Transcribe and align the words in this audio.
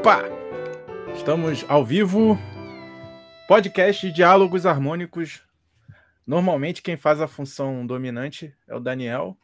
Opa! 0.00 0.22
Estamos 1.14 1.62
ao 1.68 1.84
vivo. 1.84 2.38
Podcast 3.46 4.06
de 4.06 4.14
diálogos 4.14 4.64
harmônicos. 4.64 5.42
Normalmente 6.26 6.80
quem 6.80 6.96
faz 6.96 7.20
a 7.20 7.28
função 7.28 7.86
dominante 7.86 8.54
é 8.66 8.74
o 8.74 8.80
Daniel. 8.80 9.36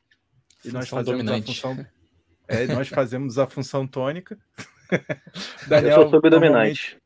E 0.65 0.71
nós 0.71 0.89
fazemos 0.89 1.23
dominante. 1.23 1.51
a 1.51 1.55
função. 1.55 1.87
É, 2.49 2.67
nós 2.69 2.89
fazemos 2.89 3.39
a 3.39 3.47
função 3.47 3.87
tônica. 3.87 4.39
Daniel, 5.69 6.01
eu 6.01 6.03
sou 6.05 6.13
subdominante. 6.13 6.97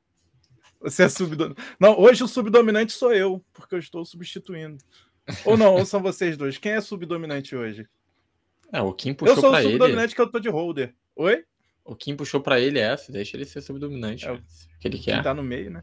Você 0.80 1.02
é 1.02 1.08
subdominante. 1.08 1.60
Não, 1.80 1.98
hoje 1.98 2.22
o 2.22 2.28
subdominante 2.28 2.92
sou 2.92 3.12
eu, 3.12 3.44
porque 3.52 3.74
eu 3.74 3.80
estou 3.80 4.04
substituindo. 4.04 4.78
Ou 5.44 5.56
não, 5.56 5.74
ou 5.74 5.84
são 5.84 6.00
vocês 6.00 6.36
dois. 6.36 6.56
Quem 6.56 6.72
é 6.72 6.80
subdominante 6.80 7.56
hoje? 7.56 7.84
É, 8.72 8.80
o 8.80 8.92
Kim 8.92 9.12
puxou 9.12 9.34
Eu 9.34 9.40
sou 9.40 9.52
o 9.52 9.60
subdominante 9.60 10.14
que 10.14 10.20
eu 10.20 10.30
tô 10.30 10.38
de 10.38 10.48
holder. 10.48 10.94
Oi? 11.16 11.44
O 11.84 11.96
Kim 11.96 12.16
puxou 12.16 12.40
para 12.40 12.60
ele 12.60 12.78
essa, 12.78 13.10
deixa 13.10 13.36
ele 13.36 13.44
ser 13.44 13.60
subdominante. 13.60 14.26
É 14.26 14.32
o 14.32 14.42
que 14.78 14.88
ele 14.88 14.98
quer. 14.98 15.14
Quem 15.14 15.22
tá 15.22 15.34
no 15.34 15.42
meio, 15.42 15.70
né? 15.70 15.82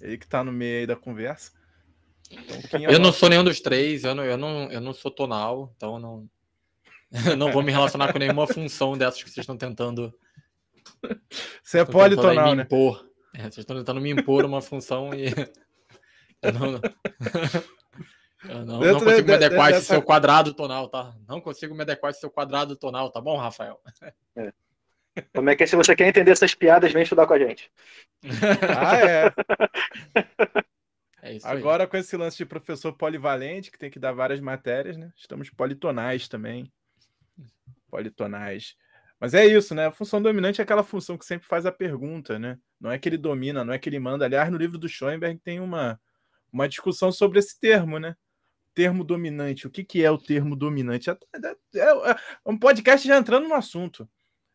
Ele 0.00 0.18
que 0.18 0.26
tá 0.26 0.42
no 0.42 0.52
meio 0.52 0.80
aí 0.80 0.86
da 0.86 0.96
conversa. 0.96 1.52
Então, 2.30 2.80
é 2.80 2.94
eu 2.94 2.98
não 2.98 3.12
sou 3.12 3.28
nenhum 3.28 3.44
dos 3.44 3.60
três, 3.60 4.04
eu 4.04 4.14
não, 4.14 4.24
eu 4.24 4.38
não, 4.38 4.70
eu 4.70 4.80
não 4.80 4.92
sou 4.92 5.10
tonal, 5.10 5.72
então 5.76 5.94
eu 5.94 6.00
não, 6.00 6.30
eu 7.32 7.36
não 7.36 7.52
vou 7.52 7.62
me 7.62 7.72
relacionar 7.72 8.12
com 8.12 8.18
nenhuma 8.18 8.46
função 8.46 8.96
dessas 8.96 9.22
que 9.22 9.30
vocês 9.30 9.42
estão 9.44 9.56
tentando. 9.56 10.14
Você 11.62 11.80
é 11.80 11.84
politonal, 11.84 12.54
né? 12.54 12.62
Impor. 12.62 13.10
É, 13.34 13.42
vocês 13.42 13.58
estão 13.58 13.76
tentando 13.76 14.00
me 14.00 14.10
impor 14.10 14.44
uma 14.44 14.60
função 14.62 15.12
e. 15.12 15.26
eu 16.42 16.52
não, 16.52 16.80
eu 18.42 18.64
não, 18.64 18.80
não 18.80 19.00
consigo 19.00 19.28
me 19.28 19.34
adequar 19.34 19.66
a 19.66 19.70
esse 19.72 19.86
seu 19.86 20.02
quadrado 20.02 20.54
tonal, 20.54 20.88
tá? 20.88 21.14
Não 21.28 21.40
consigo 21.40 21.74
me 21.74 21.82
adequar 21.82 22.08
a 22.08 22.10
esse 22.12 22.20
seu 22.20 22.30
quadrado 22.30 22.76
tonal, 22.76 23.10
tá 23.10 23.20
bom, 23.20 23.36
Rafael? 23.36 23.78
É. 24.36 24.52
Como 25.34 25.50
é 25.50 25.56
que 25.56 25.64
é? 25.64 25.66
Se 25.66 25.76
você 25.76 25.94
quer 25.94 26.08
entender 26.08 26.30
essas 26.30 26.54
piadas, 26.54 26.92
vem 26.92 27.02
estudar 27.02 27.26
com 27.26 27.34
a 27.34 27.38
gente. 27.38 27.70
ah, 28.78 28.96
é. 28.96 29.32
é 31.22 31.38
Agora, 31.42 31.86
com 31.86 31.96
esse 31.96 32.16
lance 32.16 32.36
de 32.36 32.46
professor 32.46 32.92
polivalente, 32.92 33.70
que 33.70 33.78
tem 33.78 33.90
que 33.90 33.98
dar 33.98 34.12
várias 34.12 34.40
matérias, 34.40 34.96
né? 34.96 35.12
Estamos 35.16 35.50
politonais 35.50 36.28
também. 36.28 36.72
Politonais. 37.90 38.76
Mas 39.18 39.34
é 39.34 39.44
isso, 39.44 39.74
né? 39.74 39.86
A 39.86 39.92
função 39.92 40.22
dominante 40.22 40.60
é 40.60 40.64
aquela 40.64 40.82
função 40.82 41.18
que 41.18 41.26
sempre 41.26 41.46
faz 41.46 41.66
a 41.66 41.72
pergunta, 41.72 42.38
né? 42.38 42.58
Não 42.80 42.90
é 42.90 42.98
que 42.98 43.06
ele 43.08 43.18
domina, 43.18 43.62
não 43.62 43.74
é 43.74 43.78
que 43.78 43.88
ele 43.88 43.98
manda. 43.98 44.24
Aliás, 44.24 44.50
no 44.50 44.56
livro 44.56 44.78
do 44.78 44.88
Schoenberg 44.88 45.38
tem 45.40 45.60
uma, 45.60 46.00
uma 46.50 46.66
discussão 46.66 47.12
sobre 47.12 47.38
esse 47.38 47.58
termo, 47.60 47.98
né? 47.98 48.16
Termo 48.72 49.04
dominante. 49.04 49.66
O 49.66 49.70
que, 49.70 49.84
que 49.84 50.02
é 50.02 50.10
o 50.10 50.16
termo 50.16 50.56
dominante? 50.56 51.10
É, 51.10 51.18
é, 51.34 51.80
é, 51.80 52.10
é 52.10 52.16
um 52.46 52.58
podcast 52.58 53.06
já 53.06 53.18
entrando 53.18 53.46
no 53.46 53.54
assunto. 53.54 54.08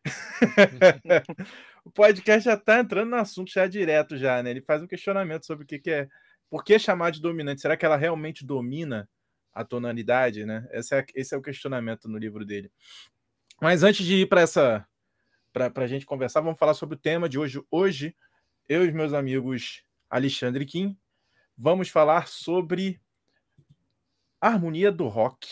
o 1.84 1.90
podcast 1.90 2.44
já 2.44 2.54
está 2.54 2.78
entrando 2.78 3.10
no 3.10 3.16
assunto 3.16 3.52
já 3.52 3.66
direto 3.66 4.16
já, 4.16 4.42
né? 4.42 4.50
Ele 4.50 4.60
faz 4.60 4.82
um 4.82 4.86
questionamento 4.86 5.46
sobre 5.46 5.64
o 5.64 5.66
que, 5.66 5.78
que 5.78 5.90
é. 5.90 6.08
Por 6.48 6.64
que 6.64 6.78
chamar 6.78 7.10
de 7.10 7.20
dominante? 7.20 7.60
Será 7.60 7.76
que 7.76 7.84
ela 7.84 7.96
realmente 7.96 8.44
domina 8.44 9.08
a 9.52 9.64
tonalidade, 9.64 10.44
né? 10.44 10.68
Esse 10.70 10.94
é, 10.94 11.04
esse 11.14 11.34
é 11.34 11.38
o 11.38 11.42
questionamento 11.42 12.08
no 12.08 12.18
livro 12.18 12.44
dele. 12.44 12.70
Mas 13.60 13.82
antes 13.82 14.04
de 14.04 14.16
ir 14.16 14.28
para 14.28 14.42
essa 14.42 14.86
para 15.52 15.84
a 15.84 15.86
gente 15.86 16.04
conversar, 16.04 16.42
vamos 16.42 16.58
falar 16.58 16.74
sobre 16.74 16.96
o 16.96 16.98
tema 16.98 17.30
de 17.30 17.38
hoje. 17.38 17.62
Hoje, 17.70 18.14
eu 18.68 18.84
e 18.84 18.92
meus 18.92 19.14
amigos 19.14 19.82
Alexandre 20.10 20.66
Kim 20.66 20.96
vamos 21.56 21.88
falar 21.88 22.28
sobre 22.28 23.00
a 24.38 24.48
harmonia 24.48 24.92
do 24.92 25.08
rock 25.08 25.48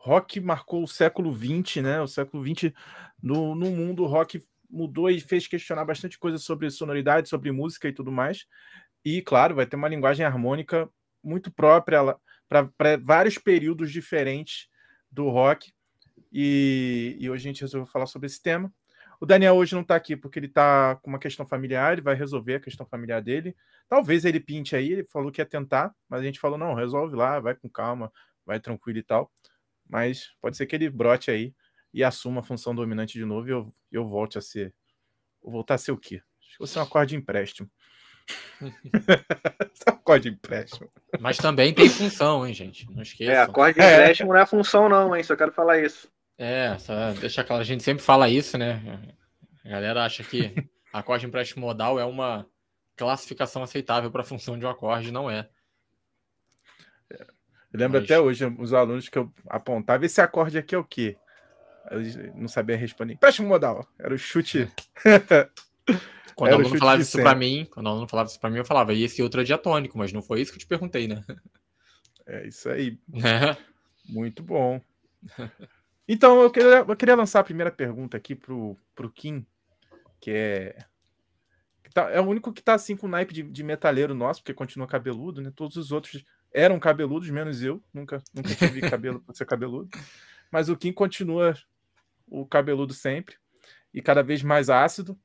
rock 0.00 0.40
marcou 0.40 0.82
o 0.82 0.88
século 0.88 1.32
XX, 1.34 1.82
né? 1.82 2.00
O 2.00 2.08
século 2.08 2.42
XX 2.42 2.72
no, 3.22 3.54
no 3.54 3.70
mundo, 3.70 4.02
o 4.02 4.06
rock 4.06 4.42
mudou 4.68 5.10
e 5.10 5.20
fez 5.20 5.46
questionar 5.46 5.84
bastante 5.84 6.18
coisa 6.18 6.38
sobre 6.38 6.70
sonoridade, 6.70 7.28
sobre 7.28 7.50
música 7.50 7.88
e 7.88 7.92
tudo 7.92 8.12
mais. 8.12 8.46
E, 9.04 9.20
claro, 9.22 9.54
vai 9.54 9.66
ter 9.66 9.76
uma 9.76 9.88
linguagem 9.88 10.24
harmônica 10.24 10.88
muito 11.22 11.50
própria 11.50 12.16
para 12.48 12.96
vários 13.02 13.38
períodos 13.38 13.90
diferentes 13.90 14.68
do 15.10 15.28
rock. 15.28 15.72
E, 16.32 17.16
e, 17.18 17.28
hoje 17.28 17.48
a 17.48 17.52
gente 17.52 17.60
resolveu 17.62 17.90
falar 17.90 18.06
sobre 18.06 18.26
esse 18.26 18.40
tema. 18.40 18.72
O 19.20 19.26
Daniel 19.26 19.56
hoje 19.56 19.74
não 19.74 19.82
está 19.82 19.96
aqui 19.96 20.16
porque 20.16 20.38
ele 20.38 20.46
está 20.46 20.96
com 20.96 21.10
uma 21.10 21.18
questão 21.18 21.44
familiar, 21.44 21.92
ele 21.92 22.00
vai 22.00 22.14
resolver 22.14 22.54
a 22.54 22.60
questão 22.60 22.86
familiar 22.86 23.20
dele. 23.20 23.54
Talvez 23.88 24.24
ele 24.24 24.40
pinte 24.40 24.74
aí, 24.74 24.92
ele 24.92 25.04
falou 25.04 25.30
que 25.30 25.40
ia 25.40 25.46
tentar, 25.46 25.94
mas 26.08 26.20
a 26.20 26.24
gente 26.24 26.40
falou: 26.40 26.56
não, 26.56 26.74
resolve 26.74 27.14
lá, 27.16 27.38
vai 27.40 27.54
com 27.54 27.68
calma, 27.68 28.10
vai 28.46 28.58
tranquilo 28.60 28.98
e 28.98 29.02
tal 29.02 29.30
mas 29.90 30.30
pode 30.40 30.56
ser 30.56 30.66
que 30.66 30.76
ele 30.76 30.88
brote 30.88 31.30
aí 31.30 31.52
e 31.92 32.04
assuma 32.04 32.40
a 32.40 32.44
função 32.44 32.74
dominante 32.74 33.18
de 33.18 33.24
novo 33.24 33.48
e 33.48 33.52
eu, 33.52 33.74
eu 33.90 34.06
volte 34.06 34.38
a 34.38 34.40
ser. 34.40 34.74
Vou 35.42 35.52
voltar 35.52 35.74
a 35.74 35.78
ser 35.78 35.92
o 35.92 35.96
quê? 35.96 36.22
Acho 36.40 36.52
que 36.52 36.58
vou 36.58 36.66
ser 36.66 36.78
um 36.78 36.82
acorde 36.82 37.10
de 37.10 37.16
empréstimo. 37.16 37.70
acorde 39.86 40.30
de 40.30 40.36
empréstimo. 40.36 40.90
Mas 41.18 41.36
também 41.36 41.74
tem 41.74 41.88
função, 41.88 42.46
hein, 42.46 42.54
gente? 42.54 42.88
Não 42.90 43.02
esqueça. 43.02 43.32
É, 43.32 43.38
acorde 43.38 43.78
de 43.78 43.84
empréstimo 43.84 44.30
é. 44.30 44.34
não 44.34 44.42
é 44.42 44.46
função, 44.46 44.88
não, 44.88 45.16
hein? 45.16 45.22
Só 45.22 45.34
quero 45.34 45.52
falar 45.52 45.78
isso. 45.78 46.10
É, 46.38 46.78
só 46.78 47.12
deixa 47.12 47.44
claro, 47.44 47.60
a 47.60 47.64
gente 47.64 47.82
sempre 47.82 48.02
fala 48.02 48.28
isso, 48.28 48.56
né? 48.56 48.82
A 49.64 49.68
galera 49.68 50.04
acha 50.04 50.24
que 50.24 50.54
acorde 50.92 51.22
de 51.22 51.26
empréstimo 51.26 51.66
modal 51.66 52.00
é 52.00 52.04
uma 52.04 52.46
classificação 52.96 53.62
aceitável 53.62 54.10
para 54.10 54.22
a 54.22 54.24
função 54.24 54.58
de 54.58 54.64
um 54.64 54.68
acorde, 54.68 55.12
não 55.12 55.30
é. 55.30 55.48
Eu 57.72 57.78
lembro 57.78 58.00
Mas... 58.00 58.04
até 58.04 58.18
hoje 58.18 58.44
os 58.58 58.72
alunos 58.72 59.08
que 59.08 59.18
eu 59.18 59.32
apontava, 59.46 60.04
esse 60.04 60.20
acorde 60.20 60.58
aqui 60.58 60.74
é 60.74 60.78
o 60.78 60.84
quê? 60.84 61.16
Eu 61.90 62.34
não 62.34 62.48
sabia 62.48 62.76
responder. 62.76 63.14
Empréstimo 63.14 63.48
modal. 63.48 63.86
Era 63.98 64.14
o 64.14 64.18
chute. 64.18 64.70
Quando 66.36 66.52
o 66.52 66.54
aluno 66.54 66.78
falava 66.78 67.02
isso 67.02 67.18
para 67.18 67.34
mim, 67.34 67.68
quando 67.70 67.86
o 67.86 67.90
aluno 67.90 68.08
falava 68.08 68.28
isso 68.30 68.40
para 68.40 68.48
mim, 68.48 68.56
eu 68.56 68.64
falava, 68.64 68.94
e 68.94 69.02
esse 69.02 69.22
outro 69.22 69.42
é 69.42 69.44
diatônico, 69.44 69.98
mas 69.98 70.10
não 70.10 70.22
foi 70.22 70.40
isso 70.40 70.50
que 70.50 70.56
eu 70.56 70.60
te 70.60 70.66
perguntei, 70.66 71.06
né? 71.06 71.22
É 72.26 72.48
isso 72.48 72.70
aí. 72.70 72.98
É. 73.12 73.56
Muito 74.08 74.42
bom. 74.42 74.80
Então, 76.08 76.40
eu 76.40 76.50
queria, 76.50 76.78
eu 76.78 76.96
queria 76.96 77.14
lançar 77.14 77.40
a 77.40 77.44
primeira 77.44 77.70
pergunta 77.70 78.16
aqui 78.16 78.34
pro, 78.34 78.74
pro 78.94 79.10
Kim, 79.10 79.44
que 80.18 80.30
é. 80.30 80.78
Que 81.84 81.90
tá, 81.90 82.08
é 82.10 82.20
o 82.20 82.26
único 82.26 82.54
que 82.54 82.62
tá 82.62 82.72
assim 82.72 82.96
com 82.96 83.06
naipe 83.06 83.34
de, 83.34 83.42
de 83.42 83.62
metaleiro 83.62 84.14
nosso, 84.14 84.40
porque 84.40 84.54
continua 84.54 84.86
cabeludo, 84.86 85.42
né? 85.42 85.52
Todos 85.54 85.76
os 85.76 85.92
outros 85.92 86.24
eram 86.54 86.80
cabeludos, 86.80 87.28
menos 87.28 87.62
eu. 87.62 87.82
Nunca, 87.92 88.22
nunca 88.32 88.54
tive 88.54 88.80
cabelo 88.88 89.20
para 89.20 89.34
ser 89.34 89.44
cabeludo. 89.44 89.90
Mas 90.50 90.68
o 90.68 90.76
Kim 90.76 90.92
continua 90.92 91.54
o 92.30 92.46
cabeludo 92.46 92.94
sempre 92.94 93.36
e 93.92 94.00
cada 94.00 94.22
vez 94.22 94.42
mais 94.42 94.70
ácido. 94.70 95.18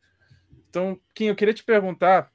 Então, 0.69 0.99
Kim, 1.13 1.25
eu 1.25 1.35
queria 1.35 1.53
te 1.53 1.63
perguntar 1.63 2.31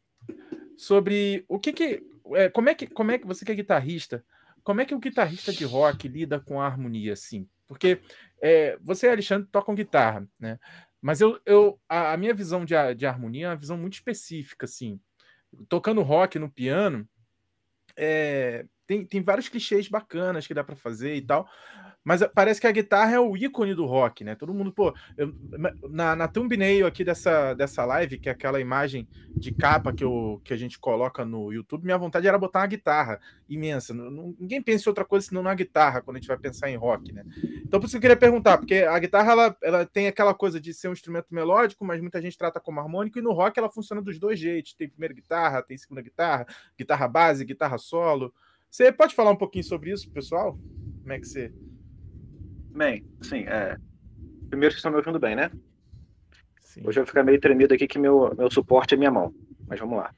sobre 0.77 1.45
o 1.49 1.59
que 1.59 1.73
que 1.73 2.03
é, 2.35 2.49
como 2.49 2.69
é 2.69 2.75
que 2.75 2.87
como 2.87 3.11
é 3.11 3.19
que 3.19 3.27
você 3.27 3.45
que 3.45 3.53
é 3.53 3.55
guitarrista, 3.55 4.25
como 4.63 4.81
é 4.81 4.85
que 4.85 4.95
o 4.95 5.01
guitarrista 5.01 5.53
de 5.53 5.65
rock 5.65 6.09
lida 6.09 6.41
com 6.41 6.61
a 6.61 6.67
harmonia 6.67 7.13
assim? 7.13 7.49
Porque 7.67 8.01
é, 8.41 8.79
você 8.81 9.09
Alexandre 9.09 9.49
tocam 9.51 9.75
guitarra, 9.75 10.27
né? 10.39 10.59
Mas 11.01 11.21
eu, 11.21 11.41
eu 11.47 11.81
a, 11.89 12.13
a 12.13 12.17
minha 12.17 12.35
visão 12.35 12.65
de, 12.65 12.75
de 12.95 13.07
harmonia 13.07 13.47
é 13.47 13.49
uma 13.51 13.57
visão 13.57 13.77
muito 13.77 13.95
específica 13.95 14.67
assim. 14.67 15.01
Tocando 15.69 16.03
rock 16.03 16.39
no 16.39 16.51
piano, 16.51 17.09
é, 17.97 18.67
tem, 18.87 19.05
tem 19.05 19.23
vários 19.23 19.49
clichês 19.49 19.89
bacanas 19.89 20.47
que 20.47 20.55
dá 20.55 20.65
para 20.65 20.77
fazer 20.77 21.15
e 21.15 21.23
tal. 21.23 21.49
Mas 22.03 22.27
parece 22.35 22.61
que 22.61 22.67
a 22.67 22.73
guitarra 22.73 23.13
é 23.13 23.21
o 23.21 23.37
ícone 23.37 23.75
do 23.75 23.85
rock, 23.85 24.25
né? 24.25 24.35
Todo 24.35 24.55
mundo, 24.55 24.73
pô, 24.73 24.95
eu, 25.19 25.35
na, 25.91 26.17
na 26.17 26.29
thumbnail 26.29 26.87
aqui 26.87 27.05
dessa, 27.05 27.53
dessa 27.53 27.85
live, 27.85 28.19
que 28.19 28.29
é 28.29 28.33
aquela 28.33 28.59
imagem 28.59 29.07
de 29.37 29.53
capa 29.53 29.93
que, 29.93 30.03
eu, 30.03 30.41
que 30.43 30.55
a 30.55 30.57
gente 30.57 30.79
coloca 30.79 31.25
no 31.25 31.53
YouTube, 31.53 31.85
minha 31.85 31.99
vontade 31.99 32.27
era 32.27 32.39
botar 32.39 32.61
uma 32.61 32.67
guitarra 32.67 33.21
imensa. 33.49 33.93
Ninguém 33.93 34.63
pensa 34.63 34.89
em 34.89 34.91
outra 34.91 35.05
coisa 35.05 35.27
senão 35.27 35.43
na 35.43 35.55
guitarra, 35.55 36.01
quando 36.01 36.17
a 36.17 36.21
gente 36.21 36.29
vai 36.29 36.39
pensar 36.39 36.71
em 36.71 36.77
rock, 36.77 37.13
né? 37.13 37.23
Então, 37.63 37.79
por 37.79 37.87
isso 37.87 37.93
que 37.93 37.99
eu 37.99 38.01
queria 38.01 38.17
perguntar, 38.17 38.57
porque 38.57 38.77
a 38.77 38.99
guitarra, 38.99 39.33
ela, 39.33 39.57
ela 39.63 39.87
tem 39.87 40.07
aquela 40.07 40.33
coisa 40.33 40.59
de 40.59 40.73
ser 40.73 40.89
um 40.89 40.93
instrumento 40.93 41.35
melódico, 41.35 41.85
mas 41.85 42.01
muita 42.01 42.21
gente 42.23 42.39
trata 42.39 42.59
como 42.59 42.81
harmônico, 42.81 43.19
e 43.19 43.23
no 43.23 43.33
rock 43.33 43.59
ela 43.59 43.69
funciona 43.69 44.01
dos 44.01 44.19
dois 44.19 44.39
jeitos. 44.39 44.73
Tem 44.73 44.89
primeira 44.89 45.15
guitarra, 45.15 45.63
tem 45.63 45.77
segunda 45.77 46.01
guitarra, 46.01 46.47
guitarra 46.79 47.07
base, 47.07 47.45
guitarra 47.45 47.77
solo. 47.77 48.33
Você 48.71 48.91
pode 48.91 49.15
falar 49.15 49.33
um 49.33 49.37
pouquinho 49.37 49.65
sobre 49.65 49.91
isso, 49.91 50.11
pessoal? 50.11 50.59
Como 51.01 51.13
é 51.13 51.19
que 51.19 51.27
você. 51.27 51.53
Bem, 52.71 53.05
sim, 53.21 53.45
é. 53.47 53.77
Primeiro, 54.49 54.73
vocês 54.73 54.79
estão 54.79 54.91
me 54.91 54.97
ouvindo 54.99 55.19
bem, 55.19 55.35
né? 55.35 55.51
Sim. 56.61 56.83
Hoje 56.85 56.99
eu 56.99 57.05
vou 57.05 57.09
ficar 57.09 57.25
meio 57.25 57.41
tremido 57.41 57.75
aqui 57.75 57.87
que 57.87 57.99
meu, 57.99 58.35
meu 58.37 58.51
suporte 58.51 58.95
é 58.95 58.97
minha 58.97 59.11
mão. 59.11 59.35
Mas 59.67 59.79
vamos 59.81 59.99
lá. 59.99 60.13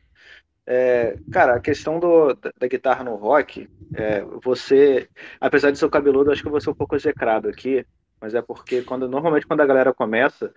É, 0.67 1.17
cara, 1.33 1.57
a 1.57 1.61
questão 1.61 1.99
do, 1.99 2.35
da, 2.35 2.53
da, 2.57 2.67
guitarra 2.69 3.03
no 3.03 3.17
rock, 3.17 3.69
é, 3.95 4.23
você, 4.43 5.09
apesar 5.41 5.71
de 5.71 5.79
ser 5.79 5.91
cabeludo, 5.91 6.31
acho 6.31 6.41
que 6.41 6.47
eu 6.47 6.53
vou 6.53 6.61
ser 6.61 6.71
um 6.71 6.75
pouco 6.75 6.95
execrado 6.95 7.49
aqui, 7.49 7.85
mas 8.21 8.35
é 8.35 8.41
porque 8.41 8.83
quando 8.83 9.09
normalmente 9.09 9.47
quando 9.47 9.61
a 9.61 9.67
galera 9.67 9.93
começa, 9.93 10.55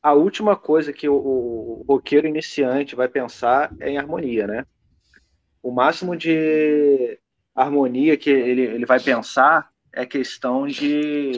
a 0.00 0.12
última 0.12 0.54
coisa 0.54 0.92
que 0.92 1.08
o, 1.08 1.14
o, 1.14 1.80
o 1.80 1.84
roqueiro 1.88 2.28
iniciante 2.28 2.94
vai 2.94 3.08
pensar 3.08 3.74
é 3.80 3.90
em 3.90 3.98
harmonia, 3.98 4.46
né? 4.46 4.64
O 5.60 5.72
máximo 5.72 6.16
de 6.16 7.18
harmonia 7.54 8.16
que 8.16 8.30
ele, 8.30 8.62
ele 8.62 8.86
vai 8.86 9.00
pensar 9.00 9.68
é 9.92 10.06
questão 10.06 10.66
de 10.66 11.32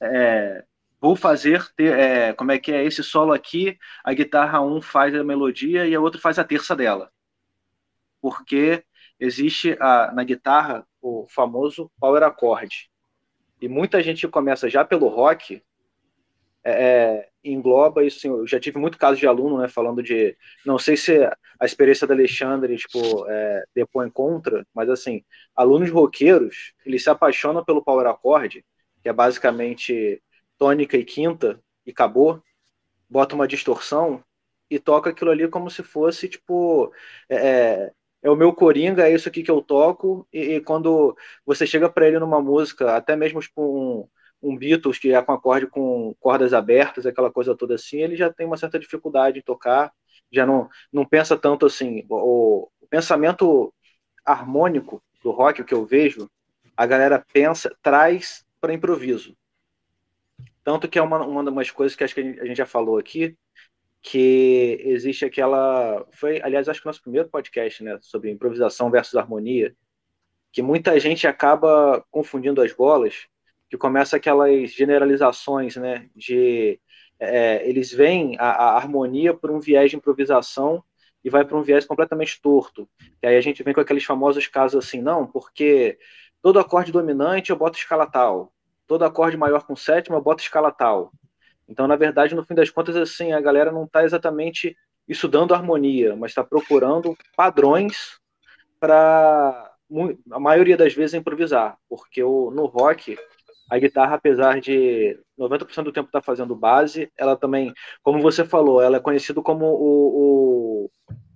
é, 0.00 0.64
vou 1.00 1.16
fazer, 1.16 1.66
ter, 1.74 1.96
é, 1.98 2.32
como 2.32 2.52
é 2.52 2.58
que 2.58 2.72
é 2.72 2.84
esse 2.84 3.02
solo 3.02 3.32
aqui, 3.32 3.78
a 4.04 4.12
guitarra 4.12 4.60
um 4.60 4.80
faz 4.80 5.14
a 5.14 5.24
melodia 5.24 5.86
e 5.86 5.94
a 5.94 6.00
outra 6.00 6.20
faz 6.20 6.38
a 6.38 6.44
terça 6.44 6.74
dela. 6.74 7.10
Porque 8.20 8.84
existe 9.18 9.76
a, 9.80 10.12
na 10.12 10.24
guitarra 10.24 10.86
o 11.00 11.26
famoso 11.28 11.90
power 12.00 12.22
accord. 12.22 12.90
E 13.60 13.68
muita 13.68 14.02
gente 14.02 14.26
começa 14.28 14.68
já 14.68 14.84
pelo 14.84 15.08
rock, 15.08 15.62
é, 16.64 16.70
é, 16.70 17.27
engloba 17.44 18.04
isso. 18.04 18.18
Assim, 18.18 18.28
eu 18.28 18.46
já 18.46 18.58
tive 18.60 18.78
muito 18.78 18.98
caso 18.98 19.18
de 19.18 19.26
aluno, 19.26 19.58
né, 19.58 19.68
falando 19.68 20.02
de, 20.02 20.36
não 20.64 20.78
sei 20.78 20.96
se 20.96 21.24
a 21.24 21.64
experiência 21.64 22.06
da 22.06 22.14
Alexandre 22.14 22.76
tipo 22.76 23.26
é, 23.28 23.64
depõe 23.74 24.10
contra, 24.10 24.66
mas 24.74 24.88
assim, 24.88 25.24
alunos 25.54 25.90
roqueiros, 25.90 26.72
eles 26.84 27.02
se 27.02 27.10
apaixonam 27.10 27.64
pelo 27.64 27.82
power 27.82 28.06
accord, 28.06 28.64
que 29.02 29.08
é 29.08 29.12
basicamente 29.12 30.22
tônica 30.58 30.96
e 30.96 31.04
quinta 31.04 31.60
e 31.86 31.90
acabou, 31.90 32.42
bota 33.08 33.34
uma 33.34 33.48
distorção 33.48 34.22
e 34.70 34.78
toca 34.78 35.10
aquilo 35.10 35.30
ali 35.30 35.48
como 35.48 35.70
se 35.70 35.82
fosse 35.82 36.28
tipo 36.28 36.92
é, 37.28 37.36
é, 37.36 37.92
é 38.22 38.30
o 38.30 38.36
meu 38.36 38.52
coringa, 38.52 39.08
é 39.08 39.14
isso 39.14 39.28
aqui 39.28 39.42
que 39.42 39.50
eu 39.50 39.62
toco 39.62 40.26
e, 40.32 40.56
e 40.56 40.60
quando 40.60 41.16
você 41.46 41.66
chega 41.66 41.88
para 41.90 42.06
ele 42.08 42.18
numa 42.18 42.40
música, 42.42 42.96
até 42.96 43.16
mesmo 43.16 43.40
tipo 43.40 43.62
um, 43.62 44.08
um 44.42 44.56
Beatles 44.56 44.98
que 44.98 45.12
é 45.12 45.22
com 45.22 45.32
acorde 45.32 45.66
com 45.66 46.14
cordas 46.20 46.52
abertas, 46.52 47.06
aquela 47.06 47.30
coisa 47.30 47.56
toda 47.56 47.74
assim, 47.74 47.98
ele 47.98 48.16
já 48.16 48.32
tem 48.32 48.46
uma 48.46 48.56
certa 48.56 48.78
dificuldade 48.78 49.38
em 49.38 49.42
tocar, 49.42 49.92
já 50.32 50.46
não 50.46 50.68
não 50.92 51.04
pensa 51.04 51.36
tanto 51.36 51.66
assim. 51.66 52.04
O, 52.08 52.68
o 52.80 52.86
pensamento 52.88 53.72
harmônico 54.24 55.02
do 55.22 55.30
rock, 55.30 55.60
o 55.60 55.64
que 55.64 55.74
eu 55.74 55.84
vejo, 55.84 56.30
a 56.76 56.86
galera 56.86 57.24
pensa, 57.32 57.74
traz 57.82 58.44
para 58.60 58.72
improviso. 58.72 59.36
Tanto 60.62 60.88
que 60.88 60.98
é 60.98 61.02
uma, 61.02 61.24
uma 61.24 61.42
das 61.50 61.70
coisas 61.70 61.96
que 61.96 62.04
acho 62.04 62.14
que 62.14 62.20
a 62.20 62.44
gente 62.44 62.58
já 62.58 62.66
falou 62.66 62.98
aqui, 62.98 63.36
que 64.02 64.78
existe 64.84 65.24
aquela. 65.24 66.06
Foi, 66.12 66.40
aliás, 66.42 66.68
acho 66.68 66.80
que 66.80 66.86
o 66.86 66.90
nosso 66.90 67.02
primeiro 67.02 67.28
podcast, 67.28 67.82
né? 67.82 67.98
Sobre 68.02 68.30
improvisação 68.30 68.90
versus 68.90 69.16
harmonia, 69.16 69.74
que 70.52 70.62
muita 70.62 70.98
gente 71.00 71.26
acaba 71.26 72.04
confundindo 72.10 72.62
as 72.62 72.72
bolas, 72.72 73.26
que 73.68 73.76
começa 73.76 74.16
aquelas 74.16 74.70
generalizações, 74.70 75.76
né? 75.76 76.08
De 76.14 76.80
é, 77.18 77.68
eles 77.68 77.92
veem 77.92 78.36
a, 78.38 78.50
a, 78.50 78.76
harmonia 78.76 79.34
por 79.34 79.50
um 79.50 79.60
viés 79.60 79.90
de 79.90 79.96
improvisação 79.96 80.82
e 81.24 81.28
vai 81.28 81.44
para 81.44 81.56
um 81.56 81.62
viés 81.62 81.84
completamente 81.84 82.40
torto. 82.40 82.88
E 83.22 83.26
aí 83.26 83.36
a 83.36 83.40
gente 83.40 83.62
vem 83.62 83.74
com 83.74 83.80
aqueles 83.80 84.04
famosos 84.04 84.46
casos 84.46 84.84
assim, 84.86 85.00
não, 85.02 85.26
porque 85.26 85.98
todo 86.40 86.60
acorde 86.60 86.92
dominante 86.92 87.50
eu 87.50 87.56
boto 87.56 87.78
escala 87.78 88.06
tal, 88.06 88.52
todo 88.86 89.04
acorde 89.04 89.36
maior 89.36 89.64
com 89.64 89.74
sétima, 89.74 90.20
bota 90.20 90.42
escala 90.42 90.70
tal. 90.70 91.12
Então, 91.68 91.86
na 91.86 91.96
verdade, 91.96 92.34
no 92.34 92.44
fim 92.44 92.54
das 92.54 92.70
contas, 92.70 92.96
assim, 92.96 93.32
a 93.32 93.40
galera 93.40 93.70
não 93.70 93.84
está 93.84 94.02
exatamente 94.02 94.74
estudando 95.06 95.54
harmonia, 95.54 96.16
mas 96.16 96.30
está 96.30 96.42
procurando 96.42 97.16
padrões 97.36 98.18
para 98.80 99.70
a 100.30 100.40
maioria 100.40 100.76
das 100.76 100.94
vezes 100.94 101.14
improvisar, 101.14 101.76
porque 101.88 102.22
o, 102.22 102.50
no 102.50 102.66
rock 102.66 103.18
a 103.68 103.78
guitarra, 103.78 104.14
apesar 104.16 104.60
de 104.60 105.18
90% 105.38 105.84
do 105.84 105.92
tempo 105.92 106.08
estar 106.08 106.20
tá 106.20 106.24
fazendo 106.24 106.56
base, 106.56 107.12
ela 107.16 107.36
também, 107.36 107.72
como 108.02 108.20
você 108.20 108.44
falou, 108.44 108.80
ela 108.80 108.96
é 108.96 109.00
conhecida 109.00 109.42
como 109.42 109.66
o, 109.66 110.86
o, 110.86 110.90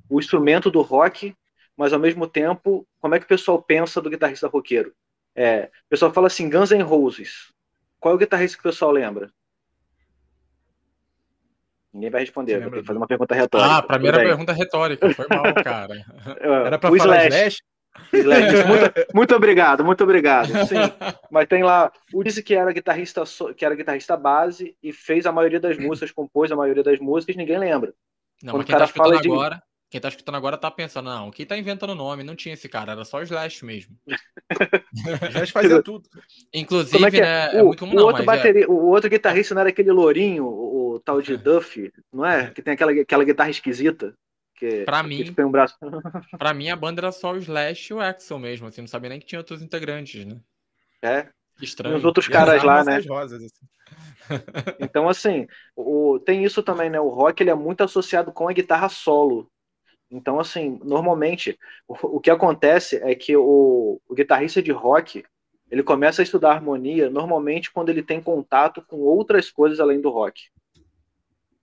o, 0.09 0.19
instrumento 0.19 0.71
do 0.71 0.81
rock, 0.81 1.35
mas 1.77 1.93
ao 1.93 2.01
mesmo 2.01 2.27
tempo, 2.27 2.87
como 3.01 3.15
é 3.15 3.19
que 3.19 3.27
o 3.27 3.29
pessoal 3.29 3.61
pensa 3.63 4.01
do 4.01 4.09
guitarrista 4.09 4.49
roqueiro? 4.49 4.95
É, 5.37 5.71
o 5.87 5.91
pessoal 5.91 6.13
fala 6.13 6.27
assim, 6.27 6.49
Guns 6.49 6.71
N' 6.71 6.83
Roses. 6.83 7.53
Qual 8.01 8.13
é 8.13 8.15
o 8.15 8.19
guitarrista 8.19 8.57
que 8.57 8.67
o 8.67 8.71
pessoal 8.71 8.91
lembra? 8.91 9.31
Ninguém 11.93 12.11
vai 12.11 12.23
responder, 12.23 12.61
vou 12.61 12.71
ter 12.71 12.81
que 12.81 12.87
fazer 12.87 12.99
uma 12.99 13.07
pergunta 13.07 13.35
retórica. 13.35 13.77
Ah, 13.77 13.83
pra 13.83 13.99
mim 13.99 14.09
era 14.09 14.19
pergunta 14.19 14.53
retórica, 14.55 15.11
foi 15.13 15.27
mal, 15.29 15.55
cara. 15.63 16.03
era 16.67 16.79
pra 16.79 16.91
o 16.91 16.97
falar 16.97 17.27
Slash. 17.27 17.37
Slash. 17.37 17.72
Muito, 18.13 19.15
muito, 19.15 19.35
obrigado, 19.35 19.85
muito 19.85 20.03
obrigado. 20.05 20.49
Sim, 20.67 20.77
mas 21.31 21.47
tem 21.47 21.63
lá, 21.63 21.93
o 22.13 22.23
disse 22.23 22.43
que 22.43 22.55
era 22.55 22.73
guitarrista, 22.73 23.23
que 23.57 23.65
era 23.65 23.75
guitarrista 23.75 24.17
base 24.17 24.75
e 24.83 24.93
fez 24.93 25.27
a 25.27 25.33
maioria 25.33 25.61
das 25.61 25.77
músicas, 25.79 26.11
compôs 26.11 26.51
a 26.51 26.57
maioria 26.57 26.83
das 26.83 26.99
músicas, 26.99 27.37
ninguém 27.37 27.59
lembra. 27.59 27.93
Não, 28.43 28.53
Quando 28.53 28.61
mas 28.63 28.67
quem 28.67 28.79
tá 28.79 28.85
escutando 28.85 29.21
de... 29.21 29.29
agora, 29.29 29.63
quem 29.91 30.01
tá 30.01 30.09
escutando 30.09 30.35
agora 30.37 30.57
tá 30.57 30.71
pensando, 30.71 31.11
não, 31.11 31.31
quem 31.31 31.45
tá 31.45 31.57
inventando 31.57 31.91
o 31.91 31.95
nome? 31.95 32.25
Não 32.25 32.35
tinha 32.35 32.55
esse 32.55 32.67
cara, 32.67 32.93
era 32.93 33.05
só 33.05 33.19
o 33.19 33.23
Slash 33.23 33.63
mesmo. 33.63 33.95
Slash 35.31 35.53
fazia 35.53 35.83
tudo. 35.83 36.09
Inclusive, 36.53 37.19
é 37.19 37.21
é? 37.21 37.23
né? 37.23 37.57
É 37.59 37.63
o, 37.63 37.67
muito 37.67 37.81
comum, 37.81 37.93
o, 37.93 37.97
não, 37.97 38.07
outro 38.07 38.25
bateria, 38.25 38.65
é... 38.65 38.67
o 38.67 38.87
outro 38.87 39.11
guitarrista 39.11 39.55
não 39.55 39.61
era 39.61 39.69
aquele 39.69 39.93
lourinho, 39.93 40.47
o, 40.47 40.95
o 40.95 41.01
tal 41.01 41.21
de 41.21 41.37
Duff, 41.37 41.93
não 42.11 42.25
é? 42.25 42.51
Que 42.51 42.63
tem 42.63 42.73
aquela, 42.73 42.93
aquela 42.93 43.23
guitarra 43.23 43.51
esquisita. 43.51 44.15
Que, 44.63 44.85
pra 44.85 45.03
mim, 45.03 45.33
tem 45.35 45.45
um 45.45 45.51
braço. 45.51 45.77
pra 46.39 46.55
mim, 46.55 46.71
a 46.71 46.77
banda 46.77 47.01
era 47.01 47.11
só 47.11 47.33
o 47.33 47.37
Slash 47.37 47.93
e 47.93 47.95
o 47.97 48.01
Axel 48.01 48.39
mesmo, 48.39 48.69
assim, 48.69 48.81
não 48.81 48.87
sabia 48.87 49.11
nem 49.11 49.19
que 49.19 49.27
tinha 49.27 49.41
outros 49.41 49.61
integrantes, 49.61 50.25
né? 50.25 50.41
É. 51.03 51.27
Estranho. 51.61 51.97
E 51.97 51.99
os 51.99 52.05
outros 52.05 52.29
caras 52.29 52.63
lá, 52.63 52.85
né? 52.85 53.01
Rosas, 53.01 53.43
assim. 53.43 53.67
Então, 54.79 55.09
assim, 55.09 55.49
o, 55.75 56.21
tem 56.21 56.45
isso 56.45 56.63
também, 56.63 56.89
né? 56.89 57.01
O 57.01 57.09
rock 57.09 57.43
ele 57.43 57.51
é 57.51 57.57
muito 57.57 57.83
associado 57.83 58.31
com 58.31 58.49
a 58.49 58.53
guitarra 58.53 58.89
solo. 58.89 59.51
Então, 60.09 60.39
assim, 60.39 60.79
normalmente, 60.85 61.59
o, 61.89 62.19
o 62.19 62.21
que 62.21 62.31
acontece 62.31 62.99
é 63.03 63.17
que 63.17 63.37
o, 63.37 64.01
o, 64.09 64.15
guitarrista 64.15 64.63
de 64.63 64.71
rock, 64.71 65.25
ele 65.73 65.83
começa 65.83 66.23
a 66.23 66.25
estudar 66.25 66.53
harmonia 66.53 67.11
normalmente 67.11 67.73
quando 67.73 67.89
ele 67.89 68.05
tem 68.05 68.23
contato 68.23 68.81
com 68.81 69.01
outras 69.01 69.51
coisas 69.51 69.81
além 69.81 70.01
do 70.01 70.09
rock. 70.09 70.41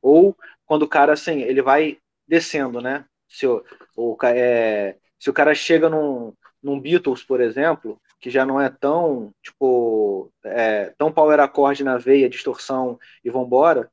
Ou 0.01 0.35
quando 0.65 0.83
o 0.83 0.87
cara, 0.87 1.13
assim, 1.13 1.43
ele 1.43 1.61
vai 1.61 1.97
descendo, 2.29 2.79
né? 2.79 3.05
Se 3.27 3.47
o, 3.47 3.63
o, 3.97 4.17
é, 4.23 4.95
se 5.19 5.29
o 5.29 5.33
cara 5.33 5.53
chega 5.55 5.89
num, 5.89 6.33
num 6.61 6.79
Beatles, 6.79 7.23
por 7.23 7.41
exemplo, 7.41 7.99
que 8.19 8.29
já 8.29 8.45
não 8.45 8.61
é 8.61 8.69
tão, 8.69 9.33
tipo, 9.41 10.31
é, 10.43 10.93
tão 10.97 11.11
power 11.11 11.39
accord 11.39 11.83
na 11.83 11.97
veia, 11.97 12.29
distorção 12.29 12.99
e 13.23 13.29
vambora, 13.29 13.91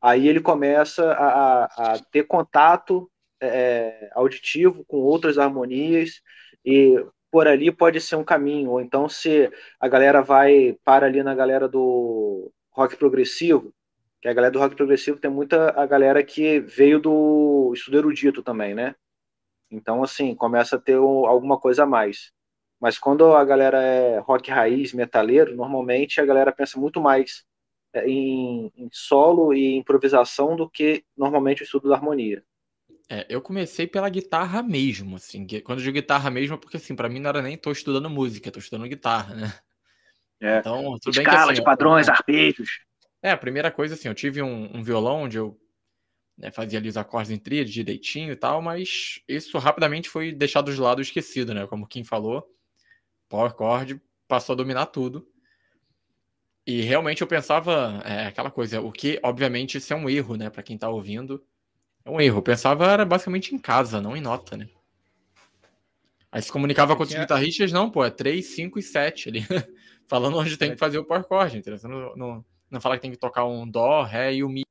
aí 0.00 0.28
ele 0.28 0.40
começa 0.40 1.12
a, 1.12 1.64
a, 1.64 1.94
a 1.94 1.98
ter 2.10 2.24
contato 2.24 3.10
é, 3.40 4.10
auditivo 4.12 4.84
com 4.86 4.98
outras 4.98 5.38
harmonias 5.38 6.20
e 6.64 7.04
por 7.30 7.48
ali 7.48 7.72
pode 7.72 8.00
ser 8.00 8.16
um 8.16 8.24
caminho. 8.24 8.70
Ou 8.70 8.80
então, 8.80 9.08
se 9.08 9.50
a 9.80 9.88
galera 9.88 10.22
vai 10.22 10.76
para 10.84 11.06
ali 11.06 11.22
na 11.22 11.34
galera 11.34 11.68
do 11.68 12.50
rock 12.70 12.96
progressivo, 12.96 13.72
que 14.24 14.28
a 14.28 14.32
galera 14.32 14.50
do 14.50 14.58
rock 14.58 14.74
progressivo 14.74 15.18
tem 15.18 15.30
muita 15.30 15.78
a 15.78 15.84
galera 15.84 16.24
que 16.24 16.58
veio 16.58 16.98
do 16.98 17.72
estudo 17.74 17.98
erudito 17.98 18.42
também, 18.42 18.74
né? 18.74 18.94
Então, 19.70 20.02
assim, 20.02 20.34
começa 20.34 20.76
a 20.76 20.80
ter 20.80 20.94
alguma 20.94 21.60
coisa 21.60 21.82
a 21.82 21.86
mais. 21.86 22.32
Mas 22.80 22.98
quando 22.98 23.34
a 23.34 23.44
galera 23.44 23.82
é 23.82 24.18
rock 24.20 24.50
raiz, 24.50 24.94
metaleiro, 24.94 25.54
normalmente 25.54 26.22
a 26.22 26.24
galera 26.24 26.52
pensa 26.52 26.80
muito 26.80 27.02
mais 27.02 27.44
é, 27.92 28.08
em, 28.08 28.72
em 28.74 28.88
solo 28.90 29.52
e 29.52 29.76
improvisação 29.76 30.56
do 30.56 30.70
que 30.70 31.04
normalmente 31.14 31.60
o 31.60 31.64
estudo 31.64 31.90
da 31.90 31.96
harmonia. 31.96 32.42
É, 33.10 33.26
eu 33.28 33.42
comecei 33.42 33.86
pela 33.86 34.08
guitarra 34.08 34.62
mesmo, 34.62 35.16
assim. 35.16 35.46
Quando 35.62 35.80
eu 35.80 35.84
digo 35.84 35.96
guitarra 35.96 36.30
mesmo, 36.30 36.54
é 36.54 36.58
porque 36.58 36.78
assim, 36.78 36.96
para 36.96 37.10
mim 37.10 37.20
não 37.20 37.28
era 37.28 37.42
nem 37.42 37.58
tô 37.58 37.70
estudando 37.70 38.08
música, 38.08 38.50
tô 38.50 38.58
estudando 38.58 38.88
guitarra, 38.88 39.34
né? 39.34 39.52
É. 40.40 40.58
Então, 40.60 40.98
tudo 40.98 41.10
Escalas, 41.10 41.46
bem 41.46 41.46
que, 41.46 41.52
assim, 41.52 41.62
padrões, 41.62 42.08
eu, 42.08 42.14
arpejos. 42.14 42.70
É, 43.24 43.30
a 43.30 43.38
primeira 43.38 43.70
coisa, 43.70 43.94
assim, 43.94 44.06
eu 44.06 44.14
tive 44.14 44.42
um, 44.42 44.76
um 44.76 44.82
violão 44.82 45.22
onde 45.22 45.38
eu 45.38 45.58
né, 46.36 46.50
fazia 46.50 46.78
ali 46.78 46.90
os 46.90 46.96
acordes 46.98 47.30
em 47.30 47.38
tríade 47.38 47.72
direitinho 47.72 48.30
e 48.30 48.36
tal, 48.36 48.60
mas 48.60 49.18
isso 49.26 49.56
rapidamente 49.56 50.10
foi 50.10 50.30
deixado 50.30 50.70
de 50.70 50.78
lado 50.78 51.00
esquecido, 51.00 51.54
né? 51.54 51.66
Como 51.66 51.86
quem 51.86 52.04
falou, 52.04 52.46
power 53.26 53.56
chord 53.56 53.98
passou 54.28 54.52
a 54.52 54.56
dominar 54.56 54.86
tudo. 54.86 55.26
E 56.66 56.82
realmente 56.82 57.22
eu 57.22 57.26
pensava 57.26 58.02
é, 58.04 58.26
aquela 58.26 58.50
coisa, 58.50 58.82
o 58.82 58.92
que, 58.92 59.18
obviamente, 59.22 59.78
isso 59.78 59.94
é 59.94 59.96
um 59.96 60.10
erro, 60.10 60.36
né, 60.36 60.50
para 60.50 60.62
quem 60.62 60.76
tá 60.76 60.90
ouvindo 60.90 61.42
é 62.04 62.10
um 62.10 62.20
erro. 62.20 62.38
Eu 62.38 62.42
pensava 62.42 62.92
era 62.92 63.06
basicamente 63.06 63.54
em 63.54 63.58
casa, 63.58 64.02
não 64.02 64.14
em 64.14 64.20
nota, 64.20 64.54
né? 64.54 64.68
Aí 66.30 66.42
se 66.42 66.52
comunicava 66.52 66.94
com 66.94 67.04
os 67.04 67.14
guitarristas, 67.14 67.72
não, 67.72 67.90
pô, 67.90 68.04
é 68.04 68.10
3, 68.10 68.44
5 68.44 68.78
e 68.78 68.82
7 68.82 69.30
ali. 69.30 69.40
Falando 70.06 70.36
onde 70.36 70.58
tem 70.58 70.72
que 70.72 70.76
fazer 70.76 70.98
o 70.98 71.04
power 71.06 71.24
chord, 71.26 71.56
entendeu? 71.56 71.78
Você 71.78 71.88
não, 71.88 72.14
não, 72.16 72.44
não 72.74 72.80
fala 72.80 72.96
que 72.96 73.02
tem 73.02 73.10
que 73.10 73.16
tocar 73.16 73.46
um 73.46 73.66
dó, 73.66 74.02
ré 74.02 74.34
e 74.34 74.44
o 74.44 74.48
mi. 74.48 74.64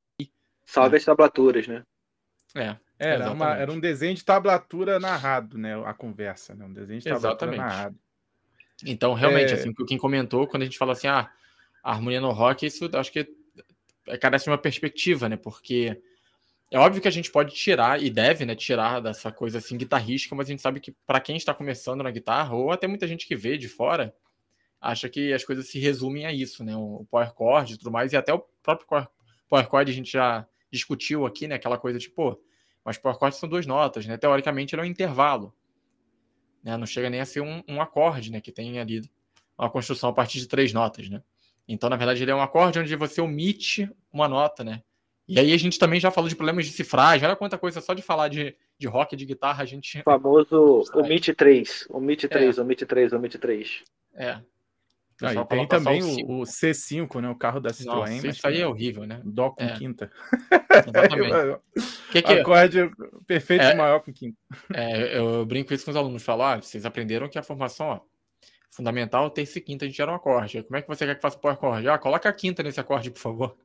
Salve 0.64 0.96
as 0.96 1.04
tablaturas, 1.04 1.66
né? 1.66 1.82
É. 2.54 2.76
Era, 2.96 3.32
uma, 3.32 3.56
era 3.56 3.72
um 3.72 3.80
desenho 3.80 4.14
de 4.14 4.24
tablatura 4.24 5.00
narrado, 5.00 5.58
né? 5.58 5.74
A 5.84 5.92
conversa, 5.92 6.54
né? 6.54 6.64
Um 6.64 6.72
desenho 6.72 7.00
de 7.00 7.04
tablatura 7.04 7.52
exatamente. 7.52 7.58
narrado. 7.58 7.98
Então, 8.84 9.14
realmente, 9.14 9.52
é... 9.52 9.54
assim, 9.54 9.70
o 9.70 9.74
que 9.74 9.84
quem 9.84 9.98
comentou, 9.98 10.46
quando 10.46 10.62
a 10.62 10.64
gente 10.64 10.78
fala 10.78 10.92
assim, 10.92 11.08
ah, 11.08 11.28
a 11.82 11.92
harmonia 11.92 12.20
no 12.20 12.30
rock, 12.30 12.64
isso 12.64 12.88
acho 12.94 13.10
que 13.12 13.28
carece 14.20 14.44
de 14.44 14.50
uma 14.50 14.58
perspectiva, 14.58 15.28
né? 15.28 15.36
Porque 15.36 16.00
é 16.70 16.78
óbvio 16.78 17.00
que 17.00 17.08
a 17.08 17.10
gente 17.10 17.30
pode 17.30 17.54
tirar 17.54 18.02
e 18.02 18.10
deve, 18.10 18.44
né, 18.44 18.54
tirar 18.54 19.00
dessa 19.00 19.30
coisa 19.30 19.58
assim 19.58 19.76
guitarrística, 19.76 20.34
mas 20.34 20.48
a 20.48 20.50
gente 20.50 20.62
sabe 20.62 20.80
que 20.80 20.92
para 21.06 21.20
quem 21.20 21.36
está 21.36 21.54
começando 21.54 22.02
na 22.02 22.10
guitarra 22.10 22.54
ou 22.54 22.70
até 22.70 22.86
muita 22.86 23.06
gente 23.06 23.26
que 23.26 23.36
vê 23.36 23.56
de 23.56 23.68
fora, 23.68 24.14
acha 24.84 25.08
que 25.08 25.32
as 25.32 25.42
coisas 25.42 25.68
se 25.68 25.78
resumem 25.78 26.26
a 26.26 26.32
isso, 26.32 26.62
né? 26.62 26.76
O 26.76 27.06
power 27.10 27.32
chord 27.34 27.72
e 27.72 27.78
tudo 27.78 27.90
mais, 27.90 28.12
e 28.12 28.16
até 28.16 28.34
o 28.34 28.44
próprio 28.62 28.86
power 29.48 29.68
chord 29.68 29.90
a 29.90 29.94
gente 29.94 30.12
já 30.12 30.46
discutiu 30.70 31.24
aqui, 31.24 31.48
né? 31.48 31.54
Aquela 31.54 31.78
coisa 31.78 31.98
tipo, 31.98 32.14
pô, 32.14 32.40
mas 32.84 32.98
power 32.98 33.18
chord 33.18 33.34
são 33.34 33.48
duas 33.48 33.64
notas, 33.64 34.04
né? 34.06 34.18
Teoricamente 34.18 34.74
ele 34.74 34.82
é 34.82 34.84
um 34.84 34.88
intervalo, 34.88 35.54
né? 36.62 36.76
Não 36.76 36.86
chega 36.86 37.08
nem 37.08 37.20
a 37.20 37.24
ser 37.24 37.40
um, 37.40 37.62
um 37.66 37.80
acorde, 37.80 38.30
né? 38.30 38.40
Que 38.42 38.52
tem 38.52 38.78
ali 38.78 39.00
uma 39.58 39.70
construção 39.70 40.10
a 40.10 40.12
partir 40.12 40.38
de 40.38 40.46
três 40.46 40.72
notas, 40.72 41.08
né? 41.08 41.22
Então, 41.66 41.88
na 41.88 41.96
verdade, 41.96 42.22
ele 42.22 42.30
é 42.30 42.34
um 42.34 42.42
acorde 42.42 42.78
onde 42.78 42.94
você 42.94 43.22
omite 43.22 43.90
uma 44.12 44.28
nota, 44.28 44.62
né? 44.62 44.82
E 45.26 45.40
aí 45.40 45.54
a 45.54 45.56
gente 45.56 45.78
também 45.78 45.98
já 45.98 46.10
falou 46.10 46.28
de 46.28 46.36
problemas 46.36 46.66
de 46.66 46.72
cifragem. 46.72 47.26
Olha 47.26 47.34
quanta 47.34 47.56
coisa 47.56 47.80
só 47.80 47.94
de 47.94 48.02
falar 48.02 48.28
de, 48.28 48.54
de 48.78 48.86
rock, 48.86 49.16
de 49.16 49.24
guitarra, 49.24 49.62
a 49.62 49.66
gente. 49.66 50.00
O 50.00 50.02
famoso 50.02 50.82
omite 50.94 51.32
3, 51.32 51.86
omite 51.88 52.28
3, 52.28 52.58
é. 52.58 52.60
omite 52.60 52.84
3, 52.84 53.12
omite 53.14 53.38
3. 53.38 53.84
É. 54.16 54.40
Ah, 55.22 55.32
e 55.32 55.44
tem 55.46 55.68
também 55.68 56.02
o, 56.02 56.40
o, 56.40 56.42
C5, 56.42 57.20
né? 57.20 57.28
O 57.28 57.36
carro 57.36 57.60
da 57.60 57.70
Citroën. 57.70 58.16
Nossa, 58.16 58.26
isso 58.26 58.46
aí 58.46 58.60
é 58.60 58.66
horrível, 58.66 59.06
né? 59.06 59.20
Dó 59.24 59.50
com 59.50 59.62
é. 59.62 59.72
quinta. 59.78 60.10
Exatamente. 60.88 61.60
que 62.10 62.22
que 62.22 62.32
é? 62.32 62.40
Acorde 62.40 62.90
perfeito 63.26 63.62
é, 63.62 63.74
maior 63.74 64.00
com 64.00 64.12
quinta. 64.12 64.36
É, 64.72 65.18
eu 65.18 65.46
brinco 65.46 65.72
isso 65.72 65.84
com 65.84 65.92
os 65.92 65.96
alunos. 65.96 66.22
Falo, 66.22 66.42
ah, 66.42 66.56
vocês 66.60 66.84
aprenderam 66.84 67.28
que 67.28 67.38
a 67.38 67.42
formação, 67.42 67.86
ó, 67.86 68.00
fundamental, 68.70 69.30
terça 69.30 69.58
e 69.58 69.62
quinta 69.62 69.84
a 69.84 69.88
gente 69.88 70.02
era 70.02 70.10
um 70.10 70.16
acorde. 70.16 70.64
Como 70.64 70.76
é 70.76 70.82
que 70.82 70.88
você 70.88 71.06
quer 71.06 71.14
que 71.14 71.22
faça 71.22 71.38
o 71.40 71.48
acorde? 71.48 71.88
Ah, 71.88 71.98
coloca 71.98 72.28
a 72.28 72.32
quinta 72.32 72.62
nesse 72.62 72.80
acorde, 72.80 73.10
por 73.10 73.20
favor. 73.20 73.56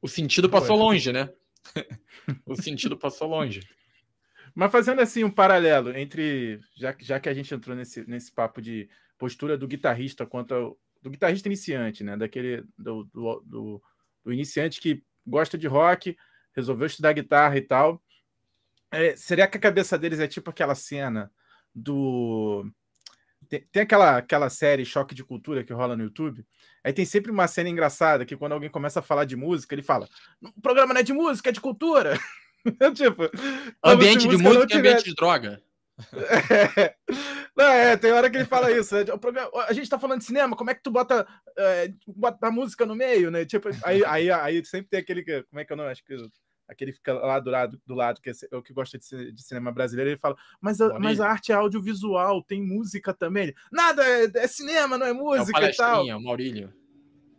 O 0.00 0.08
sentido 0.08 0.50
passou 0.50 0.76
longe, 0.76 1.12
né? 1.12 1.30
o 2.44 2.56
sentido 2.56 2.96
passou 2.96 3.28
longe. 3.28 3.60
Mas 4.52 4.72
fazendo 4.72 5.00
assim 5.00 5.22
um 5.22 5.30
paralelo 5.30 5.96
entre, 5.96 6.60
já, 6.76 6.94
já 6.98 7.20
que 7.20 7.28
a 7.28 7.34
gente 7.34 7.54
entrou 7.54 7.76
nesse, 7.76 8.06
nesse 8.08 8.32
papo 8.32 8.60
de 8.60 8.88
postura 9.22 9.56
do 9.56 9.68
guitarrista 9.68 10.26
quanto 10.26 10.52
ao, 10.52 10.78
do 11.00 11.08
guitarrista 11.08 11.46
iniciante, 11.46 12.02
né? 12.02 12.16
Daquele 12.16 12.64
do, 12.76 13.04
do, 13.04 13.40
do, 13.46 13.82
do 14.24 14.32
iniciante 14.32 14.80
que 14.80 15.00
gosta 15.24 15.56
de 15.56 15.68
rock, 15.68 16.16
resolveu 16.52 16.88
estudar 16.88 17.12
guitarra 17.12 17.56
e 17.56 17.60
tal. 17.60 18.02
É, 18.90 19.14
seria 19.14 19.46
que 19.46 19.56
a 19.56 19.60
cabeça 19.60 19.96
deles 19.96 20.18
é 20.18 20.26
tipo 20.26 20.50
aquela 20.50 20.74
cena 20.74 21.30
do 21.72 22.68
tem, 23.48 23.60
tem, 23.70 23.82
aquela, 23.82 24.16
aquela 24.16 24.50
série 24.50 24.84
Choque 24.84 25.14
de 25.14 25.22
Cultura 25.22 25.62
que 25.62 25.72
rola 25.72 25.96
no 25.96 26.02
YouTube. 26.02 26.44
Aí 26.82 26.92
tem 26.92 27.04
sempre 27.04 27.30
uma 27.30 27.46
cena 27.46 27.68
engraçada 27.68 28.26
que 28.26 28.36
quando 28.36 28.54
alguém 28.54 28.70
começa 28.70 28.98
a 28.98 29.04
falar 29.04 29.24
de 29.24 29.36
música, 29.36 29.72
ele 29.72 29.82
fala: 29.82 30.08
o 30.42 30.60
programa 30.60 30.92
não 30.92 31.00
é 31.00 31.04
de 31.04 31.12
música, 31.12 31.50
é 31.50 31.52
de 31.52 31.60
cultura. 31.60 32.18
tipo, 32.92 33.30
ambiente 33.84 34.26
de 34.26 34.36
música 34.36 34.66
tiver... 34.66 34.78
ambiente 34.80 35.04
de 35.04 35.14
droga. 35.14 35.62
É. 36.12 36.94
Não, 37.56 37.66
é, 37.66 37.96
tem 37.96 38.12
hora 38.12 38.30
que 38.30 38.36
ele 38.38 38.46
fala 38.46 38.70
isso. 38.70 38.94
Né? 38.94 39.04
Programa, 39.04 39.50
a 39.68 39.72
gente 39.72 39.88
tá 39.88 39.98
falando 39.98 40.20
de 40.20 40.24
cinema, 40.24 40.56
como 40.56 40.70
é 40.70 40.74
que 40.74 40.82
tu 40.82 40.90
bota, 40.90 41.26
é, 41.56 41.92
bota 42.06 42.46
a 42.46 42.50
música 42.50 42.86
no 42.86 42.94
meio, 42.94 43.30
né? 43.30 43.44
Tipo, 43.44 43.68
aí, 43.84 44.02
aí, 44.04 44.30
aí 44.30 44.64
sempre 44.64 44.88
tem 44.88 45.00
aquele. 45.00 45.22
Como 45.44 45.60
é 45.60 45.64
que 45.64 45.72
eu 45.72 45.76
não 45.76 45.84
acho 45.84 46.02
que 46.02 46.16
aquele 46.68 46.92
fica 46.92 47.12
lá 47.12 47.38
do 47.38 47.50
lado, 47.50 47.80
do 47.86 47.94
lado 47.94 48.20
que 48.20 48.30
é 48.30 48.56
o 48.56 48.62
que 48.62 48.72
gosta 48.72 48.98
de, 48.98 49.32
de, 49.32 49.42
cinema 49.42 49.70
brasileiro, 49.70 50.10
ele 50.10 50.18
fala, 50.18 50.36
mas 50.60 50.80
a, 50.80 50.98
mas 50.98 51.20
a 51.20 51.28
arte 51.28 51.52
é 51.52 51.54
audiovisual, 51.54 52.42
tem 52.42 52.62
música 52.62 53.12
também. 53.12 53.54
Nada, 53.70 54.02
é, 54.04 54.30
é, 54.34 54.46
cinema, 54.46 54.98
não 54.98 55.06
é 55.06 55.12
música 55.12 55.60
é 55.60 55.66
o 55.66 55.70
e 55.70 55.76
tal. 55.76 56.08
É 56.08 56.16
o 56.16 56.22
Maurílio. 56.22 56.72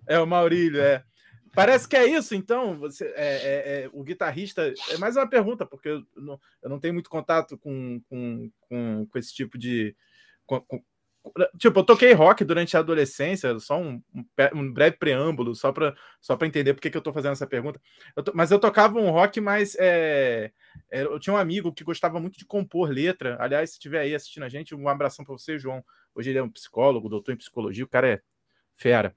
É 0.08 0.20
o 0.20 0.27
Maurílio, 0.27 0.82
é. 0.82 1.03
Parece 1.53 1.88
que 1.88 1.95
é 1.95 2.05
isso, 2.05 2.33
então. 2.33 2.77
Você, 2.79 3.05
é, 3.05 3.13
é, 3.15 3.83
é, 3.83 3.89
o 3.93 4.03
guitarrista. 4.03 4.74
É 4.89 4.98
mais 4.98 5.15
uma 5.15 5.27
pergunta, 5.27 5.65
porque 5.65 5.89
eu 5.89 6.03
não, 6.15 6.39
eu 6.62 6.69
não 6.69 6.79
tenho 6.79 6.93
muito 6.93 7.10
contato 7.10 7.57
com, 7.57 8.01
com, 8.10 8.51
com, 8.62 9.07
com 9.07 9.19
esse 9.19 9.33
tipo 9.33 9.57
de. 9.57 9.95
Com, 10.45 10.60
com, 10.62 10.83
Tipo, 11.57 11.79
eu 11.79 11.83
toquei 11.86 12.12
rock 12.12 12.43
durante 12.43 12.75
a 12.75 12.81
adolescência, 12.81 13.57
só 13.57 13.79
um, 13.79 14.03
um, 14.53 14.74
breve 14.74 14.98
preâmbulo, 14.98 15.55
só 15.55 15.72
para 15.72 15.95
só 16.19 16.38
entender 16.41 16.74
por 16.74 16.81
que, 16.81 16.89
que 16.89 16.98
eu 16.98 17.00
estou 17.00 17.13
fazendo 17.13 17.31
essa 17.31 17.48
pergunta. 17.48 17.79
Eu 18.13 18.24
to, 18.24 18.33
mas 18.36 18.51
eu 18.51 18.60
tocava 18.60 19.00
um 19.00 19.10
rock 19.10 19.39
mais. 19.39 19.74
É, 19.79 20.51
é, 20.91 21.03
eu 21.03 21.17
tinha 21.19 21.33
um 21.33 21.38
amigo 21.38 21.72
que 21.72 21.83
gostava 21.83 22.19
muito 22.19 22.38
de 22.38 22.45
compor 22.45 22.89
letra. 22.89 23.38
Aliás, 23.39 23.69
se 23.69 23.75
estiver 23.77 24.01
aí 24.01 24.13
assistindo 24.13 24.43
a 24.43 24.50
gente, 24.50 24.75
um 24.75 24.89
abração 24.89 25.24
para 25.24 25.33
você, 25.33 25.57
João. 25.57 25.83
Hoje 26.13 26.29
ele 26.29 26.39
é 26.39 26.43
um 26.43 26.50
psicólogo, 26.50 27.07
doutor 27.07 27.31
em 27.31 27.38
psicologia, 27.38 27.86
o 27.86 27.88
cara 27.88 28.10
é 28.10 28.22
fera. 28.75 29.15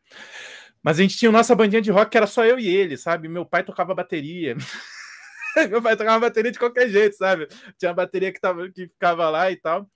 Mas 0.83 0.99
a 0.99 1.03
gente 1.03 1.17
tinha 1.17 1.31
nossa 1.33 1.55
bandinha 1.55 1.83
de 1.83 1.91
rock 1.91 2.11
que 2.11 2.17
era 2.17 2.27
só 2.27 2.45
eu 2.45 2.59
e 2.59 2.69
ele, 2.69 2.97
sabe? 2.97 3.29
Meu 3.29 3.45
pai 3.45 3.65
tocava 3.65 3.95
bateria. 3.95 4.57
Meu 5.71 5.83
pai 5.83 5.97
tocava 5.97 6.21
bateria 6.21 6.53
de 6.53 6.59
qualquer 6.59 6.89
jeito, 6.89 7.17
sabe? 7.17 7.49
Tinha 7.79 7.91
uma 7.91 7.95
bateria 7.95 8.33
que, 8.33 8.41
tava, 8.41 8.69
que 8.71 8.89
ficava 8.89 9.29
lá 9.31 9.51
e 9.51 9.57
tal. 9.57 9.89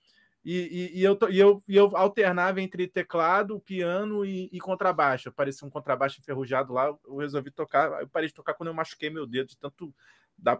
E, 0.43 0.89
e, 0.95 0.99
e, 0.99 1.03
eu, 1.03 1.17
e, 1.29 1.39
eu, 1.39 1.63
e 1.67 1.75
eu 1.77 1.95
alternava 1.95 2.61
entre 2.61 2.87
teclado, 2.87 3.59
piano 3.59 4.25
e, 4.25 4.49
e 4.51 4.59
contrabaixo. 4.59 5.31
Parecia 5.31 5.67
um 5.67 5.71
contrabaixo 5.71 6.19
enferrujado 6.19 6.73
lá. 6.73 6.87
Eu 7.05 7.17
resolvi 7.17 7.51
tocar. 7.51 8.01
Eu 8.01 8.07
parei 8.07 8.27
de 8.27 8.33
tocar 8.33 8.55
quando 8.55 8.67
eu 8.67 8.73
machuquei 8.73 9.09
meu 9.09 9.27
dedo, 9.27 9.49
de 9.49 9.57
tanto. 9.57 9.93
Da, 10.35 10.59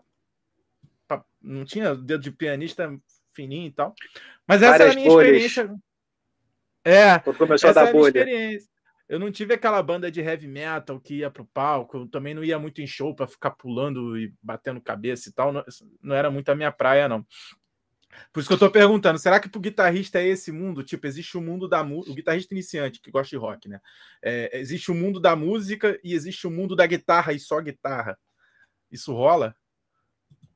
pra, 1.07 1.23
não 1.41 1.65
tinha 1.65 1.95
dedo 1.95 2.21
de 2.21 2.31
pianista 2.31 2.95
fininho 3.33 3.67
e 3.67 3.71
tal. 3.71 3.95
Mas 4.45 4.61
essa 4.61 4.77
Várias 4.77 4.89
é 4.89 4.91
a 4.91 4.95
minha 4.95 5.09
bolhas. 5.09 5.43
experiência. 5.43 5.75
É. 6.83 7.19
Quando 7.19 7.37
começou 7.37 7.69
a 7.71 7.73
dar 7.73 7.91
bolha. 7.91 8.25
Eu 9.11 9.19
não 9.19 9.29
tive 9.29 9.53
aquela 9.53 9.83
banda 9.83 10.09
de 10.09 10.21
heavy 10.21 10.47
metal 10.47 10.97
que 10.97 11.15
ia 11.15 11.29
pro 11.29 11.43
palco. 11.43 11.97
Eu 11.97 12.07
também 12.07 12.33
não 12.33 12.45
ia 12.45 12.57
muito 12.57 12.81
em 12.81 12.87
show 12.87 13.13
para 13.13 13.27
ficar 13.27 13.51
pulando 13.51 14.17
e 14.17 14.33
batendo 14.41 14.79
cabeça 14.79 15.27
e 15.27 15.33
tal. 15.33 15.51
Não, 15.51 15.61
não 16.01 16.15
era 16.15 16.31
muito 16.31 16.47
a 16.47 16.55
minha 16.55 16.71
praia, 16.71 17.09
não. 17.09 17.27
Por 18.31 18.39
isso 18.39 18.47
que 18.47 18.53
eu 18.53 18.59
tô 18.59 18.71
perguntando, 18.71 19.19
será 19.19 19.37
que 19.37 19.49
pro 19.49 19.59
guitarrista 19.59 20.21
é 20.21 20.27
esse 20.27 20.49
mundo? 20.49 20.81
Tipo, 20.81 21.07
existe 21.07 21.37
o 21.37 21.41
mundo 21.41 21.67
da 21.67 21.83
música, 21.83 22.13
o 22.13 22.15
guitarrista 22.15 22.53
iniciante 22.53 23.01
que 23.01 23.11
gosta 23.11 23.27
de 23.31 23.35
rock, 23.35 23.67
né? 23.67 23.81
É, 24.21 24.57
existe 24.57 24.89
o 24.89 24.95
mundo 24.95 25.19
da 25.19 25.35
música 25.35 25.99
e 26.01 26.13
existe 26.13 26.47
o 26.47 26.51
mundo 26.51 26.73
da 26.73 26.85
guitarra 26.85 27.33
e 27.33 27.39
só 27.39 27.59
guitarra. 27.59 28.17
Isso 28.89 29.13
rola? 29.13 29.53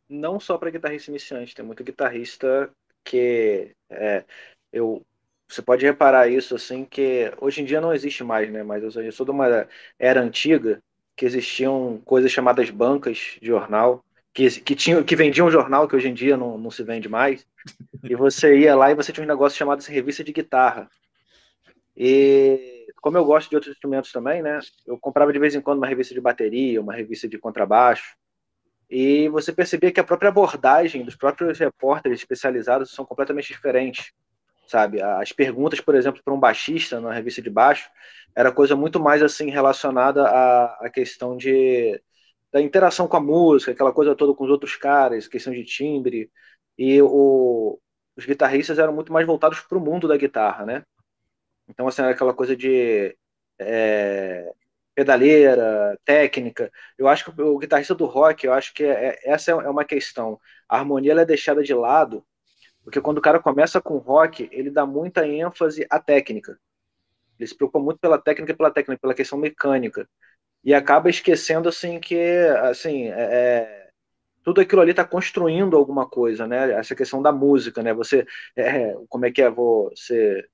Não 0.08 0.40
só 0.40 0.58
para 0.58 0.70
guitarrista 0.70 1.12
iniciante, 1.12 1.54
tem 1.54 1.66
muito 1.66 1.84
guitarrista 1.84 2.72
que 3.04 3.76
é, 3.90 4.24
eu 4.72 5.06
você 5.48 5.62
pode 5.62 5.86
reparar 5.86 6.28
isso 6.28 6.56
assim 6.56 6.86
que 6.86 7.32
hoje 7.40 7.62
em 7.62 7.66
dia 7.66 7.80
não 7.80 7.94
existe 7.94 8.24
mais, 8.24 8.52
né? 8.52 8.64
Mas 8.64 8.84
eu 8.84 9.12
sou 9.12 9.25
de 9.25 9.32
uma 9.32 9.68
era 10.00 10.22
antiga 10.22 10.82
que 11.16 11.25
existiam 11.25 12.02
coisas 12.04 12.32
chamadas 12.32 12.70
bancas 12.70 13.38
de 13.42 13.48
jornal 13.48 14.04
que, 14.36 14.50
que, 14.62 14.75
tinha, 14.75 15.02
que 15.02 15.16
vendia 15.16 15.46
um 15.46 15.50
jornal 15.50 15.88
que 15.88 15.96
hoje 15.96 16.10
em 16.10 16.14
dia 16.14 16.36
não, 16.36 16.58
não 16.58 16.70
se 16.70 16.84
vende 16.84 17.08
mais, 17.08 17.48
e 18.04 18.14
você 18.16 18.60
ia 18.60 18.75
lá 18.75 18.92
e 18.92 18.96
você 18.96 19.14
tinha 19.14 19.24
um 19.24 19.28
negócio 19.28 19.58
chamado 19.58 19.82
revista 19.82 20.25
de 20.25 20.34
guitarra. 20.34 20.90
E 21.96 22.86
como 23.02 23.18
eu 23.18 23.24
gosto 23.24 23.50
de 23.50 23.56
outros 23.56 23.74
instrumentos 23.74 24.12
também, 24.12 24.42
né? 24.42 24.60
Eu 24.86 25.00
comprava 25.00 25.32
de 25.32 25.40
vez 25.40 25.56
em 25.56 25.62
quando 25.62 25.78
uma 25.78 25.88
revista 25.88 26.14
de 26.14 26.20
bateria, 26.20 26.82
uma 26.82 26.94
revista 26.94 27.30
de 27.30 27.38
contrabaixo, 27.38 28.18
e 28.90 29.30
você 29.30 29.54
percebia 29.54 29.92
que 29.92 30.02
a 30.02 30.04
própria 30.04 30.30
abordagem 30.30 31.06
dos 31.06 31.16
próprios 31.16 31.58
repórteres 31.58 32.20
especializados 32.20 32.92
são 32.92 33.06
completamente 33.06 33.48
diferentes, 33.48 34.12
sabe? 34.68 35.02
As 35.02 35.32
perguntas, 35.32 35.80
por 35.82 35.96
exemplo, 35.96 36.22
para 36.24 36.34
um 36.34 36.40
baixista 36.40 37.00
na 37.00 37.14
revista 37.14 37.42
de 37.42 37.50
baixo, 37.50 37.90
era 38.36 38.52
coisa 38.52 38.76
muito 38.76 39.00
mais 39.00 39.24
assim 39.24 39.50
relacionada 39.50 40.24
à, 40.28 40.86
à 40.86 40.90
questão 40.90 41.38
de 41.38 42.02
da 42.52 42.62
interação 42.62 43.08
com 43.08 43.18
a 43.18 43.20
música, 43.22 43.72
aquela 43.74 43.92
coisa 43.94 44.16
toda 44.16 44.34
com 44.34 44.46
os 44.46 44.50
outros 44.50 44.76
caras, 44.78 45.28
questão 45.28 45.52
de 45.54 45.66
timbre. 45.66 46.32
E 46.78 47.02
o, 47.02 47.80
os 48.16 48.26
guitarristas 48.26 48.80
eram 48.80 48.94
muito 48.94 49.12
mais 49.12 49.28
voltados 49.28 49.60
para 49.62 49.78
o 49.78 49.82
mundo 49.82 50.08
da 50.08 50.18
guitarra, 50.18 50.66
né? 50.66 50.84
Então, 51.68 51.88
assim, 51.88 52.02
era 52.02 52.12
aquela 52.12 52.34
coisa 52.34 52.56
de 52.56 53.18
é, 53.60 54.54
pedaleira, 54.96 56.00
técnica. 56.06 56.72
Eu 56.98 57.08
acho 57.08 57.26
que 57.26 57.42
o 57.42 57.58
guitarrista 57.58 57.96
do 57.96 58.06
rock, 58.06 58.46
eu 58.46 58.54
acho 58.54 58.74
que 58.74 58.84
é, 58.84 59.20
é 59.26 59.32
essa 59.34 59.52
é 59.52 59.70
uma 59.70 59.86
questão. 59.86 60.40
A 60.70 60.78
harmonia 60.78 61.14
é 61.14 61.26
deixada 61.26 61.64
de 61.64 61.74
lado, 61.74 62.26
porque 62.86 63.01
quando 63.01 63.18
o 63.18 63.22
cara 63.22 63.42
começa 63.42 63.82
com 63.82 63.98
rock, 63.98 64.48
ele 64.54 64.70
dá 64.70 64.86
muita 64.86 65.27
ênfase 65.27 65.86
à 65.89 66.00
técnica. 66.00 66.58
Ele 67.38 67.48
se 67.48 67.56
preocupa 67.56 67.80
muito 67.80 68.00
pela 68.00 68.18
técnica, 68.18 68.54
pela 68.54 68.72
técnica, 68.72 69.01
pela 69.01 69.13
questão 69.13 69.38
mecânica 69.38 70.08
e 70.65 70.74
acaba 70.74 71.10
esquecendo 71.10 71.70
assim 71.70 72.00
que 72.00 72.18
assim 72.63 73.08
é, 73.10 73.12
é 73.13 73.86
tudo 74.44 74.62
aquilo 74.62 74.82
ali 74.82 74.92
está 74.92 75.04
construindo 75.06 75.75
alguma 75.75 76.08
coisa, 76.08 76.48
né? 76.48 76.72
Essa 76.74 76.96
questão 76.96 77.20
da 77.22 77.32
música, 77.32 77.82
né? 77.82 77.94
Você, 77.96 78.27
é, 78.56 78.96
como 79.10 79.25
é 79.25 79.32
que 79.32 79.42
é? 79.42 79.48
Ser, 79.96 80.48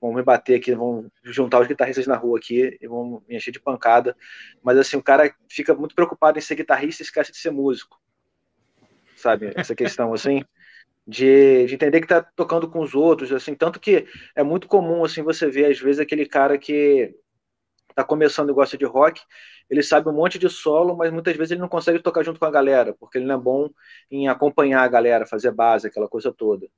vão 0.00 0.12
me 0.12 0.22
bater 0.24 0.56
aqui, 0.56 0.74
vão 0.74 1.08
juntar 1.22 1.60
os 1.60 1.68
guitarristas 1.68 2.06
na 2.08 2.16
rua 2.16 2.36
aqui 2.36 2.76
e 2.80 2.88
vão 2.88 3.22
me 3.28 3.36
encher 3.36 3.52
de 3.52 3.60
pancada. 3.60 4.16
Mas 4.60 4.76
assim, 4.76 4.96
o 4.96 5.02
cara 5.02 5.32
fica 5.48 5.72
muito 5.72 5.94
preocupado 5.94 6.36
em 6.36 6.42
ser 6.42 6.56
guitarrista 6.56 7.02
e 7.02 7.04
esquece 7.04 7.30
de 7.30 7.38
ser 7.38 7.52
músico, 7.52 8.00
sabe? 9.16 9.52
Essa 9.54 9.74
questão 9.74 10.12
assim. 10.12 10.44
De, 11.10 11.64
de, 11.66 11.74
entender 11.74 12.00
que 12.00 12.04
está 12.04 12.22
tocando 12.22 12.68
com 12.70 12.80
os 12.80 12.94
outros, 12.94 13.32
assim, 13.32 13.54
tanto 13.54 13.80
que 13.80 14.06
é 14.36 14.42
muito 14.42 14.68
comum 14.68 15.02
assim 15.04 15.22
você 15.22 15.48
ver 15.48 15.64
às 15.66 15.78
vezes 15.80 16.00
aquele 16.00 16.26
cara 16.26 16.58
que 16.58 17.14
está 17.88 18.04
começando 18.04 18.50
e 18.50 18.52
gosta 18.52 18.76
de 18.76 18.84
rock, 18.84 19.22
ele 19.70 19.82
sabe 19.82 20.08
um 20.08 20.12
monte 20.12 20.38
de 20.38 20.48
solo, 20.50 20.96
mas 20.96 21.12
muitas 21.12 21.36
vezes 21.36 21.52
ele 21.52 21.60
não 21.60 21.68
consegue 21.68 21.98
tocar 22.00 22.22
junto 22.22 22.38
com 22.38 22.46
a 22.46 22.50
galera, 22.50 22.94
porque 22.98 23.18
ele 23.18 23.26
não 23.26 23.36
é 23.36 23.38
bom 23.38 23.70
em 24.10 24.28
acompanhar 24.28 24.82
a 24.82 24.88
galera, 24.88 25.26
fazer 25.26 25.50
base, 25.50 25.86
aquela 25.88 26.08
coisa 26.08 26.32
toda. 26.32 26.68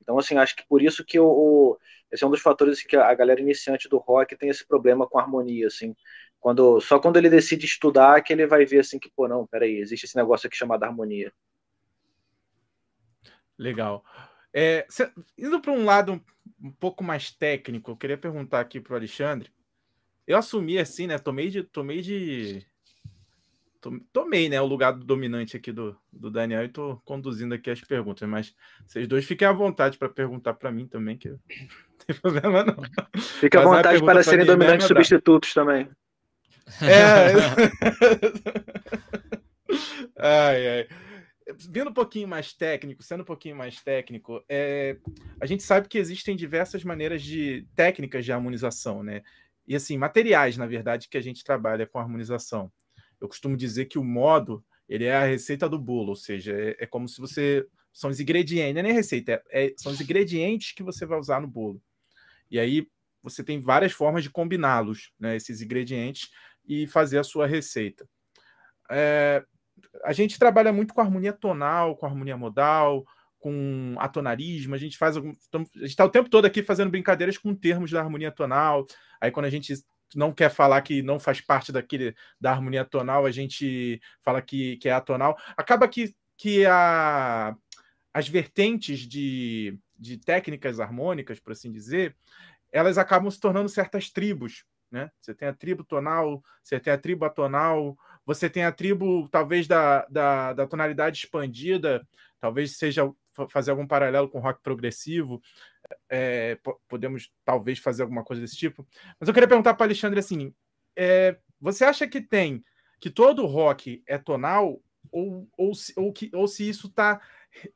Então, 0.00 0.18
assim, 0.18 0.36
acho 0.36 0.56
que 0.56 0.66
por 0.68 0.82
isso 0.82 1.04
que 1.04 1.18
o, 1.18 1.26
o 1.26 1.78
esse 2.10 2.24
é 2.24 2.26
um 2.26 2.30
dos 2.30 2.42
fatores 2.42 2.78
assim, 2.78 2.88
que 2.88 2.96
a 2.96 3.14
galera 3.14 3.40
iniciante 3.40 3.88
do 3.88 3.98
rock 3.98 4.36
tem 4.36 4.50
esse 4.50 4.66
problema 4.66 5.06
com 5.08 5.18
harmonia, 5.18 5.66
assim. 5.68 5.94
Quando, 6.40 6.80
só 6.80 6.98
quando 6.98 7.16
ele 7.16 7.30
decide 7.30 7.64
estudar 7.66 8.20
que 8.22 8.32
ele 8.32 8.46
vai 8.46 8.66
ver 8.66 8.80
assim 8.80 8.98
que, 8.98 9.10
pô, 9.14 9.28
não, 9.28 9.46
peraí, 9.46 9.78
existe 9.78 10.04
esse 10.06 10.16
negócio 10.16 10.46
aqui 10.46 10.56
chamado 10.56 10.84
harmonia. 10.84 11.32
Legal. 13.62 14.04
É, 14.52 14.84
cê, 14.88 15.10
indo 15.38 15.60
para 15.60 15.72
um 15.72 15.84
lado 15.84 16.20
um 16.60 16.72
pouco 16.72 17.02
mais 17.04 17.30
técnico, 17.30 17.92
eu 17.92 17.96
queria 17.96 18.18
perguntar 18.18 18.60
aqui 18.60 18.80
para 18.80 18.92
o 18.92 18.96
Alexandre. 18.96 19.50
Eu 20.26 20.36
assumi 20.36 20.78
assim, 20.78 21.06
né? 21.06 21.18
Tomei 21.18 21.48
de, 21.48 21.62
tomei 21.62 22.00
de, 22.00 22.66
tomei, 24.12 24.48
né, 24.48 24.60
o 24.60 24.66
lugar 24.66 24.92
do 24.92 25.04
dominante 25.04 25.56
aqui 25.56 25.72
do, 25.72 25.96
do 26.12 26.30
Daniel 26.30 26.64
e 26.64 26.68
tô 26.68 27.00
conduzindo 27.04 27.54
aqui 27.54 27.70
as 27.70 27.80
perguntas, 27.80 28.28
mas 28.28 28.54
vocês 28.86 29.08
dois 29.08 29.24
fiquem 29.24 29.46
à 29.46 29.52
vontade 29.52 29.98
para 29.98 30.08
perguntar 30.08 30.54
para 30.54 30.70
mim 30.70 30.86
também, 30.86 31.16
que 31.16 31.28
não 31.30 31.38
tem 32.06 32.16
problema 32.20 32.64
não. 32.64 32.76
Fique 33.40 33.56
à 33.56 33.62
vontade 33.62 34.04
para 34.04 34.22
serem 34.22 34.46
dominantes 34.46 34.86
substitutos 34.86 35.52
também. 35.54 35.88
É. 36.80 37.32
ai, 40.18 40.68
ai. 40.68 40.88
Vindo 41.70 41.90
um 41.90 41.94
pouquinho 41.94 42.28
mais 42.28 42.52
técnico, 42.52 43.02
sendo 43.02 43.22
um 43.22 43.26
pouquinho 43.26 43.56
mais 43.56 43.80
técnico, 43.82 44.42
é, 44.48 44.96
a 45.40 45.46
gente 45.46 45.62
sabe 45.62 45.88
que 45.88 45.98
existem 45.98 46.36
diversas 46.36 46.84
maneiras 46.84 47.22
de 47.22 47.66
técnicas 47.74 48.24
de 48.24 48.32
harmonização, 48.32 49.02
né? 49.02 49.22
E 49.66 49.74
assim, 49.74 49.96
materiais, 49.96 50.56
na 50.56 50.66
verdade, 50.66 51.08
que 51.08 51.16
a 51.16 51.20
gente 51.20 51.44
trabalha 51.44 51.86
com 51.86 51.98
harmonização. 51.98 52.70
Eu 53.20 53.28
costumo 53.28 53.56
dizer 53.56 53.86
que 53.86 53.98
o 53.98 54.04
modo 54.04 54.64
ele 54.88 55.04
é 55.04 55.16
a 55.16 55.24
receita 55.24 55.68
do 55.68 55.78
bolo, 55.78 56.10
ou 56.10 56.16
seja, 56.16 56.52
é, 56.52 56.76
é 56.80 56.86
como 56.86 57.08
se 57.08 57.20
você 57.20 57.66
são 57.92 58.10
os 58.10 58.20
ingredientes, 58.20 58.74
não 58.74 58.80
é 58.80 58.82
nem 58.82 58.92
receita, 58.92 59.42
é, 59.50 59.66
é, 59.66 59.74
são 59.76 59.92
os 59.92 60.00
ingredientes 60.00 60.72
que 60.72 60.82
você 60.82 61.06
vai 61.06 61.18
usar 61.18 61.40
no 61.40 61.46
bolo. 61.46 61.80
E 62.50 62.58
aí 62.58 62.86
você 63.22 63.44
tem 63.44 63.60
várias 63.60 63.92
formas 63.92 64.22
de 64.22 64.30
combiná-los, 64.30 65.12
né, 65.18 65.36
esses 65.36 65.60
ingredientes, 65.62 66.30
e 66.66 66.86
fazer 66.86 67.18
a 67.18 67.24
sua 67.24 67.46
receita. 67.46 68.08
É, 68.90 69.44
a 70.04 70.12
gente 70.12 70.38
trabalha 70.38 70.72
muito 70.72 70.94
com 70.94 71.00
harmonia 71.00 71.32
tonal, 71.32 71.96
com 71.96 72.06
harmonia 72.06 72.36
modal, 72.36 73.04
com 73.38 73.96
atonarismo, 73.98 74.74
a 74.74 74.78
gente 74.78 74.96
faz 74.96 75.16
algum, 75.16 75.30
a 75.30 75.58
gente 75.58 75.86
está 75.86 76.04
o 76.04 76.10
tempo 76.10 76.30
todo 76.30 76.44
aqui 76.44 76.62
fazendo 76.62 76.90
brincadeiras 76.90 77.36
com 77.36 77.54
termos 77.54 77.90
da 77.90 78.00
harmonia 78.00 78.30
tonal. 78.30 78.86
Aí 79.20 79.30
quando 79.30 79.46
a 79.46 79.50
gente 79.50 79.74
não 80.14 80.32
quer 80.32 80.50
falar 80.50 80.80
que 80.82 81.02
não 81.02 81.18
faz 81.18 81.40
parte 81.40 81.72
daquele 81.72 82.14
da 82.40 82.52
harmonia 82.52 82.84
tonal, 82.84 83.26
a 83.26 83.30
gente 83.30 84.00
fala 84.20 84.40
que, 84.40 84.76
que 84.76 84.88
é 84.88 84.92
atonal. 84.92 85.36
Acaba 85.56 85.88
que, 85.88 86.14
que 86.36 86.64
a, 86.66 87.56
as 88.14 88.28
vertentes 88.28 89.00
de, 89.00 89.78
de 89.98 90.18
técnicas 90.18 90.78
harmônicas, 90.78 91.40
por 91.40 91.52
assim 91.52 91.72
dizer, 91.72 92.16
elas 92.70 92.96
acabam 92.96 93.30
se 93.30 93.40
tornando 93.40 93.68
certas 93.68 94.10
tribos. 94.10 94.64
Né? 94.90 95.10
Você 95.20 95.34
tem 95.34 95.48
a 95.48 95.54
tribo 95.54 95.82
tonal, 95.82 96.42
você 96.62 96.78
tem 96.78 96.92
a 96.92 96.98
tribo 96.98 97.24
atonal, 97.24 97.96
você 98.24 98.48
tem 98.48 98.64
a 98.64 98.72
tribo, 98.72 99.28
talvez, 99.28 99.66
da, 99.66 100.06
da, 100.06 100.52
da 100.52 100.66
tonalidade 100.66 101.18
expandida, 101.18 102.06
talvez 102.40 102.76
seja 102.76 103.10
fazer 103.48 103.70
algum 103.70 103.86
paralelo 103.86 104.28
com 104.28 104.40
rock 104.40 104.60
progressivo, 104.62 105.40
é, 106.08 106.58
podemos 106.88 107.32
talvez 107.44 107.78
fazer 107.78 108.02
alguma 108.02 108.24
coisa 108.24 108.42
desse 108.42 108.56
tipo. 108.56 108.86
Mas 109.18 109.28
eu 109.28 109.34
queria 109.34 109.48
perguntar 109.48 109.74
para 109.74 109.86
Alexandre 109.86 110.20
assim: 110.20 110.54
é, 110.96 111.38
você 111.60 111.84
acha 111.84 112.06
que 112.06 112.20
tem 112.20 112.62
que 113.00 113.10
todo 113.10 113.46
rock 113.46 114.02
é 114.06 114.16
tonal 114.16 114.80
ou, 115.10 115.48
ou, 115.56 115.74
se, 115.74 115.92
ou, 115.96 116.12
que, 116.12 116.30
ou 116.32 116.46
se 116.46 116.68
isso 116.68 116.86
está 116.86 117.20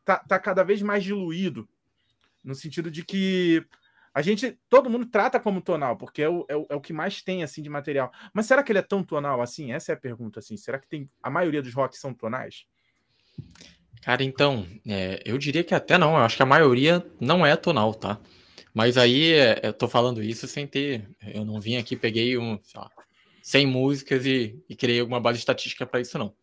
tá, 0.05 0.19
tá 0.19 0.39
cada 0.39 0.63
vez 0.63 0.81
mais 0.81 1.03
diluído? 1.03 1.69
No 2.45 2.55
sentido 2.55 2.91
de 2.91 3.05
que 3.05 3.67
a 4.17 4.23
gente, 4.23 4.59
todo 4.71 4.89
mundo 4.89 5.05
trata 5.05 5.39
como 5.39 5.61
tonal, 5.61 5.95
porque 5.95 6.23
é 6.23 6.29
o, 6.31 6.47
é 6.49 6.57
o, 6.57 6.67
é 6.71 6.75
o 6.75 6.81
que 6.81 6.95
mais 6.95 7.21
tem 7.21 7.43
assim 7.43 7.61
de 7.61 7.69
material. 7.69 8.11
Mas 8.33 8.47
será 8.47 8.63
que 8.63 8.73
ele 8.73 8.79
é 8.79 8.83
tão 8.83 9.05
tonal 9.05 9.43
assim? 9.43 9.73
Essa 9.73 9.93
é 9.93 9.95
a 9.95 9.99
pergunta 9.99 10.39
assim. 10.39 10.57
Será 10.57 10.79
que 10.79 10.89
tem 10.89 11.07
a 11.23 11.29
maioria 11.29 11.61
dos 11.61 11.75
rocks 11.75 12.01
são 12.01 12.15
tonais? 12.15 12.65
Cara, 14.01 14.25
então, 14.25 14.67
é, 14.87 15.23
eu 15.23 15.37
diria 15.37 15.63
que 15.63 15.75
até 15.75 15.99
não. 15.99 16.17
Eu 16.17 16.23
acho 16.25 16.35
que 16.35 16.43
a 16.43 16.47
maioria 16.47 17.05
não 17.21 17.45
é 17.45 17.55
tonal, 17.57 17.93
tá? 17.93 18.19
Mas 18.73 18.97
aí 18.97 19.35
é, 19.35 19.61
eu 19.63 19.75
tô 19.75 19.87
falando 19.87 20.23
isso 20.23 20.49
sem 20.49 20.67
ter. 20.67 21.07
Eu 21.23 21.45
não 21.45 21.61
vim 21.61 21.77
aqui, 21.77 21.95
peguei 21.95 22.39
um, 22.39 22.59
sei 22.63 22.81
lá, 22.81 22.91
100 23.43 23.67
músicas 23.67 24.25
e, 24.25 24.59
e 24.67 24.75
criei 24.75 25.01
alguma 25.01 25.21
base 25.21 25.41
estatística 25.41 25.85
para 25.85 26.01
isso, 26.01 26.17
não. 26.17 26.35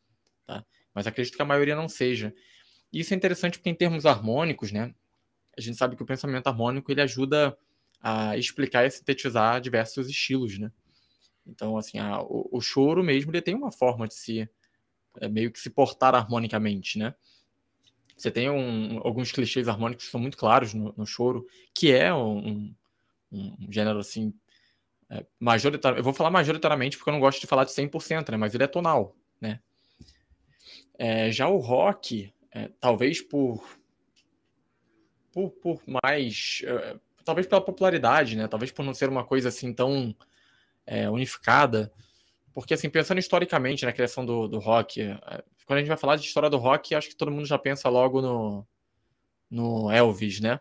Tá? 0.46 0.64
Mas 0.94 1.08
acredito 1.08 1.36
que 1.36 1.42
a 1.42 1.46
maioria 1.46 1.76
não 1.76 1.90
seja. 1.90 2.36
Isso 2.94 3.16
é 3.16 3.18
interessante 3.18 3.58
porque, 3.58 3.72
em 3.72 3.76
termos 3.76 4.06
harmônicos, 4.06 4.72
né? 4.72 4.94
A 5.58 5.62
gente 5.62 5.78
sabe 5.78 5.96
que 5.96 6.04
o 6.04 6.06
pensamento 6.06 6.48
harmônico 6.48 6.92
ele 6.92 7.02
ajuda 7.02 7.58
a 8.02 8.38
explicar 8.38 8.86
e 8.86 8.92
sintetizar 8.92 9.62
diversos 9.62 10.10
estilos, 10.10 10.58
né? 10.60 10.72
Então, 11.46 11.78
assim, 11.78 12.00
a, 12.00 12.22
o, 12.22 12.50
o, 12.52 12.62
choro 12.62 13.04
mesmo 13.04 13.32
ele 13.32 13.42
tem 13.42 13.56
uma 13.56 13.72
forma 13.72 14.08
de 14.08 14.14
se 14.14 14.50
é, 15.20 15.28
meio 15.28 15.52
que 15.52 15.60
se 15.60 15.70
portar 15.70 16.16
harmonicamente, 16.16 16.98
né? 16.98 17.14
Você 18.16 18.32
tem 18.32 18.50
um, 18.50 19.00
alguns 19.04 19.32
clichês 19.32 19.68
harmônicos 19.68 20.06
que 20.06 20.12
são 20.12 20.20
muito 20.20 20.38
claros 20.38 20.74
no, 20.74 20.94
no 20.96 21.06
choro, 21.06 21.46
que 21.74 21.92
é 21.92 22.14
um, 22.14 22.74
um, 23.32 23.56
um 23.60 23.72
gênero 23.72 24.00
assim. 24.00 24.34
É. 25.10 25.26
Eu 25.98 26.04
vou 26.04 26.14
falar 26.14 26.32
majoritariamente 26.32 26.98
porque 26.98 27.10
eu 27.10 27.14
não 27.14 27.20
gosto 27.20 27.42
de 27.42 27.48
falar 27.48 27.66
de 27.66 27.72
100%, 27.72 28.30
né? 28.32 28.38
Mas 28.38 28.54
ele 28.54 28.64
é 28.64 28.68
tonal, 28.68 29.16
né? 29.42 29.60
É, 30.98 31.32
já 31.32 31.48
o 31.48 31.58
rock, 31.58 32.34
é, 32.52 32.70
talvez 32.80 33.22
por, 33.22 33.64
por, 35.34 35.50
por 35.52 35.82
mais. 35.86 36.62
É, 36.64 36.96
talvez 37.26 37.48
pela 37.48 37.62
popularidade, 37.62 38.38
né? 38.38 38.48
Talvez 38.48 38.72
por 38.72 38.86
não 38.86 38.94
ser 38.94 39.10
uma 39.10 39.26
coisa 39.26 39.50
assim 39.50 39.74
tão 39.74 40.16
é, 40.86 41.10
unificada. 41.10 41.92
Porque, 42.54 42.76
assim, 42.76 42.90
pensando 42.90 43.18
historicamente 43.18 43.84
na 43.84 43.92
criação 43.92 44.24
do, 44.26 44.48
do 44.48 44.60
rock, 44.60 45.02
é, 45.02 45.44
quando 45.66 45.78
a 45.78 45.80
gente 45.80 45.88
vai 45.88 45.98
falar 45.98 46.16
de 46.16 46.26
história 46.26 46.50
do 46.50 46.58
rock, 46.58 46.94
acho 46.94 47.10
que 47.10 47.16
todo 47.16 47.32
mundo 47.32 47.48
já 47.48 47.58
pensa 47.58 47.90
logo 47.90 48.22
no, 48.22 48.68
no 49.50 49.92
Elvis, 49.92 50.40
né? 50.40 50.60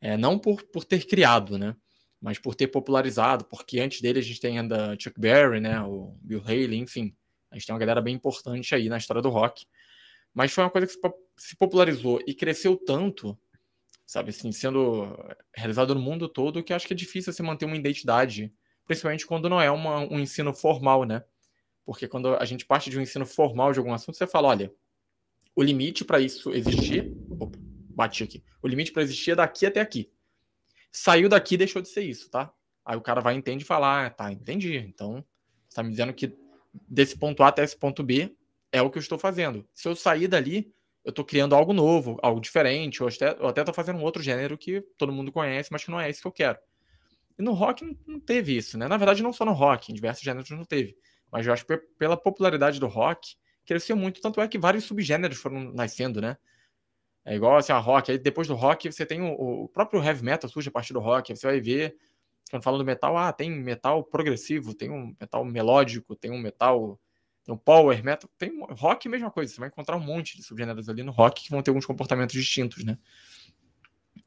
É, 0.00 0.16
não 0.16 0.38
por, 0.38 0.62
por 0.64 0.84
ter 0.84 1.06
criado, 1.06 1.58
né? 1.58 1.76
Mas 2.20 2.38
por 2.38 2.54
ter 2.54 2.68
popularizado, 2.68 3.44
porque 3.44 3.78
antes 3.78 4.00
dele 4.00 4.20
a 4.20 4.22
gente 4.22 4.40
tem 4.40 4.58
ainda 4.58 4.96
Chuck 4.98 5.20
Berry, 5.20 5.60
né? 5.60 5.80
O 5.82 6.16
Bill 6.22 6.40
Haley, 6.40 6.76
enfim. 6.78 7.14
A 7.50 7.56
gente 7.56 7.66
tem 7.66 7.74
uma 7.74 7.78
galera 7.78 8.00
bem 8.00 8.14
importante 8.14 8.74
aí 8.74 8.88
na 8.88 8.96
história 8.96 9.22
do 9.22 9.28
rock. 9.28 9.66
Mas 10.34 10.52
foi 10.52 10.64
uma 10.64 10.70
coisa 10.70 10.86
que 10.86 10.94
se 11.36 11.56
popularizou 11.56 12.20
e 12.26 12.34
cresceu 12.34 12.76
tanto, 12.76 13.38
sabe, 14.08 14.30
assim, 14.30 14.50
sendo 14.50 15.06
realizado 15.54 15.94
no 15.94 16.00
mundo 16.00 16.30
todo, 16.30 16.64
que 16.64 16.72
acho 16.72 16.86
que 16.86 16.94
é 16.94 16.96
difícil 16.96 17.30
você 17.30 17.42
manter 17.42 17.66
uma 17.66 17.76
identidade, 17.76 18.50
principalmente 18.86 19.26
quando 19.26 19.50
não 19.50 19.60
é 19.60 19.70
uma, 19.70 19.98
um 19.98 20.18
ensino 20.18 20.54
formal, 20.54 21.04
né? 21.04 21.22
Porque 21.84 22.08
quando 22.08 22.34
a 22.34 22.44
gente 22.46 22.64
parte 22.64 22.88
de 22.88 22.98
um 22.98 23.02
ensino 23.02 23.26
formal 23.26 23.70
de 23.70 23.78
algum 23.78 23.92
assunto, 23.92 24.16
você 24.16 24.26
fala, 24.26 24.48
olha, 24.48 24.72
o 25.54 25.62
limite 25.62 26.06
para 26.06 26.18
isso 26.18 26.54
existir, 26.54 27.14
opa, 27.38 27.58
bati 27.60 28.24
aqui. 28.24 28.42
O 28.62 28.66
limite 28.66 28.92
para 28.92 29.02
existir 29.02 29.32
é 29.32 29.36
daqui 29.36 29.66
até 29.66 29.78
aqui. 29.78 30.10
Saiu 30.90 31.28
daqui, 31.28 31.58
deixou 31.58 31.82
de 31.82 31.88
ser 31.88 32.00
isso, 32.00 32.30
tá? 32.30 32.50
Aí 32.86 32.96
o 32.96 33.02
cara 33.02 33.20
vai 33.20 33.34
entender 33.34 33.62
e 33.62 33.66
falar, 33.66 34.06
ah, 34.06 34.10
tá, 34.10 34.32
entendi. 34.32 34.78
Então, 34.78 35.22
você 35.68 35.76
tá 35.76 35.82
me 35.82 35.90
dizendo 35.90 36.14
que 36.14 36.34
desse 36.88 37.18
ponto 37.18 37.42
A 37.42 37.48
até 37.48 37.62
esse 37.62 37.76
ponto 37.76 38.02
B 38.02 38.34
é 38.72 38.80
o 38.80 38.88
que 38.88 38.96
eu 38.96 39.02
estou 39.02 39.18
fazendo. 39.18 39.68
Se 39.74 39.86
eu 39.86 39.94
sair 39.94 40.28
dali, 40.28 40.72
eu 41.08 41.10
estou 41.10 41.24
criando 41.24 41.54
algo 41.54 41.72
novo, 41.72 42.18
algo 42.22 42.38
diferente, 42.38 43.02
ou 43.02 43.08
até, 43.08 43.34
ou 43.40 43.48
até 43.48 43.64
tô 43.64 43.72
fazendo 43.72 43.98
um 43.98 44.02
outro 44.02 44.22
gênero 44.22 44.58
que 44.58 44.82
todo 44.98 45.10
mundo 45.10 45.32
conhece, 45.32 45.72
mas 45.72 45.82
que 45.82 45.90
não 45.90 45.98
é 45.98 46.10
esse 46.10 46.20
que 46.20 46.28
eu 46.28 46.32
quero. 46.32 46.58
E 47.38 47.42
no 47.42 47.54
rock 47.54 47.82
não, 47.82 47.96
não 48.06 48.20
teve 48.20 48.54
isso, 48.54 48.76
né? 48.76 48.86
Na 48.86 48.98
verdade, 48.98 49.22
não 49.22 49.32
só 49.32 49.42
no 49.42 49.52
rock, 49.52 49.90
em 49.90 49.94
diversos 49.94 50.22
gêneros 50.22 50.50
não 50.50 50.66
teve. 50.66 50.98
Mas 51.32 51.46
eu 51.46 51.52
acho 51.54 51.64
que 51.64 51.78
pela 51.98 52.14
popularidade 52.14 52.78
do 52.78 52.86
rock, 52.86 53.36
cresceu 53.64 53.96
muito. 53.96 54.20
Tanto 54.20 54.38
é 54.38 54.46
que 54.46 54.58
vários 54.58 54.84
subgêneros 54.84 55.38
foram 55.38 55.72
nascendo, 55.72 56.20
né? 56.20 56.36
É 57.24 57.34
igual 57.34 57.56
assim, 57.56 57.72
a 57.72 57.78
rock. 57.78 58.10
Aí 58.10 58.18
depois 58.18 58.46
do 58.46 58.54
rock, 58.54 58.92
você 58.92 59.06
tem 59.06 59.22
o, 59.22 59.64
o 59.64 59.68
próprio 59.68 60.04
heavy 60.04 60.22
metal 60.22 60.50
surge 60.50 60.68
a 60.68 60.72
partir 60.72 60.92
do 60.92 61.00
rock. 61.00 61.34
Você 61.34 61.46
vai 61.46 61.58
ver, 61.58 61.96
quando 62.50 62.62
falando 62.62 62.80
do 62.80 62.86
metal, 62.86 63.16
ah, 63.16 63.32
tem 63.32 63.50
metal 63.50 64.04
progressivo, 64.04 64.74
tem 64.74 64.90
um 64.90 65.16
metal 65.18 65.42
melódico, 65.42 66.14
tem 66.14 66.30
um 66.30 66.38
metal. 66.38 67.00
Tem 67.48 67.54
um 67.54 67.58
power 67.58 68.04
metal. 68.04 68.28
Tem 68.36 68.52
rock, 68.72 69.08
mesma 69.08 69.30
coisa. 69.30 69.50
Você 69.50 69.58
vai 69.58 69.70
encontrar 69.70 69.96
um 69.96 70.00
monte 70.00 70.36
de 70.36 70.42
subgêneros 70.42 70.86
ali 70.90 71.02
no 71.02 71.10
rock 71.10 71.44
que 71.44 71.50
vão 71.50 71.62
ter 71.62 71.70
alguns 71.70 71.86
comportamentos 71.86 72.34
distintos, 72.34 72.84
né? 72.84 72.98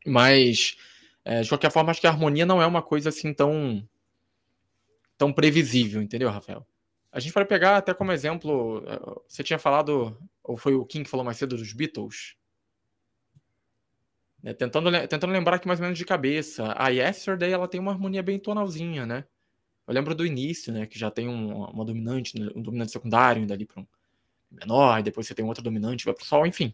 Mas, 0.03 0.75
é, 1.23 1.41
de 1.41 1.47
qualquer 1.49 1.69
forma, 1.69 1.91
acho 1.91 2.01
que 2.01 2.07
a 2.07 2.09
harmonia 2.09 2.47
não 2.47 2.59
é 2.59 2.65
uma 2.65 2.81
coisa 2.81 3.09
assim 3.09 3.31
tão. 3.31 3.87
tão 5.19 5.31
previsível, 5.31 6.01
entendeu, 6.01 6.31
Rafael? 6.31 6.65
A 7.11 7.19
gente 7.19 7.31
pode 7.31 7.47
pegar 7.47 7.77
até 7.77 7.93
como 7.93 8.11
exemplo, 8.11 8.83
eh, 8.87 9.21
você 9.27 9.43
tinha 9.43 9.59
falado, 9.59 10.17
ou 10.41 10.57
foi 10.57 10.73
o 10.73 10.83
Kim 10.85 11.03
que 11.03 11.09
falou 11.09 11.23
mais 11.23 11.37
cedo 11.37 11.55
dos 11.55 11.73
Beatles? 11.73 12.35
Né, 14.41 14.53
tentando, 14.53 14.89
tentando 15.07 15.31
lembrar 15.31 15.57
aqui 15.57 15.67
mais 15.67 15.79
ou 15.79 15.83
menos 15.83 15.99
de 15.99 16.05
cabeça. 16.05 16.73
A 16.75 16.89
Yesterday 16.89 17.51
ela 17.51 17.67
tem 17.67 17.79
uma 17.79 17.91
harmonia 17.91 18.23
bem 18.23 18.39
tonalzinha, 18.39 19.05
né? 19.05 19.25
Eu 19.87 19.93
lembro 19.93 20.15
do 20.15 20.25
início, 20.25 20.71
né? 20.71 20.85
Que 20.85 20.97
já 20.97 21.11
tem 21.11 21.27
um, 21.27 21.65
uma 21.65 21.85
dominante, 21.85 22.33
um 22.55 22.61
dominante 22.61 22.91
secundário 22.91 23.41
indo 23.41 23.53
ali 23.53 23.65
para 23.65 23.81
um 23.81 23.87
menor, 24.49 24.99
e 24.99 25.03
depois 25.03 25.27
você 25.27 25.33
tem 25.33 25.45
outra 25.45 25.63
dominante, 25.63 26.05
vai 26.05 26.13
para 26.13 26.23
o 26.23 26.25
sol, 26.25 26.45
enfim. 26.45 26.73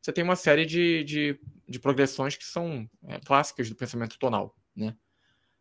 Você 0.00 0.12
tem 0.12 0.24
uma 0.24 0.36
série 0.36 0.66
de, 0.66 1.04
de 1.04 1.40
de 1.72 1.80
progressões 1.80 2.36
que 2.36 2.44
são 2.44 2.88
é, 3.04 3.18
clássicas 3.20 3.68
do 3.68 3.74
pensamento 3.74 4.18
tonal, 4.18 4.54
né? 4.76 4.94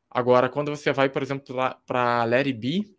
Agora, 0.09 0.49
quando 0.49 0.69
você 0.69 0.91
vai, 0.91 1.09
por 1.09 1.23
exemplo, 1.23 1.55
para 1.85 2.25
Larry 2.25 2.51
B, 2.51 2.95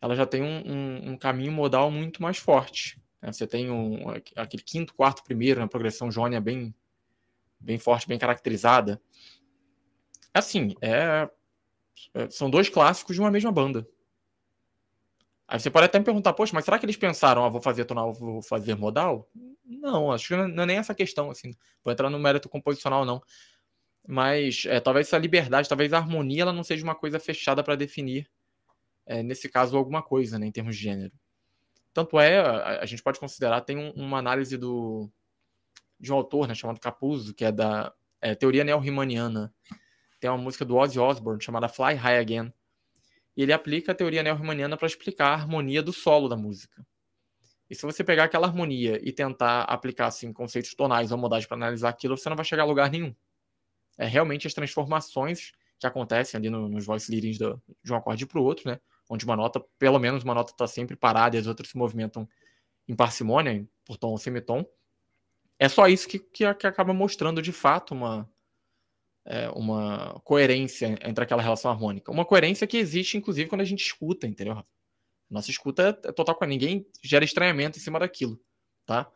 ela 0.00 0.14
já 0.14 0.24
tem 0.24 0.40
um, 0.40 0.62
um, 0.64 1.10
um, 1.10 1.18
caminho 1.18 1.50
modal 1.50 1.90
muito 1.90 2.22
mais 2.22 2.38
forte. 2.38 3.02
Né? 3.20 3.32
Você 3.32 3.44
tem 3.44 3.72
um, 3.72 4.08
aquele 4.36 4.62
quinto, 4.62 4.94
quarto, 4.94 5.24
primeiro, 5.24 5.60
uma 5.60 5.68
progressão 5.68 6.12
jônia 6.12 6.40
bem, 6.40 6.72
bem 7.58 7.76
forte, 7.76 8.06
bem 8.06 8.20
caracterizada. 8.20 9.02
Assim, 10.32 10.76
é, 10.80 11.28
são 12.30 12.50
dois 12.50 12.68
clássicos 12.68 13.14
de 13.14 13.20
uma 13.20 13.30
mesma 13.30 13.52
banda. 13.52 13.86
Aí 15.46 15.60
você 15.60 15.70
pode 15.70 15.84
até 15.84 15.98
me 15.98 16.04
perguntar, 16.04 16.32
poxa, 16.32 16.52
mas 16.54 16.64
será 16.64 16.78
que 16.78 16.86
eles 16.86 16.96
pensaram, 16.96 17.44
ah, 17.44 17.48
vou 17.48 17.60
fazer 17.60 17.84
tonal, 17.84 18.12
vou 18.14 18.40
fazer 18.40 18.74
modal? 18.74 19.28
Não, 19.64 20.10
acho 20.10 20.28
que 20.28 20.36
não 20.36 20.62
é 20.62 20.66
nem 20.66 20.78
essa 20.78 20.94
questão, 20.94 21.30
assim. 21.30 21.54
Vou 21.84 21.92
entrar 21.92 22.08
no 22.08 22.18
mérito 22.18 22.48
composicional, 22.48 23.04
não. 23.04 23.22
Mas 24.06 24.64
é, 24.66 24.80
talvez 24.80 25.06
essa 25.06 25.18
liberdade, 25.18 25.68
talvez 25.68 25.92
a 25.92 25.98
harmonia, 25.98 26.42
ela 26.42 26.52
não 26.52 26.64
seja 26.64 26.82
uma 26.82 26.94
coisa 26.94 27.20
fechada 27.20 27.62
para 27.62 27.76
definir, 27.76 28.30
é, 29.04 29.22
nesse 29.22 29.48
caso, 29.48 29.76
alguma 29.76 30.02
coisa, 30.02 30.38
né, 30.38 30.46
em 30.46 30.52
termos 30.52 30.76
de 30.76 30.82
gênero. 30.82 31.12
Tanto 31.92 32.18
é, 32.18 32.38
a, 32.38 32.80
a 32.80 32.86
gente 32.86 33.02
pode 33.02 33.20
considerar, 33.20 33.60
tem 33.60 33.76
um, 33.76 33.90
uma 33.90 34.18
análise 34.18 34.56
do, 34.56 35.10
de 36.00 36.12
um 36.12 36.16
autor 36.16 36.48
né, 36.48 36.54
chamado 36.54 36.80
Capuzzo, 36.80 37.34
que 37.34 37.44
é 37.44 37.52
da 37.52 37.92
é, 38.20 38.34
teoria 38.34 38.64
neo-riemanniana. 38.64 39.52
Tem 40.22 40.30
uma 40.30 40.38
música 40.38 40.64
do 40.64 40.76
Ozzy 40.76 41.00
Osbourne 41.00 41.42
chamada 41.42 41.68
Fly 41.68 41.94
High 41.94 42.18
Again. 42.18 42.52
E 43.36 43.42
ele 43.42 43.52
aplica 43.52 43.90
a 43.90 43.94
teoria 43.94 44.22
neo-riemanniana 44.22 44.76
para 44.76 44.86
explicar 44.86 45.30
a 45.30 45.34
harmonia 45.34 45.82
do 45.82 45.92
solo 45.92 46.28
da 46.28 46.36
música. 46.36 46.86
E 47.68 47.74
se 47.74 47.82
você 47.82 48.04
pegar 48.04 48.22
aquela 48.22 48.46
harmonia 48.46 49.00
e 49.02 49.10
tentar 49.10 49.62
aplicar 49.62 50.06
assim, 50.06 50.32
conceitos 50.32 50.76
tonais 50.76 51.10
ou 51.10 51.18
modais 51.18 51.44
para 51.44 51.56
analisar 51.56 51.88
aquilo, 51.88 52.16
você 52.16 52.28
não 52.28 52.36
vai 52.36 52.44
chegar 52.44 52.62
a 52.62 52.66
lugar 52.66 52.88
nenhum. 52.88 53.12
É 53.98 54.06
realmente 54.06 54.46
as 54.46 54.54
transformações 54.54 55.50
que 55.76 55.88
acontecem 55.88 56.38
ali 56.38 56.48
no, 56.48 56.68
nos 56.68 56.86
voice 56.86 57.10
leadings 57.10 57.36
do, 57.36 57.60
de 57.82 57.92
um 57.92 57.96
acorde 57.96 58.24
para 58.24 58.38
o 58.38 58.44
outro, 58.44 58.70
né? 58.70 58.78
Onde 59.10 59.24
uma 59.24 59.34
nota, 59.34 59.58
pelo 59.76 59.98
menos 59.98 60.22
uma 60.22 60.34
nota 60.34 60.52
está 60.52 60.68
sempre 60.68 60.94
parada 60.94 61.34
e 61.34 61.40
as 61.40 61.48
outras 61.48 61.70
se 61.70 61.76
movimentam 61.76 62.28
em 62.86 62.94
parcimônia, 62.94 63.66
por 63.84 63.96
tom 63.96 64.10
ou 64.10 64.18
semitom. 64.18 64.64
É 65.58 65.68
só 65.68 65.88
isso 65.88 66.06
que, 66.06 66.20
que, 66.20 66.54
que 66.54 66.66
acaba 66.68 66.94
mostrando 66.94 67.42
de 67.42 67.50
fato 67.50 67.92
uma, 67.92 68.30
é, 69.24 69.48
uma 69.50 70.20
coerência 70.24 70.98
entre 71.04 71.24
aquela 71.24 71.42
relação 71.42 71.70
harmônica. 71.70 72.10
Uma 72.10 72.24
coerência 72.24 72.66
que 72.66 72.76
existe, 72.76 73.16
inclusive, 73.16 73.48
quando 73.48 73.60
a 73.60 73.64
gente 73.64 73.84
escuta, 73.84 74.26
entendeu? 74.26 74.62
Nossa 75.30 75.50
escuta 75.50 75.98
é 76.04 76.12
total 76.12 76.34
com 76.34 76.44
ninguém 76.44 76.86
gera 77.02 77.24
estranhamento 77.24 77.78
em 77.78 77.80
cima 77.80 77.98
daquilo, 77.98 78.40
tá? 78.84 79.10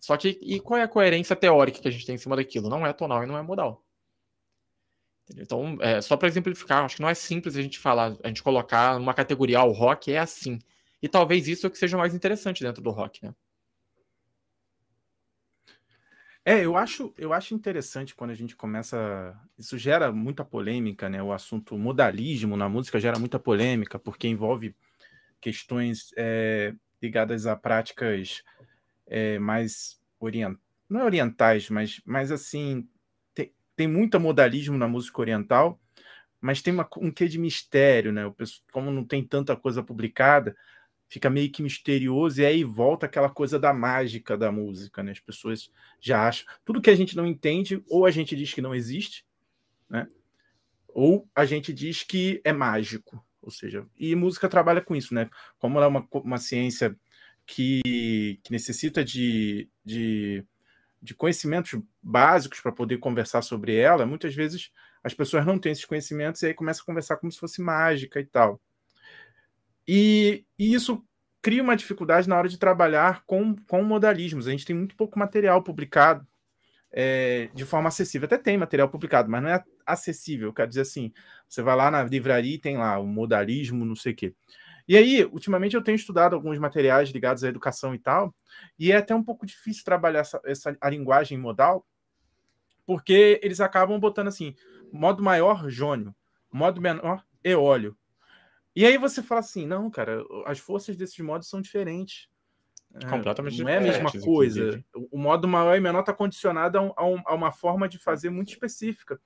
Só 0.00 0.16
que 0.16 0.38
e 0.42 0.60
qual 0.60 0.78
é 0.78 0.82
a 0.82 0.88
coerência 0.88 1.36
teórica 1.36 1.80
que 1.80 1.88
a 1.88 1.90
gente 1.90 2.06
tem 2.06 2.16
em 2.16 2.18
cima 2.18 2.36
daquilo? 2.36 2.68
Não 2.68 2.86
é 2.86 2.92
tonal 2.92 3.22
e 3.22 3.26
não 3.26 3.38
é 3.38 3.42
modal. 3.42 3.84
Então, 5.36 5.76
é, 5.80 6.00
só 6.00 6.16
para 6.16 6.28
exemplificar, 6.28 6.84
acho 6.84 6.96
que 6.96 7.02
não 7.02 7.08
é 7.08 7.14
simples 7.14 7.56
a 7.56 7.62
gente 7.62 7.78
falar, 7.78 8.16
a 8.22 8.28
gente 8.28 8.42
colocar 8.42 8.96
uma 8.96 9.12
categoria, 9.14 9.58
ah, 9.58 9.64
o 9.64 9.72
rock 9.72 10.12
é 10.12 10.18
assim. 10.18 10.58
E 11.02 11.08
talvez 11.08 11.48
isso 11.48 11.66
é 11.66 11.68
o 11.68 11.70
que 11.70 11.78
seja 11.78 11.96
mais 11.96 12.14
interessante 12.14 12.62
dentro 12.62 12.82
do 12.82 12.90
rock, 12.90 13.24
né? 13.24 13.34
É, 16.48 16.64
eu 16.64 16.76
acho, 16.76 17.12
eu 17.18 17.32
acho 17.32 17.54
interessante 17.54 18.14
quando 18.14 18.30
a 18.30 18.34
gente 18.34 18.54
começa. 18.54 19.36
Isso 19.58 19.76
gera 19.76 20.12
muita 20.12 20.44
polêmica, 20.44 21.08
né? 21.08 21.20
O 21.20 21.32
assunto 21.32 21.76
modalismo 21.76 22.56
na 22.56 22.68
música 22.68 23.00
gera 23.00 23.18
muita 23.18 23.36
polêmica, 23.38 23.98
porque 23.98 24.28
envolve 24.28 24.76
questões 25.40 26.10
é, 26.16 26.74
ligadas 27.02 27.46
a 27.46 27.56
práticas 27.56 28.44
é, 29.06 29.38
mais 29.38 30.00
orientais, 30.20 30.60
não 30.88 31.00
é 31.02 31.04
orientais, 31.04 31.70
mas, 31.70 32.00
mas 32.06 32.32
assim, 32.32 32.88
tem, 33.34 33.52
tem 33.76 33.88
muito 33.88 34.20
modalismo 34.20 34.78
na 34.78 34.88
música 34.88 35.20
oriental, 35.20 35.80
mas 36.40 36.62
tem 36.62 36.74
uma, 36.74 36.88
um 36.98 37.10
quê 37.12 37.28
de 37.28 37.38
mistério, 37.38 38.12
né? 38.12 38.22
Como 38.72 38.90
não 38.90 39.04
tem 39.04 39.24
tanta 39.26 39.56
coisa 39.56 39.82
publicada, 39.82 40.56
fica 41.08 41.30
meio 41.30 41.50
que 41.50 41.62
misterioso, 41.62 42.40
e 42.40 42.46
aí 42.46 42.64
volta 42.64 43.06
aquela 43.06 43.30
coisa 43.30 43.58
da 43.58 43.72
mágica 43.72 44.36
da 44.36 44.50
música, 44.50 45.02
né? 45.02 45.12
As 45.12 45.20
pessoas 45.20 45.70
já 46.00 46.26
acham. 46.26 46.46
Tudo 46.64 46.80
que 46.80 46.90
a 46.90 46.96
gente 46.96 47.16
não 47.16 47.26
entende, 47.26 47.82
ou 47.88 48.06
a 48.06 48.10
gente 48.10 48.34
diz 48.36 48.52
que 48.52 48.62
não 48.62 48.74
existe, 48.74 49.24
né? 49.88 50.06
Ou 50.88 51.28
a 51.34 51.44
gente 51.44 51.72
diz 51.72 52.02
que 52.02 52.40
é 52.44 52.52
mágico. 52.52 53.24
Ou 53.40 53.50
seja, 53.50 53.86
e 53.96 54.14
música 54.16 54.48
trabalha 54.48 54.80
com 54.80 54.96
isso, 54.96 55.14
né? 55.14 55.30
Como 55.58 55.78
ela 55.78 55.86
é 55.86 55.88
uma, 55.88 56.08
uma 56.12 56.38
ciência 56.38 56.96
que, 57.46 58.40
que 58.42 58.50
necessita 58.50 59.04
de, 59.04 59.68
de, 59.84 60.44
de 61.00 61.14
conhecimentos 61.14 61.80
básicos 62.02 62.60
para 62.60 62.72
poder 62.72 62.98
conversar 62.98 63.42
sobre 63.42 63.76
ela, 63.76 64.04
muitas 64.04 64.34
vezes 64.34 64.72
as 65.02 65.14
pessoas 65.14 65.46
não 65.46 65.58
têm 65.58 65.70
esses 65.70 65.84
conhecimentos 65.84 66.42
e 66.42 66.46
aí 66.46 66.54
começa 66.54 66.82
a 66.82 66.84
conversar 66.84 67.16
como 67.18 67.30
se 67.30 67.38
fosse 67.38 67.62
mágica 67.62 68.18
e 68.18 68.26
tal. 68.26 68.60
E, 69.86 70.44
e, 70.58 70.74
isso 70.74 71.04
cria 71.40 71.62
uma 71.62 71.76
dificuldade 71.76 72.28
na 72.28 72.36
hora 72.36 72.48
de 72.48 72.58
trabalhar 72.58 73.22
com, 73.24 73.54
com 73.68 73.82
modalismos. 73.82 74.48
A 74.48 74.50
gente 74.50 74.66
tem 74.66 74.74
muito 74.74 74.96
pouco 74.96 75.18
material 75.18 75.62
publicado 75.62 76.26
é, 76.92 77.50
de 77.54 77.64
forma 77.64 77.88
acessível. 77.88 78.26
Até 78.26 78.38
tem 78.38 78.56
material 78.56 78.88
publicado, 78.88 79.30
mas 79.30 79.42
não 79.42 79.50
é 79.50 79.62
acessível. 79.84 80.52
Quer 80.52 80.66
dizer 80.66 80.80
assim, 80.80 81.12
você 81.48 81.62
vai 81.62 81.76
lá 81.76 81.90
na 81.90 82.02
livraria 82.02 82.54
e 82.54 82.58
tem 82.58 82.76
lá 82.76 82.98
o 82.98 83.06
modalismo, 83.06 83.84
não 83.84 83.94
sei 83.94 84.12
o 84.12 84.16
quê. 84.16 84.34
E 84.88 84.96
aí, 84.96 85.24
ultimamente 85.24 85.74
eu 85.74 85.82
tenho 85.82 85.96
estudado 85.96 86.34
alguns 86.34 86.58
materiais 86.58 87.10
ligados 87.10 87.42
à 87.42 87.48
educação 87.48 87.94
e 87.94 87.98
tal, 87.98 88.32
e 88.78 88.92
é 88.92 88.96
até 88.96 89.14
um 89.14 89.22
pouco 89.22 89.44
difícil 89.44 89.84
trabalhar 89.84 90.20
essa, 90.20 90.40
essa 90.44 90.76
a 90.80 90.88
linguagem 90.88 91.36
modal, 91.36 91.84
porque 92.86 93.40
eles 93.42 93.60
acabam 93.60 93.98
botando 93.98 94.28
assim, 94.28 94.54
modo 94.92 95.24
maior, 95.24 95.68
jônio, 95.68 96.14
modo 96.52 96.80
menor, 96.80 97.24
eólio. 97.42 97.96
E 98.76 98.84
aí 98.84 98.98
você 98.98 99.22
fala 99.22 99.40
assim, 99.40 99.66
não, 99.66 99.90
cara, 99.90 100.22
as 100.44 100.58
forças 100.58 100.98
desses 100.98 101.18
modos 101.18 101.48
são 101.48 101.62
diferentes. 101.62 102.28
É, 102.94 103.06
Completamente 103.08 103.62
Não 103.62 103.70
é 103.70 103.78
a 103.78 103.80
mesma 103.80 104.12
coisa. 104.12 104.60
Inclusive. 104.60 104.84
O 105.10 105.18
modo 105.18 105.48
maior 105.48 105.74
e 105.74 105.80
menor 105.80 106.00
está 106.00 106.12
condicionado 106.12 106.92
a, 106.94 107.06
um, 107.06 107.22
a, 107.24 107.34
uma 107.34 107.50
forma 107.50 107.88
de 107.88 107.98
fazer 107.98 108.28
muito 108.28 108.50
específica. 108.50 109.18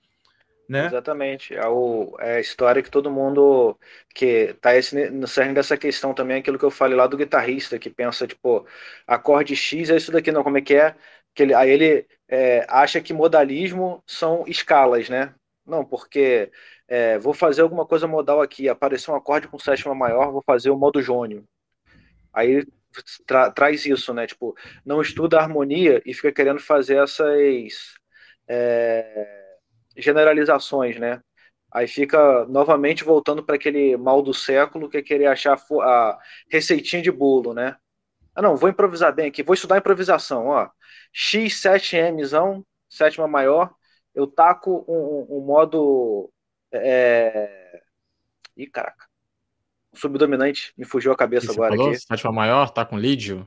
Né? 0.68 0.86
Exatamente. 0.86 1.52
É, 1.52 1.66
o, 1.66 2.16
é 2.20 2.36
a 2.36 2.40
história 2.40 2.80
que 2.80 2.90
todo 2.90 3.10
mundo 3.10 3.76
que 4.14 4.54
tá 4.60 4.76
esse, 4.76 5.10
no 5.10 5.26
cerne 5.26 5.52
dessa 5.52 5.76
questão 5.76 6.14
também, 6.14 6.38
aquilo 6.38 6.56
que 6.56 6.64
eu 6.64 6.70
falei 6.70 6.96
lá 6.96 7.08
do 7.08 7.16
guitarrista, 7.16 7.76
que 7.76 7.90
pensa, 7.90 8.28
tipo, 8.28 8.64
acorde 9.04 9.56
X 9.56 9.90
é 9.90 9.96
isso 9.96 10.12
daqui, 10.12 10.30
não, 10.30 10.44
como 10.44 10.58
é 10.58 10.60
que 10.60 10.76
é? 10.76 10.94
Que 11.34 11.42
ele, 11.42 11.54
aí 11.54 11.70
ele 11.70 12.06
é, 12.28 12.64
acha 12.68 13.00
que 13.00 13.12
modalismo 13.12 14.00
são 14.06 14.44
escalas, 14.46 15.08
né? 15.08 15.34
Não, 15.66 15.84
porque 15.84 16.50
é, 16.90 17.18
vou 17.18 17.32
fazer 17.32 17.62
alguma 17.62 17.86
coisa 17.86 18.08
modal 18.08 18.42
aqui, 18.42 18.68
apareceu 18.68 19.14
um 19.14 19.16
acorde 19.16 19.46
com 19.48 19.58
sétima 19.60 19.94
maior, 19.94 20.32
vou 20.32 20.42
fazer 20.42 20.70
o 20.70 20.76
modo 20.76 21.00
jônio. 21.00 21.46
Aí 22.32 22.66
tra 23.26 23.50
traz 23.50 23.86
isso, 23.86 24.12
né? 24.12 24.26
Tipo, 24.26 24.56
não 24.84 25.00
estuda 25.00 25.38
a 25.38 25.42
harmonia 25.42 26.02
e 26.04 26.12
fica 26.12 26.32
querendo 26.32 26.60
fazer 26.60 26.96
essas 27.02 27.96
é, 28.48 29.26
generalizações, 29.96 30.98
né? 30.98 31.20
Aí 31.72 31.86
fica 31.86 32.44
novamente 32.46 33.04
voltando 33.04 33.44
para 33.44 33.54
aquele 33.56 33.96
mal 33.96 34.22
do 34.22 34.34
século 34.34 34.88
que 34.90 34.98
é 34.98 35.02
querer 35.02 35.26
achar 35.26 35.56
a 35.82 36.18
receitinha 36.50 37.02
de 37.02 37.12
bolo, 37.12 37.54
né? 37.54 37.76
Ah, 38.34 38.42
não, 38.42 38.56
vou 38.56 38.68
improvisar 38.70 39.14
bem 39.14 39.28
aqui, 39.28 39.42
vou 39.44 39.54
estudar 39.54 39.78
improvisação, 39.78 40.48
ó. 40.48 40.68
X7Mzão, 41.14 42.64
sétima 42.88 43.28
maior, 43.28 43.72
eu 44.14 44.26
taco 44.26 44.84
um, 44.88 45.38
um 45.38 45.40
modo 45.46 46.32
é... 46.72 47.82
Ih, 48.56 48.66
caraca. 48.66 49.06
O 49.92 49.96
subdominante 49.96 50.72
me 50.76 50.84
fugiu 50.84 51.12
a 51.12 51.16
cabeça 51.16 51.50
agora. 51.52 51.74
Falou? 51.74 51.90
Aqui. 51.90 52.00
Sétima 52.00 52.32
maior, 52.32 52.70
tá 52.70 52.84
com 52.84 52.98
lídio? 52.98 53.46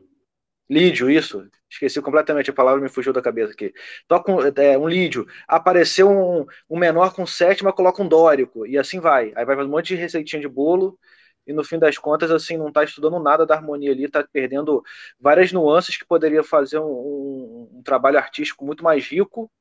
Lídio, 0.70 1.10
isso. 1.10 1.48
Esqueci 1.70 2.02
completamente 2.02 2.50
a 2.50 2.54
palavra, 2.54 2.82
me 2.82 2.90
fugiu 2.90 3.14
da 3.14 3.22
cabeça 3.22 3.54
aqui. 3.54 3.74
Toca 4.08 4.32
um, 4.32 4.40
é, 4.42 4.78
um 4.78 4.88
lídio. 4.88 5.28
Apareceu 5.48 6.10
um, 6.10 6.46
um, 6.70 6.78
menor 6.78 7.14
com 7.14 7.26
sétima, 7.26 7.74
coloca 7.74 8.02
um 8.02 8.08
dórico. 8.08 8.66
E 8.66 8.78
assim 8.78 9.00
vai. 9.00 9.32
Aí 9.36 9.46
vai 9.46 9.56
um 9.58 9.68
monte 9.68 9.88
de 9.88 9.96
receitinha 9.96 10.42
de 10.42 10.48
bolo. 10.48 10.98
E 11.46 11.52
no 11.52 11.64
fim 11.64 11.78
das 11.78 11.98
contas, 11.98 12.32
assim, 12.32 12.58
não 12.58 12.72
tá 12.72 12.84
estudando 12.84 13.20
nada 13.20 13.46
da 13.46 13.56
harmonia 13.56 13.92
ali, 13.92 14.08
tá 14.08 14.26
perdendo 14.32 14.82
várias 15.20 15.52
nuances 15.52 15.98
que 15.98 16.06
poderia 16.06 16.42
fazer 16.44 16.80
um, 16.80 16.86
um, 16.86 17.70
um 17.74 17.84
trabalho 17.84 18.18
artístico 18.18 18.66
muito 18.66 18.84
mais 18.84 19.06
rico. 19.06 19.52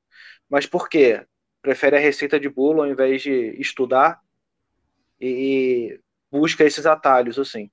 Mas 0.49 0.67
por 0.67 0.89
quê? 0.89 1.25
Prefere 1.63 1.97
a 1.97 2.01
receita 2.01 2.39
de 2.39 2.49
bolo 2.49 2.83
ao 2.83 2.91
invés 2.91 3.23
de 3.23 3.57
estudar 3.59 4.21
e 5.21 6.01
busca 6.31 6.65
esses 6.65 6.85
atalhos, 6.85 7.39
assim. 7.39 7.71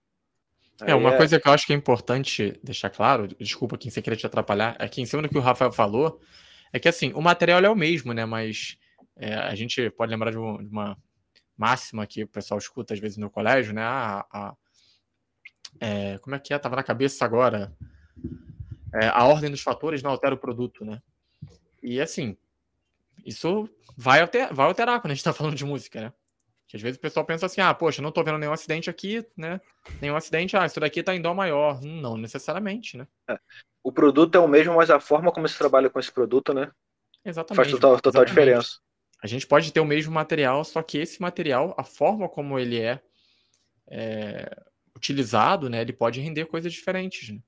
É, 0.82 0.96
uma 0.96 1.14
é... 1.14 1.18
coisa 1.18 1.40
que 1.40 1.48
eu 1.48 1.52
acho 1.52 1.66
que 1.66 1.74
é 1.74 1.76
importante 1.76 2.58
deixar 2.64 2.90
claro, 2.90 3.28
desculpa 3.28 3.78
quem 3.78 3.92
sem 3.92 4.02
querer 4.02 4.16
te 4.16 4.26
atrapalhar, 4.26 4.78
é 4.80 4.88
que 4.88 5.02
em 5.02 5.06
cima 5.06 5.24
do 5.24 5.30
que 5.30 5.38
o 5.38 5.42
Rafael 5.42 5.72
falou, 5.72 6.22
é 6.72 6.80
que 6.80 6.88
assim, 6.88 7.12
o 7.14 7.22
material 7.22 7.60
é 7.62 7.70
o 7.70 7.76
mesmo, 7.76 8.14
né? 8.14 8.26
Mas 8.26 8.78
é, 9.18 9.34
a 9.34 9.56
gente 9.56 9.90
pode 9.90 10.12
lembrar 10.12 10.32
de, 10.32 10.38
um, 10.38 10.58
de, 10.58 10.70
uma 10.70 10.98
máxima 11.58 12.06
que 12.06 12.24
o 12.24 12.28
pessoal 12.28 12.58
escuta 12.58 12.94
às 12.94 13.00
vezes 13.00 13.18
no 13.18 13.30
colégio, 13.30 13.74
né? 13.74 13.82
A, 13.82 14.26
a 14.32 14.56
é, 15.80 16.18
como 16.20 16.36
é 16.36 16.40
que 16.40 16.54
é? 16.54 16.60
Tava 16.60 16.76
na 16.76 16.84
cabeça 16.84 17.26
agora. 17.26 17.76
É, 18.94 19.08
a 19.08 19.26
ordem 19.26 19.52
dos 19.52 19.62
fatores 19.62 20.02
não 20.02 20.12
altera 20.12 20.36
o 20.36 20.40
produto, 20.40 20.86
né? 20.86 21.02
E 21.82 22.00
assim, 22.00 22.38
isso 23.26 23.70
vai, 23.98 24.22
alter, 24.22 24.54
vai 24.54 24.66
alterar 24.66 25.00
quando 25.00 25.12
a 25.12 25.16
gente 25.16 25.22
está 25.22 25.34
falando 25.34 25.56
de 25.56 25.66
música, 25.66 26.02
né? 26.02 26.14
Que 26.68 26.78
às 26.78 26.82
vezes 26.82 26.98
o 26.98 27.02
pessoal 27.02 27.26
pensa 27.26 27.48
assim, 27.48 27.62
ah, 27.62 27.74
poxa, 27.74 28.02
não 28.02 28.10
estou 28.10 28.24
vendo 28.24 28.38
nenhum 28.38 28.54
acidente 28.54 28.90
aqui, 28.90 29.26
né? 29.36 29.60
Nenhum 30.00 30.16
acidente, 30.16 30.56
ah, 30.56 30.66
isso 30.66 30.80
daqui 30.80 31.00
está 31.00 31.16
em 31.16 31.22
dó 31.22 31.34
maior. 31.34 31.82
Não 31.82 32.16
necessariamente, 32.16 32.96
né? 32.96 33.08
É. 33.28 33.40
O 33.84 33.92
produto 33.92 34.36
é 34.36 34.40
o 34.40 34.48
mesmo, 34.48 34.76
mas 34.76 34.90
a 34.92 35.00
forma 35.00 35.32
como 35.32 35.48
se 35.48 35.58
trabalha 35.58 35.90
com 35.90 36.00
esse 36.00 36.12
produto, 36.12 36.54
né? 36.54 36.72
Exatamente. 37.26 37.56
Faz 37.56 37.72
total, 37.72 38.00
total 38.00 38.24
diferença. 38.24 38.78
A 39.22 39.28
gente 39.28 39.48
pode 39.48 39.74
ter 39.74 39.80
o 39.80 39.86
mesmo 39.86 40.14
material, 40.14 40.64
só 40.64 40.82
que 40.82 40.98
esse 40.98 41.22
material, 41.22 41.76
a 41.78 41.84
forma 41.84 42.30
como 42.30 42.58
ele 42.58 42.80
é, 42.80 43.02
é 43.90 44.50
utilizado, 44.96 45.70
né, 45.70 45.82
ele 45.82 45.94
pode 45.94 46.22
render 46.22 46.46
coisas 46.46 46.72
diferentes. 46.72 47.30
Né? 47.30 47.40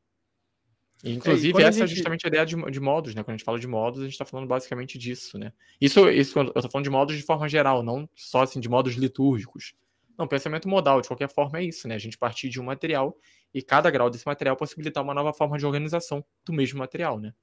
Inclusive, 1.03 1.61
é, 1.61 1.65
essa 1.65 1.79
é 1.79 1.87
gente... 1.87 1.93
é 1.93 1.95
justamente 1.95 2.25
a 2.25 2.27
ideia 2.27 2.45
de, 2.45 2.55
de 2.55 2.79
modos, 2.79 3.15
né? 3.15 3.23
Quando 3.23 3.35
a 3.35 3.37
gente 3.37 3.45
fala 3.45 3.59
de 3.59 3.67
modos, 3.67 4.01
a 4.01 4.03
gente 4.03 4.13
está 4.13 4.25
falando 4.25 4.47
basicamente 4.47 4.97
disso, 4.97 5.37
né? 5.37 5.51
Isso, 5.79 6.09
isso 6.09 6.37
eu 6.37 6.45
estou 6.45 6.69
falando 6.69 6.85
de 6.85 6.91
modos 6.91 7.15
de 7.15 7.23
forma 7.23 7.49
geral, 7.49 7.81
não 7.81 8.07
só 8.15 8.43
assim 8.43 8.59
de 8.59 8.69
modos 8.69 8.93
litúrgicos. 8.93 9.73
Não, 10.17 10.27
pensamento 10.27 10.69
modal, 10.69 11.01
de 11.01 11.07
qualquer 11.07 11.29
forma, 11.29 11.59
é 11.59 11.63
isso, 11.63 11.87
né? 11.87 11.95
A 11.95 11.99
gente 11.99 12.17
partir 12.17 12.49
de 12.49 12.59
um 12.59 12.63
material 12.63 13.17
e 13.53 13.61
cada 13.61 13.89
grau 13.89 14.09
desse 14.09 14.25
material 14.27 14.55
possibilitar 14.55 15.03
uma 15.03 15.13
nova 15.13 15.33
forma 15.33 15.57
de 15.57 15.65
organização 15.65 16.23
do 16.45 16.53
mesmo 16.53 16.79
material, 16.79 17.19
né? 17.19 17.33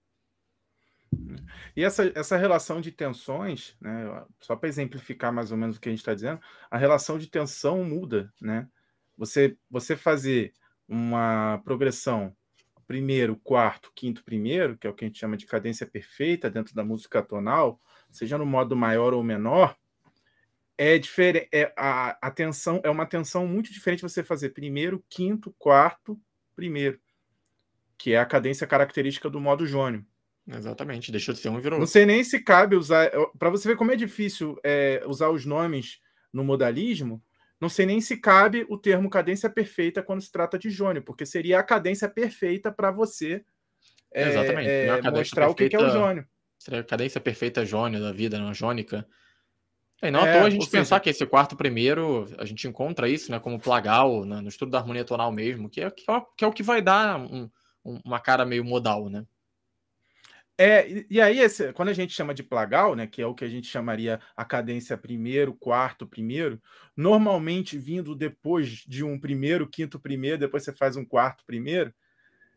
E 1.74 1.82
essa, 1.82 2.12
essa 2.14 2.36
relação 2.36 2.80
de 2.80 2.92
tensões, 2.92 3.76
né, 3.80 4.24
só 4.40 4.54
para 4.54 4.68
exemplificar 4.68 5.32
mais 5.32 5.50
ou 5.50 5.56
menos 5.56 5.76
o 5.76 5.80
que 5.80 5.88
a 5.88 5.92
gente 5.92 6.00
está 6.00 6.14
dizendo, 6.14 6.40
a 6.70 6.76
relação 6.76 7.18
de 7.18 7.28
tensão 7.28 7.82
muda. 7.82 8.32
Né? 8.40 8.68
Você, 9.16 9.56
você 9.70 9.96
fazer 9.96 10.52
uma 10.86 11.60
progressão 11.64 12.36
primeiro, 12.88 13.36
quarto, 13.36 13.92
quinto, 13.94 14.24
primeiro, 14.24 14.78
que 14.78 14.86
é 14.86 14.90
o 14.90 14.94
que 14.94 15.04
a 15.04 15.08
gente 15.08 15.18
chama 15.18 15.36
de 15.36 15.44
cadência 15.44 15.86
perfeita 15.86 16.50
dentro 16.50 16.74
da 16.74 16.82
música 16.82 17.22
tonal, 17.22 17.78
seja 18.10 18.38
no 18.38 18.46
modo 18.46 18.74
maior 18.74 19.12
ou 19.12 19.22
menor, 19.22 19.76
é 20.76 20.96
diferente. 20.96 21.50
É, 21.52 21.70
a, 21.76 22.16
a 22.20 22.30
tensão 22.30 22.80
é 22.82 22.88
uma 22.88 23.04
tensão 23.04 23.46
muito 23.46 23.70
diferente 23.70 24.00
você 24.00 24.24
fazer 24.24 24.50
primeiro, 24.50 25.04
quinto, 25.10 25.54
quarto, 25.58 26.18
primeiro, 26.56 26.98
que 27.98 28.14
é 28.14 28.18
a 28.18 28.26
cadência 28.26 28.66
característica 28.66 29.28
do 29.28 29.38
modo 29.38 29.66
jônio. 29.66 30.04
Exatamente, 30.46 31.12
deixou 31.12 31.34
de 31.34 31.40
ser 31.40 31.50
um 31.50 31.58
e 31.58 31.60
virou. 31.60 31.78
Não 31.78 31.86
sei 31.86 32.06
nem 32.06 32.24
se 32.24 32.40
cabe 32.40 32.74
usar. 32.74 33.10
Para 33.38 33.50
você 33.50 33.68
ver 33.68 33.76
como 33.76 33.92
é 33.92 33.96
difícil 33.96 34.58
é, 34.64 35.02
usar 35.06 35.28
os 35.28 35.44
nomes 35.44 36.00
no 36.32 36.42
modalismo, 36.42 37.22
não 37.60 37.68
sei 37.68 37.86
nem 37.86 38.00
se 38.00 38.16
cabe 38.16 38.66
o 38.68 38.78
termo 38.78 39.10
cadência 39.10 39.50
perfeita 39.50 40.02
quando 40.02 40.20
se 40.20 40.30
trata 40.30 40.58
de 40.58 40.70
jônio, 40.70 41.02
porque 41.02 41.26
seria 41.26 41.58
a 41.58 41.62
cadência 41.62 42.08
perfeita 42.08 42.70
para 42.70 42.90
você 42.90 43.44
é, 44.12 44.28
Exatamente. 44.28 44.68
É, 44.68 45.10
mostrar 45.10 45.46
perfeita, 45.46 45.52
o 45.52 45.80
que 45.80 45.84
é 45.84 45.88
o 45.88 45.90
jônio. 45.90 46.26
Seria 46.58 46.80
a 46.80 46.84
cadência 46.84 47.20
perfeita 47.20 47.64
jônio 47.64 48.00
da 48.00 48.12
vida, 48.12 48.38
não 48.38 48.54
jônica. 48.54 49.06
E 50.02 50.10
não 50.10 50.20
é, 50.20 50.30
à 50.30 50.38
toa 50.38 50.46
a 50.46 50.50
gente 50.50 50.68
pensar 50.68 50.96
seja... 50.96 51.00
que 51.00 51.10
esse 51.10 51.26
quarto 51.26 51.56
primeiro, 51.56 52.26
a 52.38 52.44
gente 52.44 52.66
encontra 52.68 53.08
isso 53.08 53.30
né, 53.30 53.38
como 53.40 53.58
plagal, 53.58 54.24
né, 54.24 54.40
no 54.40 54.48
estudo 54.48 54.70
da 54.70 54.78
harmonia 54.78 55.04
tonal 55.04 55.32
mesmo, 55.32 55.68
que 55.68 55.80
é, 55.80 55.90
que 55.90 56.10
é, 56.10 56.22
que 56.36 56.44
é 56.44 56.48
o 56.48 56.52
que 56.52 56.62
vai 56.62 56.80
dar 56.80 57.18
um, 57.18 57.50
uma 57.84 58.20
cara 58.20 58.46
meio 58.46 58.64
modal, 58.64 59.08
né? 59.08 59.24
É, 60.60 60.90
e, 60.90 61.06
e 61.08 61.20
aí, 61.20 61.38
esse, 61.38 61.72
quando 61.72 61.88
a 61.88 61.92
gente 61.92 62.12
chama 62.12 62.34
de 62.34 62.42
plagal, 62.42 62.96
né, 62.96 63.06
que 63.06 63.22
é 63.22 63.26
o 63.26 63.34
que 63.34 63.44
a 63.44 63.48
gente 63.48 63.68
chamaria 63.68 64.20
a 64.36 64.44
cadência 64.44 64.98
primeiro, 64.98 65.54
quarto, 65.54 66.04
primeiro, 66.04 66.60
normalmente 66.96 67.78
vindo 67.78 68.12
depois 68.12 68.68
de 68.84 69.04
um 69.04 69.20
primeiro, 69.20 69.68
quinto, 69.68 70.00
primeiro, 70.00 70.36
depois 70.36 70.64
você 70.64 70.72
faz 70.72 70.96
um 70.96 71.04
quarto, 71.04 71.44
primeiro. 71.46 71.94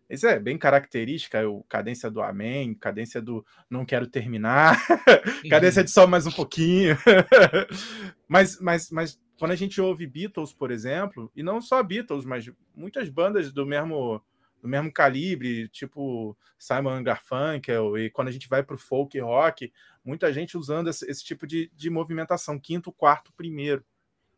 Isso 0.09 0.27
é 0.27 0.37
bem 0.39 0.57
característica, 0.57 1.47
o 1.47 1.63
cadência 1.69 2.09
do 2.09 2.21
amém, 2.21 2.73
cadência 2.73 3.21
do 3.21 3.45
não 3.69 3.85
quero 3.85 4.07
terminar, 4.07 4.77
cadência 5.49 5.83
de 5.83 5.91
só 5.91 6.07
mais 6.07 6.25
um 6.25 6.31
pouquinho. 6.31 6.97
mas, 8.27 8.59
mas, 8.59 8.89
mas 8.89 9.21
quando 9.39 9.51
a 9.51 9.55
gente 9.55 9.79
ouve 9.79 10.05
Beatles, 10.07 10.51
por 10.51 10.69
exemplo, 10.69 11.31
e 11.35 11.41
não 11.41 11.61
só 11.61 11.81
Beatles, 11.81 12.25
mas 12.25 12.51
muitas 12.75 13.09
bandas 13.09 13.53
do 13.53 13.65
mesmo 13.65 14.21
do 14.61 14.67
mesmo 14.67 14.91
calibre, 14.91 15.67
tipo 15.69 16.37
Simon 16.57 17.03
Garfunkel, 17.03 17.97
e 17.97 18.09
quando 18.09 18.27
a 18.27 18.31
gente 18.31 18.47
vai 18.47 18.61
para 18.61 18.75
o 18.75 18.79
folk 18.79 19.19
rock, 19.19 19.73
muita 20.05 20.31
gente 20.31 20.57
usando 20.57 20.89
esse, 20.89 21.09
esse 21.09 21.23
tipo 21.23 21.47
de, 21.47 21.71
de 21.73 21.89
movimentação, 21.89 22.59
quinto, 22.59 22.91
quarto, 22.91 23.33
primeiro, 23.33 23.83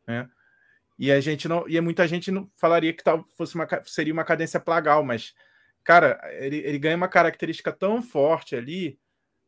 né? 0.08 0.30
E 0.98 1.12
a 1.12 1.20
gente 1.20 1.48
não, 1.48 1.68
e 1.68 1.80
muita 1.82 2.08
gente 2.08 2.32
não 2.32 2.50
falaria 2.56 2.94
que 2.94 3.04
tal 3.04 3.26
fosse 3.36 3.56
uma 3.56 3.68
seria 3.86 4.14
uma 4.14 4.24
cadência 4.24 4.60
plagal, 4.60 5.04
mas 5.04 5.34
cara, 5.84 6.20
ele, 6.40 6.58
ele 6.58 6.80
ganha 6.80 6.96
uma 6.96 7.08
característica 7.08 7.72
tão 7.72 8.02
forte 8.02 8.56
ali, 8.56 9.00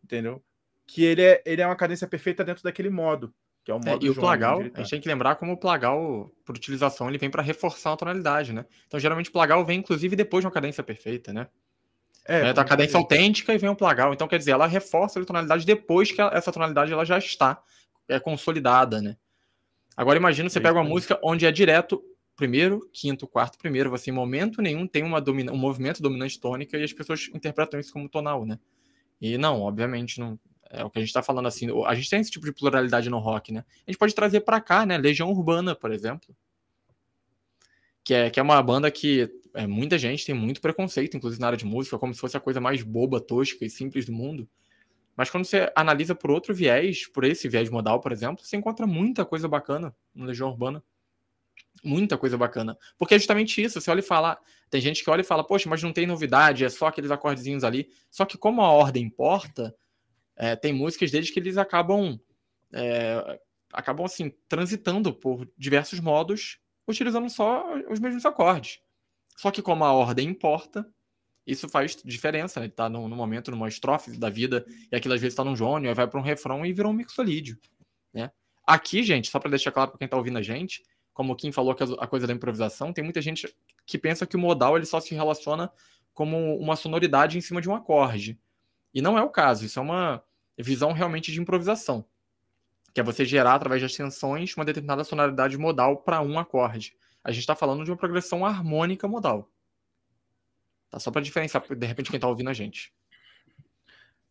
entendeu? 0.04 0.44
Que 0.86 1.04
ele 1.04 1.22
é, 1.22 1.44
ele 1.46 1.62
é 1.62 1.66
uma 1.66 1.76
cadência 1.76 2.08
perfeita 2.08 2.44
dentro 2.44 2.64
daquele 2.64 2.90
modo. 2.90 3.34
Que 3.66 3.72
é 3.72 3.74
o 3.74 3.80
modo 3.80 4.06
é, 4.06 4.08
e 4.08 4.12
o 4.12 4.16
plagal, 4.16 4.60
a 4.60 4.80
gente 4.80 4.92
tem 4.92 5.02
que 5.02 5.08
lembrar 5.08 5.38
como 5.38 5.52
o 5.52 5.58
plagal, 5.58 6.32
por 6.46 6.56
utilização, 6.56 7.10
ele 7.10 7.18
vem 7.18 7.32
para 7.32 7.42
reforçar 7.42 7.94
a 7.94 7.98
tonalidade, 7.98 8.54
né? 8.54 8.64
Então, 8.86 9.00
geralmente, 9.00 9.32
o 9.32 9.34
plagal 9.34 9.66
vem, 9.66 9.80
inclusive, 9.80 10.16
depois 10.16 10.44
de 10.44 10.46
uma 10.46 10.54
cadência 10.54 10.84
perfeita, 10.84 11.34
né? 11.34 11.48
É, 12.28 12.42
é 12.42 12.50
a 12.52 12.64
cadência 12.64 12.96
autêntica 12.96 13.56
e 13.56 13.58
vem 13.58 13.70
o 13.70 13.76
plagal. 13.76 14.14
Então, 14.14 14.28
quer 14.28 14.38
dizer, 14.38 14.52
ela 14.52 14.68
reforça 14.68 15.20
a 15.20 15.26
tonalidade 15.26 15.66
depois 15.66 16.12
que 16.12 16.22
essa 16.22 16.52
tonalidade 16.52 16.94
ela 16.94 17.04
já 17.04 17.18
está 17.18 17.60
é, 18.08 18.20
consolidada, 18.20 19.02
né? 19.02 19.18
Agora, 19.98 20.20
imagina 20.20 20.48
você 20.48 20.62
pega 20.62 20.78
uma 20.78 20.88
música 20.88 21.20
onde 21.24 21.48
é 21.48 21.52
direto 21.52 22.04
primeiro, 22.36 22.88
quinto, 22.94 23.26
quarto, 23.26 23.58
primeiro. 23.58 23.90
Você, 23.90 24.12
em 24.12 24.14
momento 24.14 24.62
nenhum, 24.62 24.86
tem 24.86 25.02
uma 25.02 25.20
domina 25.20 25.52
um 25.52 25.58
movimento 25.58 26.04
dominante 26.04 26.40
tônica 26.40 26.78
e 26.78 26.84
as 26.84 26.94
pessoas 26.94 27.32
interpretam 27.34 27.80
isso 27.80 27.92
como 27.92 28.08
tonal, 28.08 28.46
né? 28.46 28.60
E 29.20 29.40
não, 29.40 29.62
obviamente, 29.62 30.20
não, 30.20 30.38
é 30.78 30.84
o 30.84 30.90
que 30.90 31.00
a 31.00 31.02
gente 31.02 31.10
está 31.10 31.24
falando 31.24 31.48
assim. 31.48 31.68
A 31.86 31.96
gente 31.96 32.10
tem 32.10 32.20
esse 32.20 32.32
tipo 32.32 32.46
de 32.46 32.52
pluralidade 32.52 33.10
no 33.10 33.20
rock, 33.20 33.52
né? 33.52 33.64
A 33.88 33.92
gente 33.92 33.98
pode 33.98 34.14
trazer 34.14 34.42
para 34.42 34.62
cá, 34.62 34.86
né? 34.86 34.98
Legião 34.98 35.30
Urbana, 35.32 35.76
por 35.76 35.92
exemplo. 35.92 36.36
Que 38.04 38.14
é, 38.14 38.30
que 38.30 38.40
é 38.40 38.44
uma 38.44 38.62
banda 38.62 38.92
que 38.92 39.30
é, 39.54 39.66
muita 39.66 39.98
gente 39.98 40.26
tem 40.26 40.36
muito 40.36 40.62
preconceito, 40.62 41.18
inclusive 41.18 41.42
na 41.42 41.48
área 41.48 41.58
de 41.58 41.66
música, 41.66 41.98
como 41.98 42.14
se 42.14 42.20
fosse 42.20 42.38
a 42.38 42.40
coisa 42.40 42.62
mais 42.62 42.84
boba, 42.84 43.20
tosca 43.20 43.66
e 43.66 43.70
simples 43.70 44.06
do 44.06 44.12
mundo. 44.12 44.48
Mas 45.16 45.30
quando 45.30 45.46
você 45.46 45.72
analisa 45.76 46.14
por 46.14 46.30
outro 46.30 46.54
viés, 46.54 47.08
por 47.08 47.24
esse 47.24 47.48
viés 47.48 47.70
modal, 47.70 48.02
por 48.02 48.12
exemplo, 48.12 48.44
você 48.44 48.58
encontra 48.58 48.86
muita 48.86 49.24
coisa 49.24 49.48
bacana 49.48 49.96
no 50.14 50.26
Legião 50.26 50.50
Urbana. 50.50 50.84
Muita 51.84 52.18
coisa 52.18 52.38
bacana. 52.38 52.78
Porque 52.98 53.16
é 53.16 53.18
justamente 53.18 53.62
isso. 53.62 53.80
Você 53.80 53.90
olha 53.90 54.00
e 54.00 54.04
fala. 54.04 54.38
Tem 54.70 54.82
gente 54.82 55.04
que 55.04 55.10
olha 55.10 55.22
e 55.22 55.26
fala, 55.26 55.44
poxa, 55.44 55.70
mas 55.70 55.82
não 55.82 55.94
tem 55.94 56.06
novidade, 56.06 56.66
é 56.66 56.70
só 56.70 56.88
aqueles 56.88 57.12
acordezinhos 57.12 57.64
ali. 57.64 57.88
Só 58.10 58.26
que 58.26 58.38
como 58.38 58.62
a 58.62 58.70
ordem 58.70 59.04
importa, 59.04 59.74
é, 60.36 60.56
tem 60.56 60.74
músicas 60.74 61.12
deles 61.12 61.30
que 61.30 61.40
eles 61.40 61.58
acabam 61.58 62.20
é, 62.74 63.40
acabam 63.72 64.06
assim 64.06 64.34
transitando 64.48 65.14
por 65.14 65.50
diversos 65.58 66.00
modos 66.00 66.60
utilizando 66.88 67.30
só 67.30 67.66
os 67.90 68.00
mesmos 68.00 68.26
acordes. 68.26 68.80
Só 69.38 69.52
que 69.52 69.62
como 69.62 69.84
a 69.84 69.94
ordem 69.94 70.30
importa 70.30 70.88
isso 71.46 71.70
faz 71.70 71.96
diferença 72.04 72.60
né? 72.60 72.66
ele 72.66 72.74
tá 72.74 72.90
no, 72.90 73.08
no, 73.08 73.16
momento 73.16 73.52
numa 73.52 73.68
estrofe 73.68 74.18
da 74.18 74.30
vida 74.30 74.66
e 74.92 74.96
aquilo 74.96 75.14
às 75.14 75.22
vezes 75.22 75.34
está 75.34 75.44
num 75.44 75.56
jônio 75.56 75.90
aí 75.90 75.96
vai 75.96 76.08
para 76.08 76.20
um 76.20 76.24
refrão 76.24 76.66
e 76.66 76.74
vira 76.74 76.88
um 76.88 76.94
mixolídio 76.94 77.58
né? 78.12 78.32
Aqui 78.66 79.04
gente 79.04 79.30
só 79.30 79.40
para 79.40 79.52
deixar 79.52 79.72
claro 79.72 79.92
para 79.92 80.00
quem 80.00 80.06
está 80.06 80.18
ouvindo 80.18 80.40
a 80.40 80.42
gente 80.42 80.84
como 81.14 81.34
o 81.34 81.36
Kim 81.36 81.52
falou 81.52 81.76
que 81.76 81.84
a 81.84 82.08
coisa 82.08 82.26
da 82.26 82.34
improvisação 82.34 82.92
tem 82.92 83.04
muita 83.04 83.22
gente 83.22 83.54
que 83.86 83.98
pensa 83.98 84.26
que 84.26 84.36
o 84.36 84.40
modal 84.40 84.76
ele 84.76 84.86
só 84.86 85.00
se 85.00 85.14
relaciona 85.14 85.72
como 86.14 86.58
uma 86.58 86.76
sonoridade 86.76 87.38
em 87.38 87.42
cima 87.42 87.62
de 87.62 87.70
um 87.70 87.76
acorde 87.76 88.40
e 88.96 89.02
não 89.02 89.18
é 89.18 89.22
o 89.22 89.30
caso, 89.30 89.66
isso 89.66 89.78
é 89.78 89.82
uma 89.82 90.24
visão 90.58 90.94
realmente 90.94 91.30
de 91.30 91.42
improvisação, 91.42 92.08
que 92.94 93.02
é 93.02 93.04
você 93.04 93.26
gerar 93.26 93.56
através 93.56 93.82
das 93.82 93.94
tensões 93.94 94.56
uma 94.56 94.64
determinada 94.64 95.04
sonoridade 95.04 95.58
modal 95.58 95.98
para 95.98 96.22
um 96.22 96.40
acorde. 96.40 96.96
A 97.22 97.30
gente 97.30 97.42
está 97.42 97.56
falando 97.56 97.84
de 97.84 97.92
uma 97.92 97.98
progressão 97.98 98.46
harmônica 98.46 99.06
modal. 99.06 99.52
Tá 100.90 100.98
só 100.98 101.12
para 101.12 101.22
diferenciar, 101.22 101.62
de 101.76 101.86
repente, 101.86 102.10
quem 102.10 102.18
está 102.18 102.30
ouvindo 102.30 102.50
a 102.50 102.54
gente. 102.54 102.94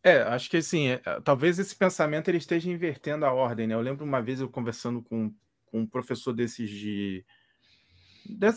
É, 0.03 0.23
acho 0.23 0.49
que 0.49 0.57
assim, 0.57 0.89
é, 0.89 1.01
talvez 1.23 1.59
esse 1.59 1.77
pensamento 1.77 2.29
ele 2.29 2.39
esteja 2.39 2.71
invertendo 2.71 3.27
a 3.27 3.33
ordem, 3.33 3.67
né? 3.67 3.75
Eu 3.75 3.81
lembro 3.83 4.05
uma 4.05 4.23
vez 4.23 4.41
eu 4.41 4.49
conversando 4.49 5.03
com, 5.03 5.31
com 5.67 5.81
um 5.81 5.87
professor 5.87 6.33
desses 6.33 6.71
de. 6.71 7.25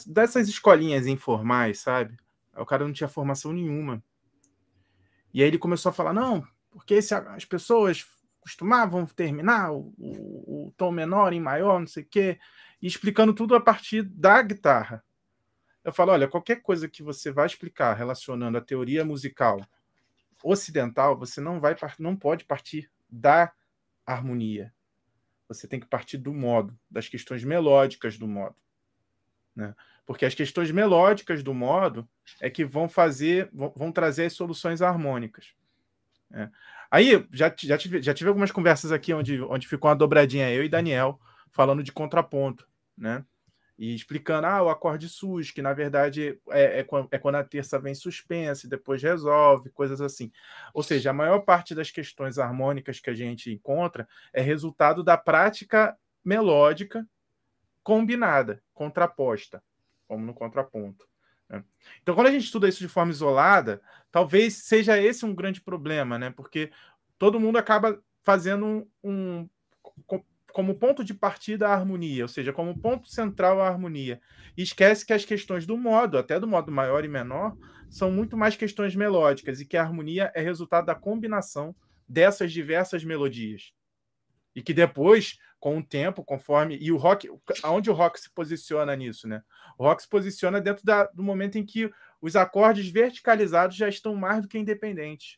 dessas 0.06 0.48
escolinhas 0.48 1.06
informais, 1.06 1.80
sabe? 1.80 2.16
O 2.56 2.66
cara 2.66 2.86
não 2.86 2.94
tinha 2.94 3.10
formação 3.10 3.52
nenhuma. 3.52 4.02
E 5.34 5.42
aí 5.42 5.48
ele 5.48 5.58
começou 5.58 5.90
a 5.90 5.94
falar: 5.94 6.14
não, 6.14 6.46
porque 6.72 6.96
esse, 6.96 7.14
as 7.14 7.46
pessoas 7.46 8.06
costumavam 8.40 9.06
terminar 9.06 9.72
o, 9.74 9.94
o, 9.98 10.68
o, 10.68 10.74
tom 10.78 10.92
menor 10.92 11.34
em 11.34 11.42
maior, 11.42 11.80
não 11.80 11.88
sei 11.88 12.04
o 12.04 12.08
quê, 12.08 12.40
e 12.82 12.88
explicando 12.88 13.34
tudo 13.34 13.56
a 13.56 13.62
partir 13.62 14.04
da 14.04 14.42
guitarra. 14.42 15.04
Eu 15.84 15.92
falo: 15.92 16.12
olha, 16.12 16.28
qualquer 16.28 16.62
coisa 16.62 16.88
que 16.88 17.04
você 17.04 17.32
vai 17.32 17.46
explicar 17.46 17.94
relacionando 17.94 18.58
a 18.58 18.62
teoria 18.62 19.04
musical 19.04 19.60
ocidental, 20.44 21.18
você 21.18 21.42
não 21.42 21.60
vai 21.60 21.76
não 22.00 22.16
pode 22.16 22.46
partir 22.46 22.90
da 23.10 23.52
harmonia. 24.06 24.74
Você 25.48 25.68
tem 25.68 25.80
que 25.80 25.88
partir 25.88 26.18
do 26.18 26.34
modo, 26.34 26.78
das 26.90 27.08
questões 27.08 27.44
melódicas 27.44 28.18
do 28.18 28.28
modo. 28.28 28.56
Né? 29.56 29.74
Porque 30.08 30.26
as 30.26 30.34
questões 30.34 30.72
melódicas 30.72 31.44
do 31.44 31.54
modo 31.54 32.08
é 32.42 32.50
que 32.50 32.64
vão 32.64 32.88
fazer, 32.88 33.50
vão, 33.54 33.74
vão 33.76 33.92
trazer 33.92 34.26
as 34.26 34.34
soluções 34.34 34.82
harmônicas. 34.82 35.54
É. 36.34 36.50
Aí 36.90 37.28
já, 37.32 37.54
já, 37.58 37.78
tive, 37.78 38.02
já 38.02 38.14
tive 38.14 38.30
algumas 38.30 38.52
conversas 38.52 38.94
aqui 38.94 39.14
onde, 39.14 39.42
onde 39.42 39.68
ficou 39.68 39.90
uma 39.90 39.96
dobradinha 39.96 40.50
eu 40.50 40.64
e 40.64 40.70
Daniel 40.70 41.20
falando 41.52 41.84
de 41.84 41.92
contraponto, 41.92 42.66
né? 42.98 43.26
E 43.78 43.94
explicando, 43.94 44.48
ah, 44.48 44.64
o 44.64 44.70
acorde 44.70 45.08
sus, 45.08 45.52
que 45.52 45.62
na 45.62 45.72
verdade 45.72 46.40
é, 46.50 46.80
é, 46.80 46.88
é 47.12 47.20
quando 47.20 47.36
a 47.36 47.44
terça 47.44 47.78
vem 47.78 47.94
suspensa 47.94 48.66
e 48.66 48.70
depois 48.70 49.04
resolve, 49.04 49.70
coisas 49.70 50.02
assim. 50.02 50.32
Ou 50.74 50.82
seja, 50.82 51.12
a 51.12 51.14
maior 51.14 51.40
parte 51.40 51.76
das 51.76 51.92
questões 51.92 52.40
harmônicas 52.40 53.00
que 53.00 53.10
a 53.10 53.14
gente 53.14 53.52
encontra 53.52 54.08
é 54.34 54.42
resultado 54.42 55.04
da 55.04 55.16
prática 55.16 55.96
melódica 56.24 57.08
combinada, 57.84 58.64
contraposta, 58.74 59.64
como 60.08 60.26
no 60.26 60.34
contraponto. 60.34 61.08
Né? 61.50 61.64
Então, 62.02 62.16
quando 62.16 62.28
a 62.28 62.32
gente 62.32 62.46
estuda 62.46 62.68
isso 62.68 62.80
de 62.80 62.88
forma 62.88 63.12
isolada, 63.12 63.82
talvez 64.12 64.66
seja 64.66 65.02
esse 65.02 65.26
um 65.26 65.36
grande 65.36 65.62
problema, 65.62 66.18
né? 66.18 66.30
Porque 66.30 66.72
todo 67.18 67.40
mundo 67.40 67.58
acaba 67.58 68.02
fazendo 68.24 68.66
um, 68.66 68.88
um 69.04 69.50
como 70.52 70.74
ponto 70.74 71.04
de 71.04 71.14
partida 71.14 71.68
a 71.68 71.74
harmonia, 71.74 72.24
ou 72.24 72.28
seja, 72.28 72.52
como 72.52 72.80
ponto 72.80 73.08
central 73.08 73.62
a 73.62 73.68
harmonia. 73.68 74.20
E 74.58 74.64
esquece 74.64 75.06
que 75.06 75.14
as 75.14 75.24
questões 75.24 75.66
do 75.66 75.78
modo, 75.78 76.18
até 76.18 76.40
do 76.40 76.48
modo 76.48 76.72
maior 76.72 77.06
e 77.06 77.08
menor, 77.08 77.56
são 77.90 78.12
muito 78.12 78.36
mais 78.36 78.56
questões 78.56 78.96
melódicas 78.96 79.62
e 79.62 79.66
que 79.66 79.78
a 79.78 79.84
harmonia 79.84 80.32
é 80.34 80.42
resultado 80.42 80.88
da 80.88 80.96
combinação 80.96 81.76
dessas 82.10 82.52
diversas 82.52 83.04
melodias. 83.04 83.72
E 84.58 84.64
que 84.64 84.74
depois, 84.74 85.38
com 85.60 85.78
o 85.78 85.84
tempo, 85.84 86.24
conforme. 86.24 86.80
E 86.82 86.92
o 86.92 86.98
rock, 86.98 87.30
aonde 87.62 87.92
o 87.92 87.94
rock 87.94 88.20
se 88.20 88.28
posiciona 88.32 88.96
nisso, 88.96 89.28
né? 89.28 89.44
O 89.78 89.84
rock 89.84 90.02
se 90.02 90.10
posiciona 90.10 90.60
dentro 90.60 90.84
da, 90.84 91.04
do 91.04 91.22
momento 91.22 91.60
em 91.60 91.64
que 91.64 91.92
os 92.20 92.36
acordes 92.36 92.90
verticalizados 92.90 93.78
já 93.78 93.88
estão 93.88 94.16
mais 94.16 94.42
do 94.42 94.48
que 94.48 94.58
independentes. 94.58 95.38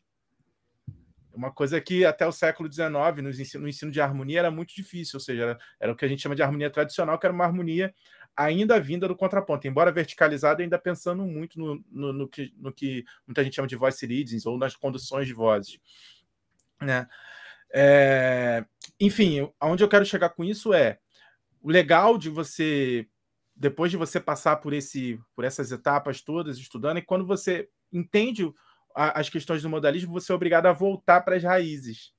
Uma 1.34 1.52
coisa 1.52 1.78
que 1.82 2.02
até 2.02 2.26
o 2.26 2.32
século 2.32 2.72
XIX, 2.72 2.88
no 3.22 3.28
ensino, 3.28 3.62
no 3.62 3.68
ensino 3.68 3.92
de 3.92 4.00
harmonia, 4.00 4.38
era 4.38 4.50
muito 4.50 4.74
difícil, 4.74 5.18
ou 5.18 5.20
seja, 5.20 5.42
era, 5.42 5.58
era, 5.78 5.92
o 5.92 5.94
que 5.96 6.06
a 6.06 6.08
gente 6.08 6.22
chama 6.22 6.34
de 6.34 6.42
harmonia 6.42 6.70
tradicional, 6.70 7.18
que 7.18 7.26
era 7.26 7.34
uma 7.34 7.44
harmonia 7.44 7.94
ainda 8.34 8.80
vinda 8.80 9.06
do 9.06 9.14
contraponto, 9.14 9.68
embora 9.68 9.92
verticalizada, 9.92 10.62
ainda 10.62 10.78
pensando 10.78 11.26
muito 11.26 11.58
no, 11.58 11.84
no, 11.90 12.12
no, 12.14 12.26
que, 12.26 12.54
no 12.56 12.72
que 12.72 13.04
muita 13.26 13.44
gente 13.44 13.56
chama 13.56 13.68
de 13.68 13.76
voice 13.76 14.06
readings, 14.06 14.46
ou 14.46 14.56
nas 14.56 14.74
conduções 14.74 15.26
de 15.26 15.34
vozes. 15.34 15.78
Né? 16.80 17.06
É, 17.72 18.64
enfim, 18.98 19.50
aonde 19.58 19.82
eu 19.82 19.88
quero 19.88 20.04
chegar 20.04 20.30
com 20.30 20.44
isso 20.44 20.74
é 20.74 20.98
o 21.62 21.70
legal 21.70 22.18
de 22.18 22.28
você, 22.28 23.06
depois 23.54 23.90
de 23.90 23.96
você 23.96 24.18
passar 24.18 24.56
por, 24.56 24.72
esse, 24.72 25.20
por 25.34 25.44
essas 25.44 25.70
etapas 25.70 26.22
todas 26.22 26.58
estudando, 26.58 26.98
é 26.98 27.02
quando 27.02 27.26
você 27.26 27.68
entende 27.92 28.50
a, 28.94 29.20
as 29.20 29.28
questões 29.28 29.62
do 29.62 29.68
modalismo, 29.68 30.12
você 30.12 30.32
é 30.32 30.34
obrigado 30.34 30.66
a 30.66 30.72
voltar 30.72 31.20
para 31.20 31.36
as 31.36 31.42
raízes. 31.42 32.12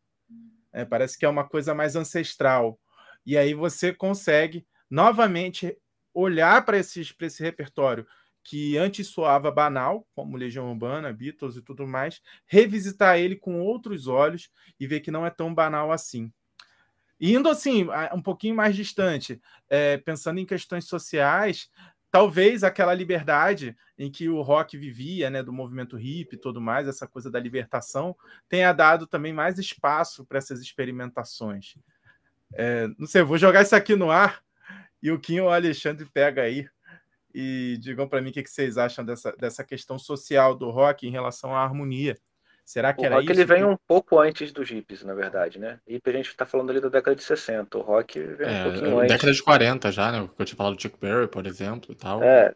É, 0.71 0.85
parece 0.85 1.17
que 1.17 1.25
é 1.25 1.29
uma 1.29 1.47
coisa 1.47 1.73
mais 1.73 1.95
ancestral. 1.95 2.79
E 3.25 3.37
aí 3.37 3.53
você 3.53 3.93
consegue 3.93 4.65
novamente 4.89 5.77
olhar 6.13 6.63
para 6.65 6.77
esse 6.77 7.03
repertório 7.39 8.05
que 8.43 8.77
antes 8.77 9.07
soava 9.07 9.51
banal, 9.51 10.07
como 10.15 10.37
Legião 10.37 10.69
Urbana, 10.69 11.13
Beatles 11.13 11.55
e 11.55 11.61
tudo 11.61 11.87
mais, 11.87 12.21
revisitar 12.45 13.17
ele 13.17 13.35
com 13.35 13.59
outros 13.61 14.07
olhos 14.07 14.49
e 14.79 14.87
ver 14.87 15.01
que 15.01 15.11
não 15.11 15.25
é 15.25 15.29
tão 15.29 15.53
banal 15.53 15.91
assim. 15.91 16.31
indo 17.19 17.49
assim, 17.49 17.87
um 18.13 18.21
pouquinho 18.21 18.55
mais 18.55 18.75
distante, 18.75 19.39
é, 19.69 19.97
pensando 19.97 20.39
em 20.39 20.45
questões 20.45 20.85
sociais, 20.85 21.69
talvez 22.09 22.63
aquela 22.63 22.93
liberdade 22.93 23.75
em 23.97 24.11
que 24.11 24.27
o 24.27 24.41
rock 24.41 24.77
vivia, 24.77 25.29
né, 25.29 25.41
do 25.41 25.53
movimento 25.53 25.99
hip 25.99 26.35
e 26.35 26.39
tudo 26.39 26.59
mais, 26.59 26.87
essa 26.87 27.07
coisa 27.07 27.31
da 27.31 27.39
libertação, 27.39 28.15
tenha 28.49 28.73
dado 28.73 29.07
também 29.07 29.31
mais 29.31 29.59
espaço 29.59 30.25
para 30.25 30.39
essas 30.39 30.59
experimentações. 30.59 31.75
É, 32.53 32.87
não 32.97 33.07
sei, 33.07 33.21
vou 33.21 33.37
jogar 33.37 33.61
isso 33.61 33.75
aqui 33.75 33.95
no 33.95 34.11
ar 34.11 34.43
e 35.01 35.09
o 35.09 35.19
Kim 35.19 35.39
ou 35.39 35.47
o 35.47 35.51
Alexandre 35.51 36.05
pega 36.13 36.41
aí 36.41 36.67
e 37.33 37.77
digam 37.79 38.07
para 38.07 38.21
mim 38.21 38.29
o 38.29 38.33
que, 38.33 38.45
vocês 38.47 38.77
acham 38.77 39.03
dessa, 39.03 39.31
dessa 39.33 39.63
questão 39.63 39.97
social 39.97 40.55
do 40.55 40.69
rock 40.69 41.07
em 41.07 41.11
relação 41.11 41.55
à 41.55 41.63
harmonia. 41.63 42.17
Será 42.63 42.93
que 42.93 43.01
o 43.01 43.05
era 43.05 43.15
rock, 43.15 43.25
isso? 43.25 43.33
ele 43.33 43.45
vem 43.45 43.65
um 43.65 43.75
pouco 43.87 44.19
antes 44.19 44.51
dos 44.51 44.69
hippies, 44.69 45.03
na 45.03 45.13
verdade, 45.13 45.59
né? 45.59 45.79
Hip 45.87 46.09
a 46.09 46.13
gente 46.13 46.29
está 46.29 46.45
falando 46.45 46.69
ali 46.69 46.79
da 46.79 46.89
década 46.89 47.15
de 47.15 47.23
60, 47.23 47.77
o 47.77 47.81
rock 47.81 48.19
vem 48.19 48.47
é, 48.47 48.59
um 48.59 48.63
pouquinho 48.63 48.99
antes. 48.99 49.11
Década 49.11 49.33
de 49.33 49.43
40 49.43 49.91
já, 49.91 50.11
né? 50.11 50.29
Que 50.35 50.41
eu 50.41 50.45
tinha 50.45 50.57
falado 50.57 50.75
do 50.75 50.81
Chuck 50.81 50.97
Berry, 50.99 51.27
por 51.27 51.45
exemplo, 51.45 51.91
e 51.91 51.95
tal. 51.95 52.23
É, 52.23 52.53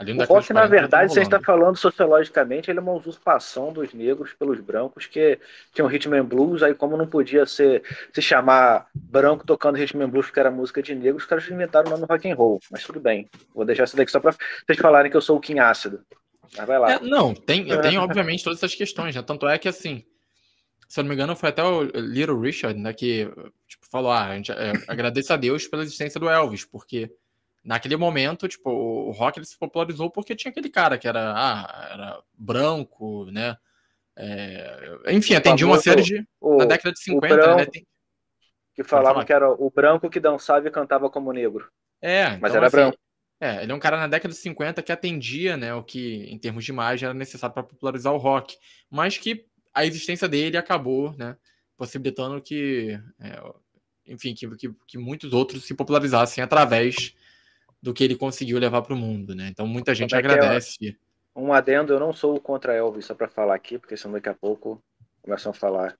o 0.00 0.24
rock, 0.24 0.52
na 0.52 0.66
verdade, 0.66 1.12
você 1.12 1.22
está 1.22 1.40
falando 1.40 1.76
sociologicamente, 1.76 2.70
ele 2.70 2.78
é 2.78 2.82
uma 2.82 2.92
usurpação 2.92 3.72
dos 3.72 3.94
negros 3.94 4.32
pelos 4.34 4.60
brancos 4.60 5.06
que 5.06 5.38
tinham 5.72 5.88
rhythm 5.88 6.14
and 6.14 6.24
blues, 6.24 6.62
aí 6.62 6.74
como 6.74 6.96
não 6.96 7.06
podia 7.06 7.46
ser, 7.46 7.82
se 8.12 8.20
chamar 8.20 8.88
branco 8.94 9.46
tocando 9.46 9.76
rhythm 9.76 10.02
and 10.02 10.10
blues 10.10 10.26
porque 10.26 10.40
era 10.40 10.50
música 10.50 10.82
de 10.82 10.94
negros, 10.94 11.22
os 11.22 11.28
caras 11.28 11.48
inventaram 11.48 11.88
o 11.88 11.90
nome 11.90 12.06
rock 12.08 12.30
and 12.30 12.34
roll, 12.34 12.60
mas 12.70 12.84
tudo 12.84 13.00
bem. 13.00 13.28
Vou 13.54 13.64
deixar 13.64 13.84
isso 13.84 13.96
daqui 13.96 14.10
só 14.10 14.20
para 14.20 14.32
vocês 14.32 14.78
falarem 14.78 15.10
que 15.10 15.16
eu 15.16 15.22
sou 15.22 15.36
o 15.36 15.40
Kim 15.40 15.58
Ácido. 15.58 16.00
Mas 16.56 16.66
vai 16.66 16.78
lá. 16.78 16.92
É, 16.92 17.00
não, 17.00 17.34
tem, 17.34 17.66
tem 17.80 17.98
obviamente 17.98 18.44
todas 18.44 18.58
essas 18.58 18.74
questões, 18.74 19.14
né? 19.14 19.22
Tanto 19.22 19.48
é 19.48 19.58
que 19.58 19.68
assim, 19.68 20.04
se 20.88 21.00
eu 21.00 21.04
não 21.04 21.08
me 21.08 21.14
engano, 21.14 21.34
foi 21.34 21.48
até 21.48 21.62
o 21.62 21.82
Little 21.82 22.40
Richard, 22.40 22.78
né, 22.78 22.92
que 22.92 23.28
tipo, 23.66 23.86
falou, 23.90 24.10
ah, 24.10 24.26
a 24.26 24.36
gente 24.36 24.52
é, 24.52 24.72
agradece 24.88 25.32
a 25.32 25.36
Deus 25.36 25.66
pela 25.66 25.82
existência 25.82 26.20
do 26.20 26.28
Elvis, 26.28 26.64
porque 26.64 27.10
naquele 27.66 27.96
momento, 27.96 28.46
tipo, 28.46 28.70
o 28.70 29.10
rock 29.10 29.38
ele 29.38 29.46
se 29.46 29.58
popularizou 29.58 30.08
porque 30.08 30.36
tinha 30.36 30.50
aquele 30.50 30.70
cara 30.70 30.96
que 30.96 31.08
era, 31.08 31.34
ah, 31.36 31.88
era 31.92 32.22
branco, 32.32 33.26
né? 33.32 33.56
É, 34.16 34.98
enfim, 35.10 35.34
atendia 35.34 35.66
uma 35.66 35.78
série 35.78 36.00
de. 36.00 36.26
O, 36.40 36.58
na 36.58 36.64
década 36.64 36.92
de 36.92 37.00
50, 37.02 37.36
né, 37.36 37.42
branco, 37.42 37.58
né? 37.58 37.66
Tem, 37.66 37.86
que 38.72 38.84
falava 38.84 39.24
que 39.24 39.32
era 39.32 39.50
o 39.50 39.70
branco 39.70 40.08
que 40.08 40.20
dançava 40.20 40.68
e 40.68 40.70
cantava 40.70 41.10
como 41.10 41.32
negro. 41.32 41.68
É, 42.00 42.36
mas 42.36 42.52
então, 42.52 42.56
era 42.56 42.66
assim, 42.66 42.76
branco. 42.76 42.98
É, 43.40 43.62
ele 43.62 43.72
é 43.72 43.74
um 43.74 43.80
cara 43.80 43.98
na 43.98 44.06
década 44.06 44.32
de 44.32 44.40
50 44.40 44.82
que 44.82 44.92
atendia, 44.92 45.56
né, 45.56 45.74
o 45.74 45.82
que 45.82 46.24
em 46.30 46.38
termos 46.38 46.64
de 46.64 46.70
imagem 46.70 47.06
era 47.06 47.14
necessário 47.14 47.52
para 47.52 47.62
popularizar 47.62 48.12
o 48.12 48.18
rock, 48.18 48.56
mas 48.90 49.18
que 49.18 49.44
a 49.74 49.84
existência 49.84 50.26
dele 50.26 50.56
acabou, 50.56 51.14
né, 51.18 51.36
possibilitando 51.76 52.40
que, 52.40 52.98
é, 53.20 53.42
enfim, 54.06 54.34
que, 54.34 54.48
que, 54.56 54.70
que 54.86 54.96
muitos 54.96 55.34
outros 55.34 55.66
se 55.66 55.74
popularizassem 55.74 56.42
através 56.42 57.14
do 57.86 57.94
que 57.94 58.02
ele 58.02 58.16
conseguiu 58.16 58.58
levar 58.58 58.82
para 58.82 58.94
o 58.94 58.96
mundo, 58.96 59.32
né? 59.32 59.46
Então 59.46 59.64
muita 59.64 59.94
gente 59.94 60.12
é 60.12 60.18
agradece. 60.18 60.98
É 61.34 61.38
um 61.38 61.52
adendo, 61.52 61.92
eu 61.92 62.00
não 62.00 62.12
sou 62.12 62.40
contra 62.40 62.74
Elvis, 62.74 63.06
só 63.06 63.14
para 63.14 63.28
falar 63.28 63.54
aqui, 63.54 63.78
porque 63.78 63.96
senão 63.96 64.14
daqui 64.14 64.28
a 64.28 64.34
pouco 64.34 64.82
começam 65.22 65.50
a 65.50 65.54
falar. 65.54 65.96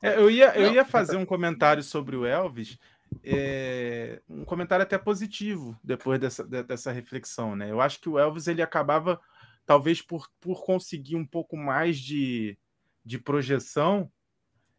É, 0.00 0.16
eu, 0.16 0.30
ia, 0.30 0.56
eu 0.56 0.72
ia 0.72 0.84
fazer 0.84 1.16
um 1.16 1.26
comentário 1.26 1.82
sobre 1.82 2.14
o 2.14 2.24
Elvis, 2.24 2.78
é, 3.24 4.20
um 4.28 4.44
comentário 4.44 4.84
até 4.84 4.96
positivo 4.96 5.76
depois 5.82 6.20
dessa, 6.20 6.44
dessa 6.44 6.92
reflexão, 6.92 7.56
né? 7.56 7.72
Eu 7.72 7.80
acho 7.80 8.00
que 8.00 8.08
o 8.08 8.16
Elvis 8.16 8.46
ele 8.46 8.62
acabava, 8.62 9.20
talvez 9.66 10.00
por, 10.00 10.28
por 10.40 10.64
conseguir 10.64 11.16
um 11.16 11.26
pouco 11.26 11.56
mais 11.56 11.98
de, 11.98 12.56
de 13.04 13.18
projeção, 13.18 14.08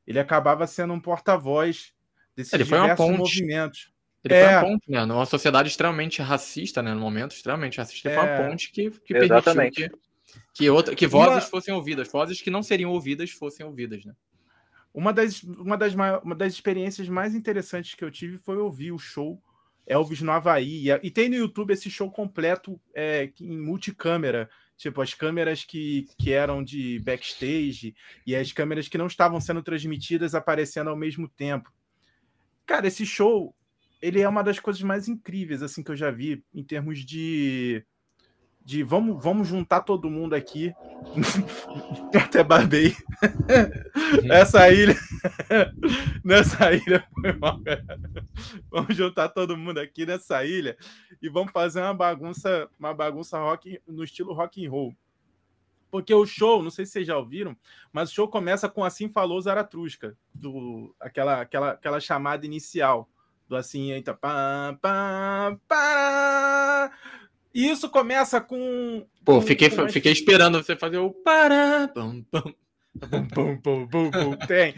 ele 0.07 0.19
acabava 0.19 0.65
sendo 0.65 0.93
um 0.93 0.99
porta-voz 1.01 1.91
desses 2.35 2.53
ele 2.53 2.63
diversos 2.63 3.17
movimentos. 3.17 3.94
Ele 4.25 4.33
é. 4.33 4.43
foi 4.43 4.53
uma 4.53 4.61
ponte, 4.61 4.91
né? 4.91 5.05
Numa 5.05 5.25
sociedade 5.25 5.69
extremamente 5.69 6.21
racista, 6.21 6.81
né? 6.81 6.93
No 6.93 6.99
momento, 6.99 7.33
extremamente 7.33 7.77
racista, 7.77 8.09
ele 8.09 8.17
é. 8.17 8.19
foi 8.19 8.27
uma 8.27 8.35
é. 8.35 8.49
ponte 8.49 8.71
que, 8.71 8.89
que 8.89 9.13
permitiu 9.13 9.71
que, 9.71 9.89
que, 10.53 10.69
outra, 10.69 10.95
que 10.95 11.05
vozes 11.05 11.43
uma... 11.43 11.49
fossem 11.49 11.73
ouvidas, 11.73 12.11
vozes 12.11 12.41
que 12.41 12.49
não 12.49 12.63
seriam 12.63 12.91
ouvidas 12.91 13.29
fossem 13.29 13.65
ouvidas, 13.65 14.03
né? 14.03 14.13
Uma 14.91 15.13
das, 15.13 15.43
uma, 15.43 15.77
das, 15.77 15.93
uma 15.93 16.35
das 16.35 16.53
experiências 16.53 17.07
mais 17.07 17.35
interessantes 17.35 17.93
que 17.93 18.03
eu 18.03 18.09
tive 18.09 18.37
foi 18.37 18.57
ouvir 18.57 18.91
o 18.91 18.97
show 18.97 19.41
Elvis 19.85 20.21
no 20.21 20.31
Havaí. 20.31 20.89
E 21.03 21.11
tem 21.11 21.29
no 21.29 21.35
YouTube 21.35 21.71
esse 21.71 21.89
show 21.89 22.09
completo 22.09 22.79
é, 22.93 23.31
em 23.39 23.57
multicâmera. 23.57 24.49
Tipo, 24.77 25.01
as 25.01 25.13
câmeras 25.13 25.63
que, 25.63 26.07
que 26.17 26.33
eram 26.33 26.63
de 26.63 26.99
backstage 26.99 27.95
e 28.25 28.35
as 28.35 28.51
câmeras 28.51 28.87
que 28.87 28.97
não 28.97 29.07
estavam 29.07 29.39
sendo 29.39 29.61
transmitidas 29.61 30.35
aparecendo 30.35 30.89
ao 30.89 30.97
mesmo 30.97 31.29
tempo. 31.29 31.71
Cara, 32.65 32.87
esse 32.87 33.05
show 33.05 33.55
ele 34.01 34.21
é 34.21 34.29
uma 34.29 34.43
das 34.43 34.59
coisas 34.59 34.81
mais 34.81 35.07
incríveis 35.07 35.63
assim 35.63 35.83
que 35.83 35.91
eu 35.91 35.95
já 35.95 36.11
vi 36.11 36.43
em 36.53 36.63
termos 36.63 36.99
de 37.05 37.85
de 38.65 38.81
vamos, 38.81 39.23
vamos 39.23 39.47
juntar 39.47 39.81
todo 39.81 40.09
mundo 40.09 40.33
aqui. 40.33 40.73
Até 42.19 42.43
barbei. 42.43 42.95
Essa 44.27 44.71
ilha. 44.71 44.95
nessa 46.25 46.73
ilha 46.73 47.07
foi 47.13 47.33
mal, 47.33 47.59
Vamos 48.71 48.97
juntar 48.97 49.29
todo 49.29 49.55
mundo 49.55 49.77
aqui 49.77 50.03
nessa 50.03 50.43
ilha 50.43 50.75
e 51.21 51.29
vamos 51.29 51.51
fazer 51.51 51.79
uma 51.81 51.93
bagunça, 51.93 52.67
uma 52.79 52.91
bagunça 52.91 53.37
rock 53.37 53.79
no 53.87 54.03
estilo 54.03 54.33
rock 54.33 54.65
and 54.65 54.71
roll. 54.71 54.95
Porque 55.91 56.13
o 56.13 56.25
show, 56.25 56.63
não 56.63 56.71
sei 56.71 56.87
se 56.87 56.93
vocês 56.93 57.07
já 57.07 57.15
ouviram, 57.15 57.55
mas 57.93 58.09
o 58.09 58.13
show 58.15 58.27
começa 58.27 58.67
com 58.67 58.83
assim 58.83 59.07
falou 59.07 59.39
Zaratusca, 59.39 60.17
do 60.33 60.93
aquela 60.99 61.41
aquela 61.41 61.69
aquela 61.71 61.99
chamada 61.99 62.47
inicial 62.47 63.07
do 63.47 63.55
assim, 63.55 63.91
eita, 63.91 64.13
pá, 64.13 64.77
pá, 64.81 65.57
pá. 65.67 66.91
E 67.53 67.69
isso 67.69 67.89
começa 67.89 68.41
com. 68.41 69.07
Pô, 69.23 69.41
fiquei, 69.41 69.69
com... 69.69 69.87
fiquei 69.89 70.11
esperando 70.11 70.61
você 70.61 70.75
fazer 70.75 70.97
o 70.97 71.11
pará, 71.11 71.87
pam, 71.87 72.21
pam, 72.31 72.53
Bum, 72.95 73.27
bum, 73.27 73.85
bum, 73.87 74.09
bum, 74.09 74.37
tem. 74.47 74.73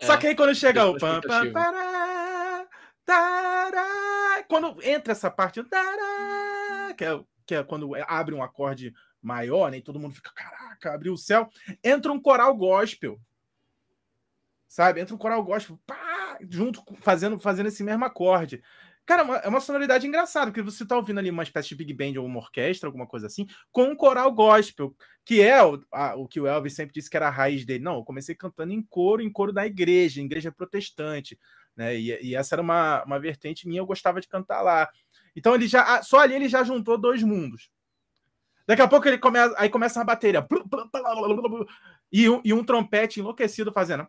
É, 0.00 0.06
Só 0.06 0.16
que 0.16 0.26
aí 0.26 0.34
quando 0.34 0.54
chega 0.54 0.86
o 0.86 0.98
pam, 0.98 1.20
pam, 1.20 1.52
pará, 1.52 2.66
tará, 3.04 4.44
quando 4.48 4.82
entra 4.82 5.12
essa 5.12 5.30
parte 5.30 5.62
tará, 5.64 6.94
que 6.96 7.04
é, 7.04 7.20
que 7.44 7.54
é 7.54 7.62
quando 7.62 7.94
abre 8.06 8.34
um 8.34 8.42
acorde 8.42 8.94
maior, 9.20 9.70
né, 9.70 9.76
e 9.76 9.82
todo 9.82 10.00
mundo 10.00 10.14
fica, 10.14 10.32
caraca, 10.34 10.94
abriu 10.94 11.12
o 11.12 11.18
céu, 11.18 11.50
entra 11.84 12.10
um 12.10 12.20
coral 12.20 12.56
gospel. 12.56 13.20
Sabe? 14.70 15.00
Entra 15.00 15.16
um 15.16 15.18
coral 15.18 15.42
gospel, 15.42 15.80
pá, 15.84 16.38
junto 16.48 16.80
fazendo 17.00 17.40
fazendo 17.40 17.66
esse 17.66 17.82
mesmo 17.82 18.04
acorde. 18.04 18.62
Cara, 19.04 19.22
é 19.42 19.48
uma 19.48 19.58
sonoridade 19.58 20.06
engraçada, 20.06 20.46
porque 20.46 20.62
você 20.62 20.86
tá 20.86 20.94
ouvindo 20.94 21.18
ali 21.18 21.28
uma 21.28 21.42
espécie 21.42 21.70
de 21.70 21.74
big 21.74 21.92
band 21.92 22.20
ou 22.20 22.24
uma 22.24 22.38
orquestra, 22.38 22.86
alguma 22.88 23.04
coisa 23.04 23.26
assim, 23.26 23.48
com 23.72 23.82
um 23.88 23.96
coral 23.96 24.30
gospel, 24.30 24.94
que 25.24 25.42
é 25.42 25.60
o, 25.60 25.82
a, 25.90 26.14
o 26.14 26.28
que 26.28 26.38
o 26.38 26.46
Elvis 26.46 26.76
sempre 26.76 26.94
disse 26.94 27.10
que 27.10 27.16
era 27.16 27.26
a 27.26 27.30
raiz 27.30 27.64
dele. 27.64 27.82
Não, 27.82 27.96
eu 27.96 28.04
comecei 28.04 28.32
cantando 28.36 28.72
em 28.72 28.80
coro, 28.80 29.20
em 29.20 29.32
coro 29.32 29.52
da 29.52 29.66
igreja, 29.66 30.20
igreja 30.20 30.52
protestante, 30.52 31.36
né? 31.74 31.98
E, 31.98 32.28
e, 32.28 32.36
essa 32.36 32.54
era 32.54 32.62
uma, 32.62 33.02
uma 33.02 33.18
vertente 33.18 33.66
minha, 33.66 33.80
eu 33.80 33.86
gostava 33.86 34.20
de 34.20 34.28
cantar 34.28 34.62
lá. 34.62 34.88
Então 35.34 35.52
ele 35.52 35.66
já, 35.66 36.00
só 36.04 36.20
ali 36.20 36.36
ele 36.36 36.48
já 36.48 36.62
juntou 36.62 36.96
dois 36.96 37.24
mundos. 37.24 37.72
Daqui 38.68 38.82
a 38.82 38.86
pouco 38.86 39.08
ele 39.08 39.18
começa, 39.18 39.52
aí 39.58 39.68
começa 39.68 39.98
uma 39.98 40.04
bateria 40.04 40.46
e 42.12 42.30
um, 42.30 42.40
e 42.44 42.52
um 42.52 42.62
trompete 42.62 43.18
enlouquecido 43.18 43.72
fazendo. 43.72 44.06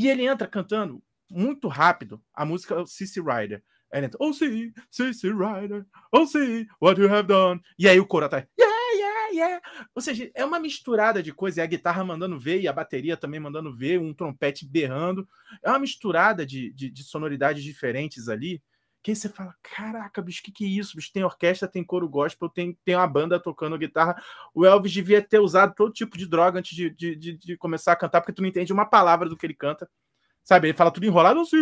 E 0.00 0.08
ele 0.08 0.26
entra 0.26 0.48
cantando 0.48 1.02
muito 1.30 1.68
rápido 1.68 2.24
a 2.32 2.42
música 2.42 2.86
Cici 2.86 3.20
Rider. 3.20 3.62
Ele 3.92 4.06
entra, 4.06 4.16
oh, 4.18 4.32
see, 4.32 4.72
Cici 4.90 5.28
Rider, 5.28 5.84
oh, 6.10 6.24
see 6.24 6.66
what 6.80 6.98
you 6.98 7.06
have 7.06 7.28
done. 7.28 7.60
E 7.78 7.86
aí 7.86 8.00
o 8.00 8.06
coro 8.06 8.26
tá, 8.26 8.38
yeah, 8.58 8.92
yeah, 8.94 9.30
yeah. 9.30 9.62
Ou 9.94 10.00
seja, 10.00 10.30
é 10.34 10.42
uma 10.42 10.58
misturada 10.58 11.22
de 11.22 11.34
coisas. 11.34 11.58
E 11.58 11.60
a 11.60 11.66
guitarra 11.66 12.02
mandando 12.02 12.40
ver 12.40 12.62
e 12.62 12.66
a 12.66 12.72
bateria 12.72 13.14
também 13.14 13.38
mandando 13.38 13.76
ver, 13.76 14.00
um 14.00 14.14
trompete 14.14 14.66
berrando. 14.66 15.28
É 15.62 15.68
uma 15.68 15.80
misturada 15.80 16.46
de, 16.46 16.72
de, 16.72 16.88
de 16.88 17.04
sonoridades 17.04 17.62
diferentes 17.62 18.26
ali. 18.26 18.62
Que 19.02 19.14
você 19.14 19.28
fala, 19.28 19.54
caraca, 19.62 20.20
bicho, 20.20 20.42
que 20.42 20.52
que 20.52 20.64
é 20.64 20.68
isso? 20.68 20.96
Bicho, 20.96 21.10
tem 21.12 21.24
orquestra, 21.24 21.66
tem 21.66 21.82
coro 21.82 22.08
gospel, 22.08 22.50
tem, 22.50 22.78
tem 22.84 22.94
uma 22.94 23.06
banda 23.06 23.40
tocando 23.40 23.78
guitarra. 23.78 24.22
O 24.54 24.66
Elvis 24.66 24.92
devia 24.92 25.22
ter 25.22 25.38
usado 25.38 25.74
todo 25.74 25.92
tipo 25.92 26.18
de 26.18 26.26
droga 26.26 26.58
antes 26.58 26.76
de, 26.76 26.90
de, 26.90 27.16
de, 27.16 27.36
de 27.38 27.56
começar 27.56 27.92
a 27.92 27.96
cantar, 27.96 28.20
porque 28.20 28.32
tu 28.32 28.42
não 28.42 28.48
entende 28.48 28.72
uma 28.72 28.84
palavra 28.84 29.28
do 29.28 29.36
que 29.36 29.46
ele 29.46 29.54
canta. 29.54 29.88
Sabe, 30.42 30.68
ele 30.68 30.76
fala 30.76 30.90
tudo 30.90 31.06
enrolado, 31.06 31.40
assim, 31.40 31.56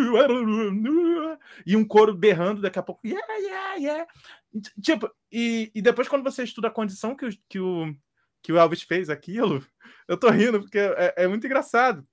e 1.67 1.77
um 1.77 1.85
coro 1.85 2.15
berrando 2.15 2.63
daqui 2.63 2.79
a 2.79 2.83
pouco, 2.83 3.07
yeah, 3.07 3.35
yeah, 3.35 3.75
yeah. 3.75 4.07
Tipo, 4.81 5.11
e, 5.31 5.71
e 5.75 5.83
depois 5.83 6.09
quando 6.09 6.23
você 6.23 6.43
estuda 6.45 6.69
a 6.69 6.73
condição 6.73 7.15
que 7.15 7.27
o, 7.27 7.31
que 7.49 7.61
o, 7.61 7.95
que 8.43 8.53
o 8.53 8.59
Elvis 8.59 8.83
fez 8.83 9.11
aquilo, 9.11 9.65
eu 10.07 10.17
tô 10.17 10.31
rindo, 10.31 10.61
porque 10.61 10.79
é, 10.79 11.15
é 11.19 11.29
muito 11.29 11.45
engraçado. 11.45 12.07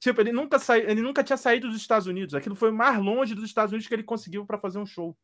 Tipo, 0.00 0.22
ele 0.22 0.32
nunca, 0.32 0.58
sa... 0.58 0.78
ele 0.78 1.02
nunca 1.02 1.22
tinha 1.22 1.36
saído 1.36 1.68
dos 1.68 1.76
Estados 1.76 2.06
Unidos. 2.06 2.34
Aquilo 2.34 2.56
foi 2.56 2.70
o 2.70 2.74
mais 2.74 2.98
longe 2.98 3.34
dos 3.34 3.44
Estados 3.44 3.70
Unidos 3.70 3.86
que 3.86 3.94
ele 3.94 4.02
conseguiu 4.02 4.46
para 4.46 4.58
fazer 4.58 4.78
um 4.78 4.86
show. 4.86 5.16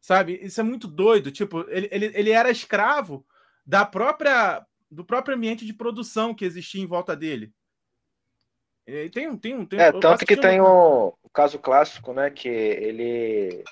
Sabe? 0.00 0.38
Isso 0.40 0.60
é 0.60 0.62
muito 0.62 0.86
doido. 0.86 1.32
Tipo, 1.32 1.68
ele, 1.68 1.88
ele, 1.90 2.06
ele 2.14 2.30
era 2.30 2.50
escravo 2.50 3.26
da 3.66 3.84
própria 3.84 4.64
do 4.90 5.04
próprio 5.04 5.36
ambiente 5.36 5.66
de 5.66 5.74
produção 5.74 6.34
que 6.34 6.46
existia 6.46 6.82
em 6.82 6.86
volta 6.86 7.14
dele. 7.14 7.52
E 8.86 9.10
tem, 9.10 9.36
tem, 9.36 9.66
tem, 9.66 9.78
é, 9.78 9.92
tanto 9.92 10.24
que 10.24 10.34
tem 10.34 10.62
o, 10.62 11.12
o, 11.22 11.28
caso 11.28 11.58
clássico, 11.58 12.14
né? 12.14 12.30
Que 12.30 12.48
ele, 12.48 13.62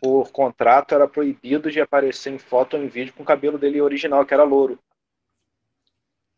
por 0.00 0.30
contrato, 0.30 0.94
era 0.94 1.08
proibido 1.08 1.72
de 1.72 1.80
aparecer 1.80 2.32
em 2.32 2.38
foto 2.38 2.76
ou 2.76 2.82
em 2.84 2.86
vídeo 2.86 3.12
com 3.14 3.24
o 3.24 3.26
cabelo 3.26 3.58
dele 3.58 3.80
original, 3.80 4.24
que 4.24 4.32
era 4.32 4.44
louro. 4.44 4.78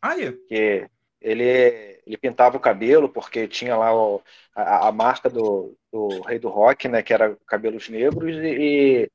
Ah, 0.01 0.19
é? 0.19 0.31
Que 0.31 0.89
ele, 1.23 2.01
ele 2.05 2.17
pintava 2.17 2.57
o 2.57 2.59
cabelo 2.59 3.07
porque 3.07 3.47
tinha 3.47 3.75
lá 3.77 3.95
o, 3.95 4.21
a, 4.53 4.89
a, 4.89 4.91
marca 4.91 5.29
do, 5.29 5.75
do 5.91 6.21
rei 6.21 6.37
do 6.37 6.49
rock, 6.49 6.87
né, 6.89 7.01
que 7.01 7.13
era 7.13 7.35
cabelos 7.47 7.87
negros 7.87 8.35
e, 8.35 8.47
e 8.47 9.11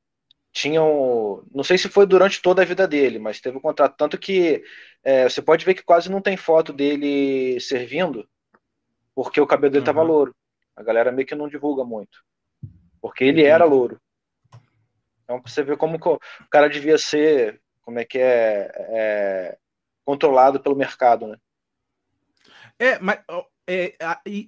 tinham, 0.50 1.44
não 1.54 1.62
sei 1.62 1.76
se 1.76 1.88
foi 1.88 2.06
durante 2.06 2.40
toda 2.40 2.62
a 2.62 2.64
vida 2.64 2.88
dele, 2.88 3.18
mas 3.18 3.40
teve 3.40 3.58
um 3.58 3.60
contrato 3.60 3.94
tanto 3.96 4.18
que 4.18 4.64
é, 5.04 5.28
você 5.28 5.42
pode 5.42 5.64
ver 5.64 5.74
que 5.74 5.84
quase 5.84 6.10
não 6.10 6.22
tem 6.22 6.36
foto 6.36 6.72
dele 6.72 7.60
servindo 7.60 8.26
porque 9.14 9.40
o 9.40 9.46
cabelo 9.46 9.72
dele 9.72 9.82
estava 9.82 10.00
uhum. 10.00 10.06
louro. 10.06 10.34
A 10.74 10.82
galera 10.82 11.12
meio 11.12 11.26
que 11.26 11.34
não 11.34 11.48
divulga 11.48 11.84
muito, 11.84 12.24
porque 13.00 13.24
ele 13.24 13.44
era 13.44 13.64
louro. 13.64 14.00
Então 15.24 15.42
você 15.44 15.62
vê 15.62 15.76
como 15.76 15.98
o 15.98 16.48
cara 16.48 16.70
devia 16.70 16.96
ser, 16.96 17.60
como 17.82 17.98
é 17.98 18.04
que 18.04 18.16
é, 18.16 18.70
é 18.90 19.58
controlado 20.04 20.60
pelo 20.60 20.76
mercado, 20.76 21.26
né? 21.26 21.36
É, 22.78 22.98
mas 23.00 23.20
é, 23.66 23.96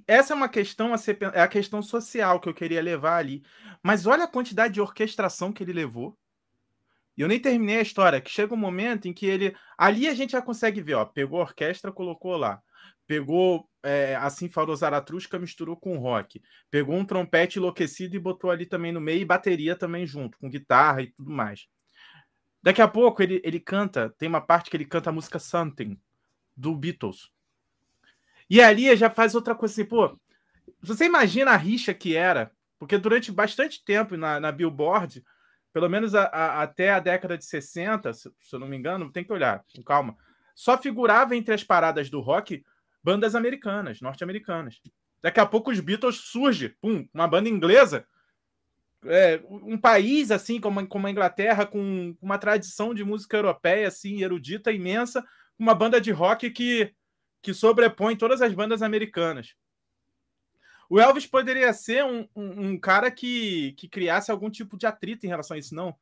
essa 0.07 0.33
é 0.33 0.37
uma 0.37 0.49
questão 0.49 0.95
a 0.95 0.99
ser, 0.99 1.19
é 1.35 1.43
a 1.43 1.49
questão 1.49 1.83
social 1.83 2.41
que 2.41 2.49
eu 2.49 2.55
queria 2.55 2.81
levar 2.81 3.17
ali. 3.19 3.43
Mas 3.83 4.07
olha 4.07 4.25
a 4.25 4.29
quantidade 4.29 4.75
de 4.75 4.81
orquestração 4.81 5.53
que 5.53 5.63
ele 5.63 5.73
levou. 5.73 6.17
E 7.17 7.23
eu 7.23 7.29
nem 7.29 7.39
terminei 7.39 7.79
a 7.79 7.83
história, 7.83 8.21
que 8.21 8.31
chega 8.31 8.55
um 8.55 8.57
momento 8.57 9.07
em 9.07 9.13
que 9.13 9.27
ele. 9.27 9.55
Ali 9.77 10.09
a 10.09 10.15
gente 10.15 10.33
já 10.33 10.41
consegue 10.41 10.81
ver, 10.81 10.95
ó. 10.95 11.05
Pegou 11.05 11.41
a 11.41 11.43
orquestra, 11.43 11.93
colocou 11.93 12.37
lá. 12.37 12.63
Pegou, 13.07 13.69
é, 13.83 14.17
assim 14.17 14.49
falou 14.49 14.75
Zaratusca, 14.75 15.39
misturou 15.39 15.77
com 15.77 15.99
rock. 15.99 16.41
Pegou 16.71 16.95
um 16.95 17.05
trompete 17.05 17.59
enlouquecido 17.59 18.17
e 18.17 18.21
botou 18.21 18.51
ali 18.51 18.65
também 18.65 18.93
no 18.93 19.01
meio, 19.01 19.21
e 19.21 19.25
bateria 19.25 19.77
também 19.77 20.07
junto, 20.07 20.39
com 20.39 20.49
guitarra 20.49 21.03
e 21.03 21.09
tudo 21.09 21.31
mais. 21.31 21.67
Daqui 22.63 22.81
a 22.81 22.89
pouco 22.89 23.23
ele, 23.23 23.41
ele 23.45 23.59
canta, 23.59 24.15
tem 24.17 24.29
uma 24.29 24.41
parte 24.41 24.71
que 24.71 24.77
ele 24.77 24.85
canta 24.85 25.11
a 25.11 25.13
música 25.13 25.39
Something, 25.39 26.01
do 26.57 26.75
Beatles. 26.77 27.31
E 28.51 28.61
ali 28.61 28.95
já 28.97 29.09
faz 29.09 29.37
outra 29.37 29.55
coisa 29.55 29.73
assim, 29.73 29.85
pô. 29.85 30.19
Você 30.83 31.05
imagina 31.05 31.53
a 31.53 31.57
rixa 31.57 31.95
que 31.95 32.17
era, 32.17 32.51
porque 32.79 32.99
durante 32.99 33.31
bastante 33.31 33.85
tempo 33.85 34.17
na, 34.17 34.41
na 34.41 34.51
Billboard, 34.51 35.23
pelo 35.73 35.89
menos 35.89 36.15
a, 36.15 36.25
a, 36.25 36.63
até 36.63 36.91
a 36.91 36.99
década 36.99 37.39
de 37.39 37.45
60, 37.45 38.13
se, 38.13 38.33
se, 38.41 38.57
eu 38.57 38.59
não 38.59 38.67
me 38.67 38.77
engano, 38.77 39.13
tem 39.13 39.23
que 39.23 39.33
olhar, 39.33 39.65
com 39.75 39.83
calma, 39.83 40.17
só 40.55 40.77
figurava 40.77 41.37
entre 41.37 41.55
as 41.55 41.63
paradas 41.63 42.11
do 42.11 42.21
rock 42.21 42.65
bandas 43.03 43.35
americanas, 43.35 44.01
norte-americanas. 44.01 44.81
Daqui 45.23 45.39
a 45.39 45.47
pouco 45.47 45.71
os 45.71 45.79
Beatles 45.81 46.17
surge, 46.17 46.71
pum, 46.81 47.07
uma 47.15 47.29
banda 47.29 47.49
inglesa, 47.49 48.05
é, 49.05 49.41
um 49.49 49.79
país 49.79 50.31
assim 50.31 50.61
como, 50.61 50.87
como 50.87 51.07
a 51.07 51.11
Inglaterra, 51.11 51.65
com 51.65 52.17
uma 52.21 52.37
tradição 52.37 52.93
de 52.95 53.05
música 53.05 53.37
europeia 53.37 53.89
assim 53.89 54.23
erudita 54.23 54.73
imensa, 54.73 55.25
uma 55.59 55.75
banda 55.75 56.01
de 56.01 56.11
rock 56.11 56.51
que 56.51 56.93
que 57.43 57.55
sobrepõe 57.55 58.17
todas 58.17 58.43
as 58.43 58.53
bandas 58.53 58.83
americanas. 58.83 59.55
O 60.89 60.99
Elvis 60.99 61.27
poderia 61.27 61.73
ser 61.73 62.05
um, 62.05 62.29
um, 62.35 62.67
um, 62.67 62.79
cara 62.79 63.11
que, 63.11 63.73
que 63.73 63.89
criasse 63.89 64.31
algum 64.31 64.51
tipo 64.51 64.77
de 64.77 64.87
atrito 64.87 65.25
em 65.25 65.29
relação 65.29 65.55
a 65.55 65.59
isso, 65.59 65.75
não. 65.75 65.97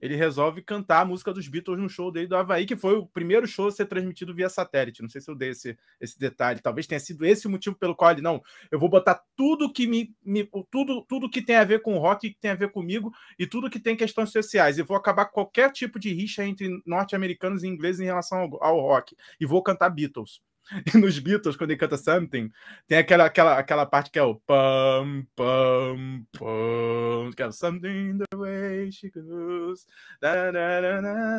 Ele 0.00 0.14
resolve 0.14 0.62
cantar 0.62 1.00
a 1.00 1.04
música 1.04 1.32
dos 1.32 1.48
Beatles 1.48 1.78
no 1.78 1.88
show 1.88 2.12
dele 2.12 2.28
do 2.28 2.36
Havaí, 2.36 2.66
que 2.66 2.76
foi 2.76 2.96
o 2.96 3.06
primeiro 3.06 3.46
show 3.46 3.66
a 3.66 3.72
ser 3.72 3.86
transmitido 3.86 4.34
via 4.34 4.48
satélite. 4.48 5.02
Não 5.02 5.08
sei 5.08 5.20
se 5.20 5.30
eu 5.30 5.34
dei 5.34 5.50
esse, 5.50 5.76
esse 6.00 6.18
detalhe. 6.18 6.60
Talvez 6.60 6.86
tenha 6.86 7.00
sido 7.00 7.24
esse 7.24 7.46
o 7.46 7.50
motivo 7.50 7.74
pelo 7.74 7.96
qual 7.96 8.12
ele, 8.12 8.20
não, 8.20 8.42
eu 8.70 8.78
vou 8.78 8.88
botar 8.88 9.20
tudo 9.34 9.72
que 9.72 9.86
me, 9.86 10.14
me 10.22 10.48
tudo, 10.70 11.02
tudo 11.02 11.28
que 11.30 11.42
tem 11.42 11.56
a 11.56 11.64
ver 11.64 11.82
com 11.82 11.96
o 11.96 11.98
rock, 11.98 12.30
que 12.30 12.38
tem 12.38 12.52
a 12.52 12.54
ver 12.54 12.70
comigo, 12.70 13.12
e 13.38 13.46
tudo 13.46 13.70
que 13.70 13.80
tem 13.80 13.96
questões 13.96 14.30
sociais. 14.30 14.78
E 14.78 14.82
vou 14.82 14.96
acabar 14.96 15.24
qualquer 15.26 15.72
tipo 15.72 15.98
de 15.98 16.12
rixa 16.12 16.44
entre 16.44 16.80
norte-americanos 16.86 17.64
e 17.64 17.66
ingleses 17.66 18.00
em 18.00 18.04
relação 18.04 18.38
ao, 18.38 18.62
ao 18.62 18.80
rock. 18.80 19.16
E 19.40 19.46
vou 19.46 19.62
cantar 19.62 19.88
Beatles. 19.88 20.40
E 20.94 20.98
nos 20.98 21.18
Beatles, 21.18 21.56
quando 21.56 21.70
ele 21.70 21.78
canta 21.78 21.96
Something, 21.96 22.50
tem 22.86 22.98
aquela, 22.98 23.24
aquela, 23.24 23.58
aquela 23.58 23.86
parte 23.86 24.10
que 24.10 24.18
é 24.18 24.22
o 24.22 24.34
pam, 24.34 25.26
pam, 25.34 26.26
pam, 26.32 27.30
que 27.34 27.42
é 27.42 27.50
Something 27.50 28.18
the 28.18 28.36
way 28.36 28.92
she 28.92 29.10
goes. 29.10 29.86
Da, 30.20 30.50
da, 30.50 30.80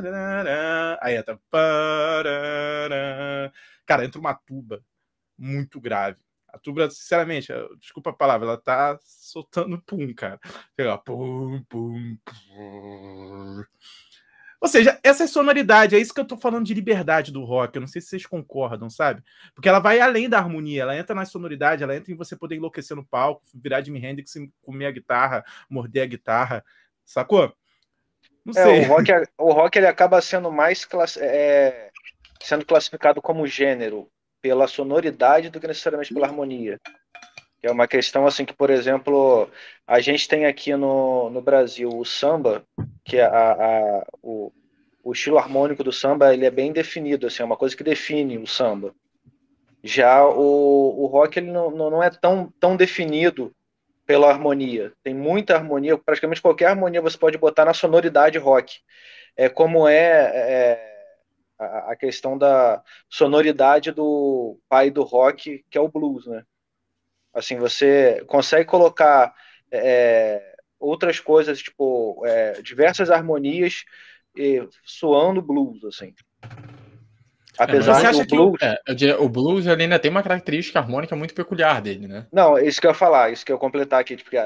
da, 0.01 0.99
Aí 1.01 1.15
entra. 1.15 1.39
Cara, 3.85 4.05
entra 4.05 4.19
uma 4.19 4.33
tuba 4.33 4.83
muito 5.37 5.79
grave. 5.79 6.19
A 6.47 6.57
tuba, 6.57 6.89
sinceramente, 6.89 7.53
desculpa 7.79 8.09
a 8.09 8.13
palavra, 8.13 8.47
ela 8.47 8.57
tá 8.57 8.97
soltando 9.03 9.79
pum, 9.83 10.11
cara. 10.13 10.39
Pum, 11.05 11.63
pum, 11.69 12.17
pum. 12.25 13.63
Ou 14.61 14.67
seja, 14.67 14.99
essa 15.01 15.23
é 15.23 15.27
sonoridade, 15.27 15.95
é 15.95 15.99
isso 15.99 16.13
que 16.13 16.19
eu 16.19 16.25
tô 16.25 16.35
falando 16.35 16.65
de 16.65 16.73
liberdade 16.73 17.31
do 17.31 17.45
rock. 17.45 17.75
Eu 17.75 17.81
não 17.81 17.87
sei 17.87 18.01
se 18.01 18.09
vocês 18.09 18.25
concordam, 18.25 18.89
sabe? 18.89 19.23
Porque 19.55 19.69
ela 19.69 19.79
vai 19.79 20.01
além 20.01 20.27
da 20.27 20.37
harmonia, 20.37 20.81
ela 20.81 20.97
entra 20.97 21.15
na 21.15 21.25
sonoridade, 21.25 21.81
ela 21.81 21.95
entra 21.95 22.11
em 22.11 22.17
você 22.17 22.35
poder 22.35 22.55
enlouquecer 22.55 22.95
no 22.95 23.05
palco, 23.05 23.41
virar 23.53 23.81
Jimi 23.81 24.05
Hendrix, 24.05 24.33
comer 24.61 24.87
a 24.87 24.91
guitarra, 24.91 25.45
morder 25.69 26.03
a 26.03 26.07
guitarra, 26.07 26.65
sacou? 27.05 27.53
Não 28.43 28.51
é, 28.51 28.65
sei. 28.65 28.81
O 28.81 28.87
rock, 28.87 29.11
o 29.37 29.53
rock 29.53 29.77
ele 29.77 29.87
acaba 29.87 30.21
sendo 30.21 30.51
mais 30.51 30.83
class... 30.83 31.15
é, 31.17 31.89
sendo 32.41 32.65
classificado 32.65 33.21
como 33.21 33.47
gênero 33.47 34.09
pela 34.41 34.67
sonoridade 34.67 35.49
do 35.49 35.59
que 35.59 35.67
necessariamente 35.67 36.13
pela 36.13 36.27
harmonia. 36.27 36.79
É 37.61 37.71
uma 37.71 37.87
questão 37.87 38.25
assim 38.25 38.45
que, 38.45 38.53
por 38.53 38.69
exemplo, 38.69 39.49
a 39.85 39.99
gente 39.99 40.27
tem 40.27 40.45
aqui 40.45 40.75
no, 40.75 41.29
no 41.29 41.41
Brasil 41.41 41.89
o 41.89 42.05
samba, 42.05 42.63
que 43.03 43.17
é 43.17 43.25
a, 43.25 43.51
a 43.51 44.05
o, 44.23 44.51
o 45.03 45.11
estilo 45.11 45.37
harmônico 45.37 45.83
do 45.83 45.91
samba 45.91 46.33
ele 46.33 46.45
é 46.45 46.51
bem 46.51 46.71
definido, 46.71 47.27
assim, 47.27 47.41
é 47.41 47.45
uma 47.45 47.57
coisa 47.57 47.75
que 47.75 47.83
define 47.83 48.37
o 48.37 48.47
samba. 48.47 48.93
Já 49.83 50.25
o, 50.25 51.03
o 51.03 51.05
rock 51.07 51.39
ele 51.39 51.51
não, 51.51 51.71
não 51.71 52.03
é 52.03 52.09
tão, 52.09 52.51
tão 52.59 52.75
definido 52.75 53.53
pela 54.05 54.29
harmonia. 54.29 54.93
Tem 55.03 55.13
muita 55.13 55.55
harmonia, 55.55 55.97
praticamente 55.97 56.41
qualquer 56.41 56.67
harmonia 56.67 57.01
você 57.01 57.17
pode 57.17 57.37
botar 57.37 57.65
na 57.65 57.73
sonoridade 57.73 58.37
rock. 58.37 58.79
É 59.37 59.47
como 59.47 59.87
é, 59.87 59.95
é 59.97 60.99
a, 61.57 61.91
a, 61.91 61.95
questão 61.95 62.37
da 62.37 62.83
sonoridade 63.09 63.91
do 63.91 64.59
pai 64.67 64.89
do 64.89 65.03
rock, 65.03 65.63
que 65.69 65.77
é 65.77 65.81
o 65.81 65.87
blues, 65.87 66.25
né? 66.25 66.43
Assim, 67.33 67.57
você 67.57 68.23
consegue 68.27 68.65
colocar 68.65 69.33
é, 69.71 70.41
outras 70.79 71.19
coisas, 71.19 71.61
tipo, 71.61 72.23
é, 72.25 72.61
diversas 72.61 73.09
harmonias 73.09 73.83
e, 74.35 74.67
soando 74.83 75.41
blues, 75.41 75.83
assim. 75.83 76.13
É, 76.43 77.63
Apesar 77.63 78.03
é, 78.03 78.13
você 78.13 78.25
que 78.25 78.35
o 78.35 78.37
blues... 78.37 78.61
É, 78.61 79.15
o 79.17 79.29
blues 79.29 79.67
ele 79.67 79.83
ainda 79.83 79.99
tem 79.99 80.09
uma 80.09 80.23
característica 80.23 80.79
harmônica 80.79 81.15
muito 81.15 81.33
peculiar 81.33 81.81
dele, 81.81 82.07
né? 82.07 82.25
Não, 82.31 82.57
isso 82.57 82.79
que 82.79 82.87
eu 82.87 82.91
ia 82.91 82.95
falar, 82.95 83.31
isso 83.31 83.45
que 83.45 83.51
eu 83.51 83.57
ia 83.57 83.59
completar 83.59 83.99
aqui, 83.99 84.15
porque 84.15 84.37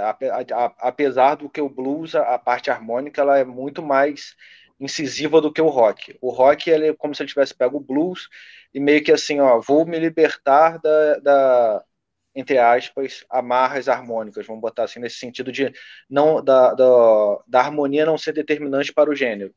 apesar 0.79 1.35
do 1.35 1.49
que 1.49 1.61
o 1.61 1.69
blues, 1.69 2.15
a, 2.15 2.39
parte 2.39 2.71
harmônica, 2.71 3.21
ela 3.21 3.37
é 3.37 3.43
muito 3.43 3.83
mais 3.83 4.35
incisiva 4.79 5.39
do 5.39 5.53
que 5.53 5.61
o 5.61 5.67
rock. 5.67 6.17
O 6.19 6.29
rock 6.31 6.69
ele 6.69 6.87
é 6.87 6.93
como 6.93 7.13
se 7.13 7.21
ele 7.21 7.29
tivesse 7.29 7.53
pego 7.53 7.77
o 7.77 7.79
blues 7.79 8.27
e 8.73 8.79
meio 8.79 9.03
que 9.03 9.11
assim, 9.11 9.39
ó, 9.39 9.59
vou 9.59 9.85
me 9.85 9.99
libertar 9.99 10.79
da, 10.79 11.19
da 11.19 11.83
entre 12.35 12.57
aspas, 12.57 13.25
amarras 13.29 13.87
harmônicas, 13.87 14.45
vamos 14.45 14.61
botar 14.61 14.83
assim, 14.83 14.99
nesse 14.99 15.17
sentido 15.17 15.51
de 15.51 15.71
não 16.09 16.43
da, 16.43 16.73
da, 16.73 17.43
da 17.47 17.59
harmonia 17.59 18.05
não 18.05 18.17
ser 18.17 18.33
determinante 18.33 18.91
para 18.91 19.09
o 19.09 19.15
gênero. 19.15 19.53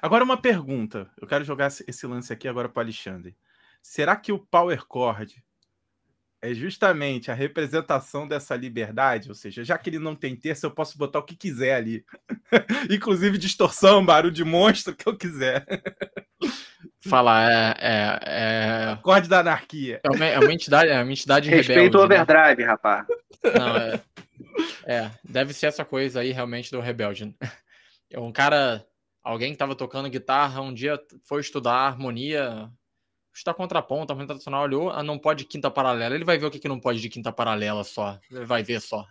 Agora 0.00 0.24
uma 0.24 0.40
pergunta. 0.40 1.10
Eu 1.20 1.26
quero 1.26 1.44
jogar 1.44 1.66
esse 1.66 2.06
lance 2.06 2.32
aqui 2.32 2.48
agora 2.48 2.68
para 2.68 2.80
o 2.80 2.84
Alexandre. 2.84 3.36
Será 3.82 4.16
que 4.16 4.32
o 4.32 4.38
power 4.38 4.80
chord 4.90 5.42
é 6.42 6.52
justamente 6.52 7.30
a 7.30 7.34
representação 7.34 8.26
dessa 8.26 8.56
liberdade? 8.56 9.28
Ou 9.28 9.34
seja, 9.34 9.62
já 9.62 9.78
que 9.78 9.88
ele 9.88 10.00
não 10.00 10.16
tem 10.16 10.34
terça, 10.34 10.66
eu 10.66 10.72
posso 10.72 10.98
botar 10.98 11.20
o 11.20 11.22
que 11.22 11.36
quiser 11.36 11.76
ali. 11.76 12.04
Inclusive 12.90 13.38
distorção, 13.38 14.04
barulho 14.04 14.34
de 14.34 14.44
monstro, 14.44 14.92
o 14.92 14.96
que 14.96 15.08
eu 15.08 15.16
quiser. 15.16 15.64
Falar, 17.00 17.50
é, 17.50 17.74
é, 17.78 18.20
é... 18.24 18.92
Acorde 18.92 19.28
da 19.28 19.38
anarquia. 19.38 20.00
É 20.02 20.10
uma, 20.10 20.24
é 20.24 20.38
uma 20.40 20.52
entidade, 20.52 20.90
é 20.90 21.00
uma 21.00 21.12
entidade 21.12 21.48
Respeito 21.48 21.78
rebelde. 21.78 21.96
Respeito 21.96 22.04
overdrive, 22.04 22.62
né? 22.62 22.68
rapaz. 22.68 23.06
Não, 23.44 23.76
é, 23.76 24.00
é, 24.84 25.10
deve 25.24 25.52
ser 25.52 25.66
essa 25.66 25.84
coisa 25.84 26.20
aí 26.20 26.32
realmente 26.32 26.72
do 26.72 26.80
rebelde. 26.80 27.34
É 28.10 28.18
um 28.18 28.32
cara 28.32 28.84
alguém 29.22 29.50
que 29.50 29.54
estava 29.54 29.76
tocando 29.76 30.10
guitarra 30.10 30.60
um 30.60 30.74
dia 30.74 30.98
foi 31.24 31.40
estudar 31.40 31.86
harmonia, 31.86 32.68
estudar 33.34 33.54
contraponto, 33.54 34.12
harmonia 34.12 34.28
tradicional, 34.28 34.62
olhou, 34.62 34.90
ah, 34.90 35.02
não 35.02 35.18
pode 35.18 35.44
quinta 35.44 35.70
paralela. 35.70 36.14
Ele 36.14 36.24
vai 36.24 36.38
ver 36.38 36.46
o 36.46 36.50
que, 36.50 36.58
que 36.58 36.68
não 36.68 36.78
pode 36.78 37.00
de 37.00 37.08
quinta 37.08 37.32
paralela 37.32 37.82
só. 37.84 38.18
Ele 38.30 38.44
vai 38.44 38.62
ver 38.62 38.80
só. 38.80 39.06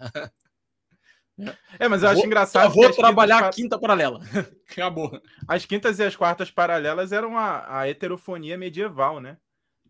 É, 1.79 1.87
mas 1.87 2.03
eu 2.03 2.09
acho 2.09 2.17
vou, 2.17 2.25
engraçado. 2.25 2.73
vou 2.73 2.91
trabalhar 2.93 3.37
quintas... 3.37 3.49
a 3.49 3.53
quinta 3.53 3.79
paralela. 3.79 4.19
Acabou. 4.69 5.19
As 5.47 5.65
quintas 5.65 5.97
e 5.99 6.03
as 6.03 6.15
quartas 6.15 6.51
paralelas 6.51 7.11
eram 7.11 7.37
a, 7.37 7.79
a 7.79 7.89
heterofonia 7.89 8.57
medieval, 8.57 9.19
né? 9.19 9.37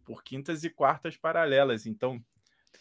Por 0.05 0.23
quintas 0.23 0.63
e 0.63 0.69
quartas 0.69 1.17
paralelas. 1.17 1.85
Então. 1.85 2.21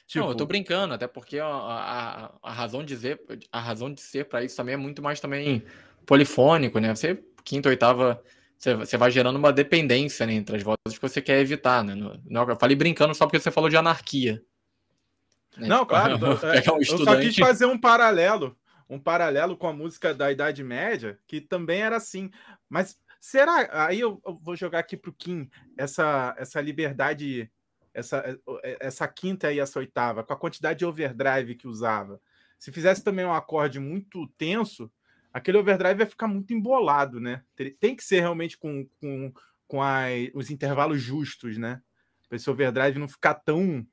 Tipo... 0.07 0.25
Não, 0.25 0.33
eu 0.33 0.37
tô 0.37 0.47
brincando, 0.47 0.95
até 0.95 1.07
porque 1.07 1.39
a, 1.39 1.47
a, 1.47 2.33
a 2.43 2.53
razão 2.53 2.85
de 2.85 2.97
ser, 2.97 3.21
a 3.51 3.61
razão 3.61 3.93
de 3.93 4.01
ser 4.01 4.29
para 4.29 4.45
isso 4.45 4.57
também 4.57 4.75
é 4.75 4.79
muito 4.79 5.03
mais 5.03 5.21
também 5.21 5.65
polifônico, 6.07 6.79
né? 6.79 6.95
Você 6.95 7.23
quinta, 7.45 7.69
oitava, 7.69 8.23
você, 8.61 8.99
vai 8.99 9.11
gerando 9.11 9.37
uma 9.37 9.53
dependência 9.53 10.27
né, 10.27 10.35
entre 10.35 10.57
as 10.57 10.63
vozes 10.63 10.99
que 10.99 11.01
você 11.01 11.23
quer 11.23 11.41
evitar, 11.41 11.83
né? 11.83 11.95
No, 11.95 12.21
eu 12.29 12.57
falei 12.57 12.77
brincando 12.77 13.15
só 13.15 13.25
porque 13.25 13.41
você 13.41 13.51
falou 13.51 13.71
de 13.71 13.77
anarquia. 13.77 14.45
Né? 15.57 15.67
Não, 15.67 15.87
claro. 15.87 16.17
é, 16.45 16.71
um 16.71 16.77
eu 16.79 17.05
só 17.05 17.19
quis 17.19 17.35
fazer 17.37 17.65
um 17.65 17.79
paralelo, 17.79 18.55
um 18.87 18.99
paralelo 18.99 19.57
com 19.57 19.67
a 19.67 19.73
música 19.73 20.13
da 20.13 20.31
Idade 20.31 20.63
Média, 20.63 21.19
que 21.27 21.41
também 21.41 21.81
era 21.81 21.97
assim. 21.97 22.31
Mas 22.69 23.01
será? 23.19 23.87
Aí 23.87 23.99
eu, 23.99 24.21
eu 24.27 24.39
vou 24.43 24.55
jogar 24.55 24.81
aqui 24.81 24.95
para 24.95 25.11
o 25.11 25.15
Kim 25.15 25.49
essa, 25.79 26.35
essa 26.37 26.61
liberdade, 26.61 27.51
essa, 27.95 28.39
essa 28.79 29.09
quinta 29.09 29.51
e 29.51 29.59
essa 29.59 29.79
oitava, 29.79 30.23
com 30.23 30.35
a 30.35 30.39
quantidade 30.39 30.81
de 30.81 30.85
overdrive 30.85 31.55
que 31.55 31.67
usava. 31.67 32.21
Se 32.59 32.71
fizesse 32.71 33.03
também 33.03 33.25
um 33.25 33.33
acorde 33.33 33.81
muito 33.81 34.27
tenso, 34.37 34.93
aquele 35.33 35.59
overdrive 35.59 35.99
vai 35.99 36.07
ficar 36.07 36.27
muito 36.27 36.53
embolado, 36.53 37.21
né? 37.21 37.43
Tem 37.79 37.95
que 37.95 38.05
ser 38.05 38.21
realmente 38.21 38.59
com, 38.59 38.87
com, 39.01 39.33
com 39.67 39.83
a, 39.83 40.07
os 40.35 40.51
intervalos 40.51 41.01
justos, 41.01 41.57
né? 41.57 41.83
Para 42.29 42.37
esse 42.37 42.49
overdrive 42.49 42.99
não 42.99 43.09
ficar 43.09 43.35
tão. 43.35 43.87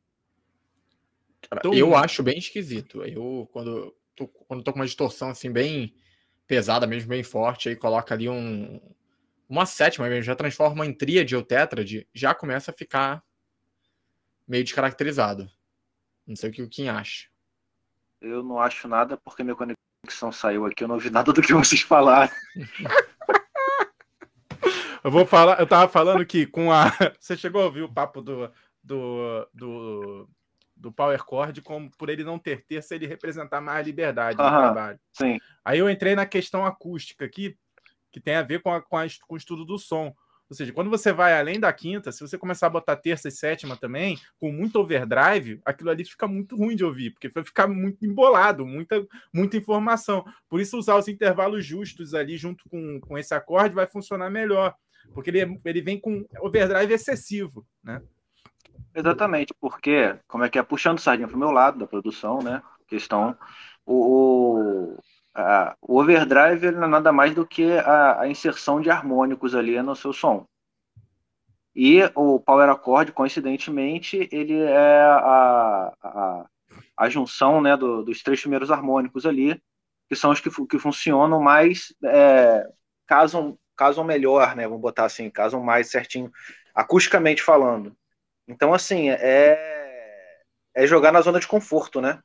tão... 1.61 1.73
Eu 1.73 1.95
acho 1.95 2.21
bem 2.23 2.37
esquisito. 2.37 3.03
Eu, 3.03 3.49
quando 3.51 3.95
tô, 4.15 4.27
quando 4.27 4.63
tô 4.63 4.71
com 4.73 4.79
uma 4.79 4.85
distorção 4.85 5.29
assim, 5.29 5.51
bem 5.51 5.95
pesada, 6.47 6.87
mesmo 6.87 7.09
bem 7.09 7.23
forte, 7.23 7.69
aí 7.69 7.75
coloca 7.75 8.13
ali 8.13 8.27
um, 8.27 8.79
uma 9.47 9.65
sétima 9.65 10.07
mesmo, 10.07 10.23
já 10.23 10.35
transforma 10.35 10.85
em 10.85 10.93
tríade 10.93 11.35
ou 11.35 11.43
tétrade, 11.43 12.07
já 12.13 12.33
começa 12.33 12.71
a 12.71 12.73
ficar 12.73 13.23
meio 14.47 14.63
descaracterizado. 14.63 15.49
Não 16.25 16.35
sei 16.35 16.49
o 16.49 16.53
que 16.53 16.61
o 16.61 16.69
Kim 16.69 16.87
acha. 16.87 17.29
Eu 18.19 18.43
não 18.43 18.59
acho 18.59 18.87
nada 18.87 19.17
porque 19.17 19.43
meu 19.43 19.55
conexão 20.07 20.31
saiu 20.31 20.65
aqui, 20.65 20.83
eu 20.83 20.87
não 20.87 20.95
ouvi 20.95 21.09
nada 21.09 21.33
do 21.33 21.41
que 21.41 21.53
vocês 21.53 21.81
falaram. 21.81 22.31
eu 25.03 25.11
vou 25.11 25.25
falar, 25.25 25.59
eu 25.59 25.67
tava 25.67 25.91
falando 25.91 26.25
que 26.25 26.47
com 26.47 26.71
a. 26.71 26.85
Você 27.19 27.35
chegou 27.35 27.61
a 27.61 27.65
ouvir 27.65 27.81
o 27.81 27.93
papo 27.93 28.21
do, 28.21 28.49
do, 28.81 29.47
do, 29.53 30.29
do 30.75 30.91
Power 30.91 31.21
Chord, 31.27 31.61
como 31.61 31.91
por 31.97 32.09
ele 32.09 32.23
não 32.23 32.39
ter 32.39 32.65
terça, 32.65 32.95
ele 32.95 33.05
representar 33.05 33.59
mais 33.59 33.85
liberdade 33.85 34.37
no 34.37 34.49
trabalho. 34.49 34.99
Sim. 35.11 35.37
Aí 35.63 35.79
eu 35.79 35.89
entrei 35.89 36.15
na 36.15 36.25
questão 36.25 36.65
acústica 36.65 37.25
aqui, 37.25 37.57
que 38.11 38.21
tem 38.21 38.35
a 38.35 38.43
ver 38.43 38.61
com, 38.61 38.71
a, 38.71 38.81
com, 38.81 38.97
a, 38.97 39.05
com 39.27 39.35
o 39.35 39.37
estudo 39.37 39.65
do 39.65 39.77
som. 39.77 40.15
Ou 40.49 40.55
seja, 40.55 40.71
quando 40.71 40.89
você 40.89 41.11
vai 41.11 41.37
além 41.37 41.59
da 41.59 41.71
quinta, 41.73 42.11
se 42.11 42.21
você 42.21 42.37
começar 42.37 42.67
a 42.67 42.69
botar 42.69 42.95
terça 42.95 43.27
e 43.27 43.31
sétima 43.31 43.75
também, 43.75 44.17
com 44.39 44.51
muito 44.51 44.79
overdrive, 44.79 45.61
aquilo 45.65 45.89
ali 45.89 46.05
fica 46.05 46.27
muito 46.27 46.55
ruim 46.55 46.75
de 46.75 46.85
ouvir, 46.85 47.11
porque 47.11 47.27
vai 47.27 47.43
ficar 47.43 47.67
muito 47.67 48.05
embolado, 48.05 48.65
muita, 48.65 49.05
muita 49.33 49.57
informação. 49.57 50.23
Por 50.49 50.61
isso, 50.61 50.77
usar 50.77 50.95
os 50.95 51.07
intervalos 51.07 51.65
justos 51.65 52.13
ali 52.13 52.37
junto 52.37 52.67
com, 52.69 52.99
com 53.01 53.17
esse 53.17 53.33
acorde 53.33 53.75
vai 53.75 53.85
funcionar 53.85 54.29
melhor, 54.29 54.73
porque 55.13 55.29
ele, 55.29 55.59
ele 55.65 55.81
vem 55.81 55.99
com 55.99 56.25
overdrive 56.39 56.93
excessivo, 56.93 57.65
né? 57.83 58.01
Exatamente, 58.95 59.53
porque, 59.59 60.17
como 60.27 60.43
é 60.43 60.49
que 60.49 60.57
é, 60.57 60.63
puxando 60.63 60.99
sardinha 60.99 61.27
para 61.27 61.35
o 61.35 61.39
meu 61.39 61.51
lado 61.51 61.77
da 61.77 61.85
produção, 61.85 62.39
né? 62.41 62.63
Questão, 62.87 63.37
o, 63.85 64.95
o 64.95 64.97
overdrive 65.81 66.65
ele 66.65 66.77
não 66.77 66.85
é 66.85 66.89
nada 66.89 67.11
mais 67.11 67.33
do 67.33 67.45
que 67.45 67.77
a, 67.77 68.21
a, 68.21 68.27
inserção 68.27 68.81
de 68.81 68.89
harmônicos 68.89 69.53
ali 69.53 69.79
no 69.81 69.95
seu 69.95 70.11
som. 70.11 70.45
E 71.75 72.01
o 72.15 72.39
power 72.39 72.69
accord, 72.69 73.11
coincidentemente, 73.11 74.27
ele 74.31 74.59
é 74.59 75.01
a, 75.01 75.93
a, 76.01 76.45
a 76.97 77.09
junção 77.09 77.61
né, 77.61 77.77
do, 77.77 78.03
dos 78.03 78.23
três 78.23 78.41
primeiros 78.41 78.71
harmônicos 78.71 79.27
ali, 79.27 79.61
que 80.09 80.15
são 80.15 80.31
os 80.31 80.39
que, 80.39 80.49
que 80.65 80.79
funcionam 80.79 81.39
mais, 81.39 81.93
é, 82.03 82.67
casam, 83.05 83.59
casam 83.75 84.03
melhor, 84.03 84.55
né, 84.55 84.63
vamos 84.63 84.81
botar 84.81 85.05
assim, 85.05 85.29
casam 85.29 85.61
mais 85.61 85.91
certinho, 85.91 86.31
acusticamente 86.73 87.43
falando. 87.43 87.95
Então, 88.47 88.73
assim, 88.73 89.11
é, 89.11 90.41
é 90.73 90.87
jogar 90.87 91.11
na 91.11 91.21
zona 91.21 91.39
de 91.39 91.47
conforto, 91.47 92.01
né? 92.01 92.19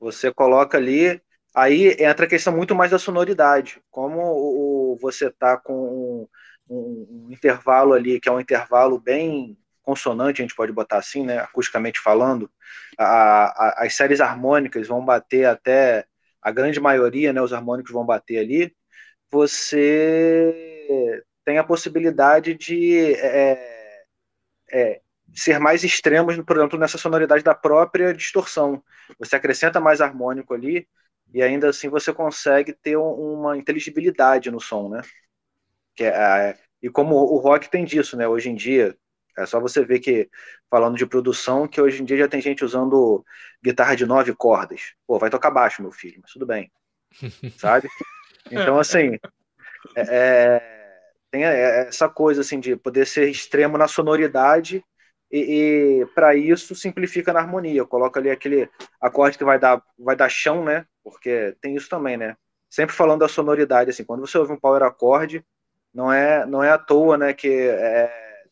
Você 0.00 0.32
coloca 0.32 0.76
ali 0.76 1.22
Aí 1.54 1.96
entra 2.00 2.26
a 2.26 2.28
questão 2.28 2.54
muito 2.54 2.74
mais 2.74 2.90
da 2.90 2.98
sonoridade. 2.98 3.80
Como 3.90 4.20
o, 4.20 4.98
você 5.00 5.28
está 5.28 5.56
com 5.56 5.72
um, 5.74 6.28
um, 6.68 7.26
um, 7.28 7.32
intervalo 7.32 7.92
ali, 7.92 8.20
que 8.20 8.28
é 8.28 8.32
um 8.32 8.40
intervalo 8.40 8.98
bem 8.98 9.56
consonante, 9.82 10.40
a 10.40 10.44
gente 10.44 10.54
pode 10.56 10.72
botar 10.72 10.98
assim, 10.98 11.24
né, 11.24 11.38
acusticamente 11.38 12.00
falando, 12.00 12.50
a, 12.98 13.04
a, 13.04 13.84
as 13.84 13.94
séries 13.94 14.20
harmônicas 14.20 14.88
vão 14.88 15.04
bater 15.04 15.44
até, 15.46 16.06
a 16.42 16.50
grande 16.50 16.80
maioria, 16.80 17.32
né, 17.32 17.42
os 17.42 17.52
harmônicos 17.52 17.92
vão 17.92 18.04
bater 18.04 18.38
ali, 18.38 18.74
você 19.30 21.22
tem 21.44 21.58
a 21.58 21.64
possibilidade 21.64 22.54
de 22.54 23.14
é, 23.16 24.04
é, 24.72 25.00
ser 25.34 25.58
mais 25.58 25.84
extremos, 25.84 26.36
por 26.42 26.56
exemplo, 26.56 26.78
nessa 26.78 26.98
sonoridade 26.98 27.44
da 27.44 27.54
própria 27.54 28.14
distorção. 28.14 28.82
Você 29.18 29.36
acrescenta 29.36 29.80
mais 29.80 30.00
harmônico 30.00 30.54
ali, 30.54 30.88
e 31.34 31.42
ainda 31.42 31.68
assim 31.68 31.88
você 31.88 32.12
consegue 32.14 32.72
ter 32.72 32.96
uma 32.96 33.58
inteligibilidade 33.58 34.52
no 34.52 34.60
som, 34.60 34.88
né? 34.88 35.02
Que 35.96 36.04
é, 36.04 36.56
e 36.80 36.88
como 36.88 37.16
o 37.16 37.38
rock 37.38 37.68
tem 37.68 37.84
disso, 37.84 38.16
né? 38.16 38.28
Hoje 38.28 38.48
em 38.48 38.54
dia, 38.54 38.96
é 39.36 39.44
só 39.44 39.58
você 39.58 39.84
ver 39.84 39.98
que, 39.98 40.30
falando 40.70 40.96
de 40.96 41.04
produção, 41.04 41.66
que 41.66 41.80
hoje 41.80 42.00
em 42.00 42.04
dia 42.04 42.18
já 42.18 42.28
tem 42.28 42.40
gente 42.40 42.64
usando 42.64 43.24
guitarra 43.62 43.96
de 43.96 44.06
nove 44.06 44.32
cordas. 44.32 44.94
Pô, 45.06 45.18
vai 45.18 45.28
tocar 45.28 45.50
baixo, 45.50 45.82
meu 45.82 45.90
filho, 45.90 46.20
mas 46.22 46.30
tudo 46.30 46.46
bem. 46.46 46.70
Sabe? 47.58 47.88
Então, 48.50 48.78
assim, 48.78 49.18
é, 49.96 50.02
é 50.08 50.74
tem 51.32 51.42
essa 51.42 52.08
coisa 52.08 52.42
assim 52.42 52.60
de 52.60 52.76
poder 52.76 53.08
ser 53.08 53.28
extremo 53.28 53.76
na 53.76 53.88
sonoridade 53.88 54.84
e, 55.28 56.02
e 56.02 56.06
para 56.14 56.36
isso 56.36 56.76
simplifica 56.76 57.32
na 57.32 57.40
harmonia. 57.40 57.84
Coloca 57.84 58.20
ali 58.20 58.30
aquele 58.30 58.70
acorde 59.00 59.36
que 59.36 59.42
vai 59.42 59.58
dar, 59.58 59.82
vai 59.98 60.14
dar 60.14 60.28
chão, 60.28 60.64
né? 60.64 60.86
Porque 61.04 61.56
tem 61.60 61.76
isso 61.76 61.88
também, 61.88 62.16
né? 62.16 62.36
Sempre 62.70 62.94
falando 62.96 63.20
da 63.20 63.28
sonoridade, 63.28 63.90
assim, 63.90 64.04
quando 64.04 64.20
você 64.20 64.38
ouve 64.38 64.52
um 64.52 64.58
power 64.58 64.82
acorde, 64.82 65.44
não 65.92 66.12
é, 66.12 66.46
não 66.46 66.62
é 66.62 66.70
à 66.70 66.78
toa, 66.78 67.16
né, 67.16 67.32
que 67.32 67.48
é, 67.48 68.10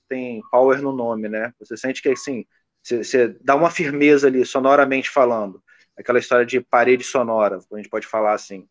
tem 0.09 0.43
power 0.51 0.81
no 0.83 0.93
nome, 0.93 1.29
né? 1.29 1.53
Você 1.59 1.77
sente 1.77 2.03
que 2.03 2.11
assim, 2.11 2.45
você, 2.85 3.29
dá 3.41 3.57
uma 3.57 3.71
firmeza 3.71 4.29
ali, 4.29 4.45
sonoramente 4.45 5.11
falando. 5.11 5.63
Aquela 5.97 6.19
história 6.19 6.47
de 6.47 6.61
parede 6.61 7.05
sonora, 7.05 7.59
a 7.73 7.77
gente 7.77 7.89
pode 7.89 8.07
falar 8.07 8.35
assim. 8.35 8.69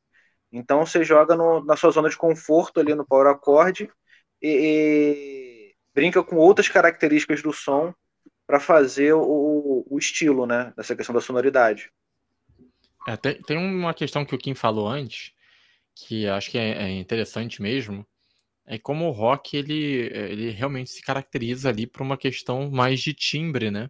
Então 0.51 0.86
você 0.86 1.03
joga 1.03 1.36
no, 1.36 1.63
na 1.63 1.75
sua 1.77 1.91
zona 1.91 2.09
de 2.09 2.17
conforto 2.17 2.79
ali 2.79 2.93
no 2.95 3.05
power 3.05 3.27
acorde 3.27 3.89
e, 4.41 5.71
e 5.71 5.75
brinca 5.93 6.23
com 6.23 6.36
outras 6.38 6.67
características 6.69 7.41
do 7.41 7.53
som 7.53 7.93
para 8.45 8.59
fazer 8.59 9.13
o, 9.13 9.86
o, 9.89 9.97
estilo, 9.97 10.45
né? 10.45 10.73
Nessa 10.75 10.95
questão 10.95 11.15
da 11.15 11.21
sonoridade. 11.21 11.91
É, 13.07 13.17
tem, 13.17 13.41
tem, 13.41 13.57
uma 13.57 13.93
questão 13.93 14.23
que 14.23 14.35
o 14.35 14.37
Kim 14.37 14.53
falou 14.53 14.87
antes, 14.87 15.33
que 15.95 16.27
acho 16.27 16.51
que 16.51 16.57
é, 16.57 16.83
é, 16.83 16.91
interessante 16.91 17.61
mesmo, 17.61 18.05
é 18.65 18.77
como 18.77 19.07
o 19.07 19.11
rock 19.11 19.57
ele, 19.57 20.09
ele 20.13 20.49
realmente 20.51 20.91
se 20.91 21.01
caracteriza 21.01 21.69
ali 21.69 21.87
por 21.87 22.01
uma 22.01 22.17
questão 22.17 22.69
mais 22.69 23.01
de 23.01 23.13
timbre, 23.13 23.71
né? 23.71 23.89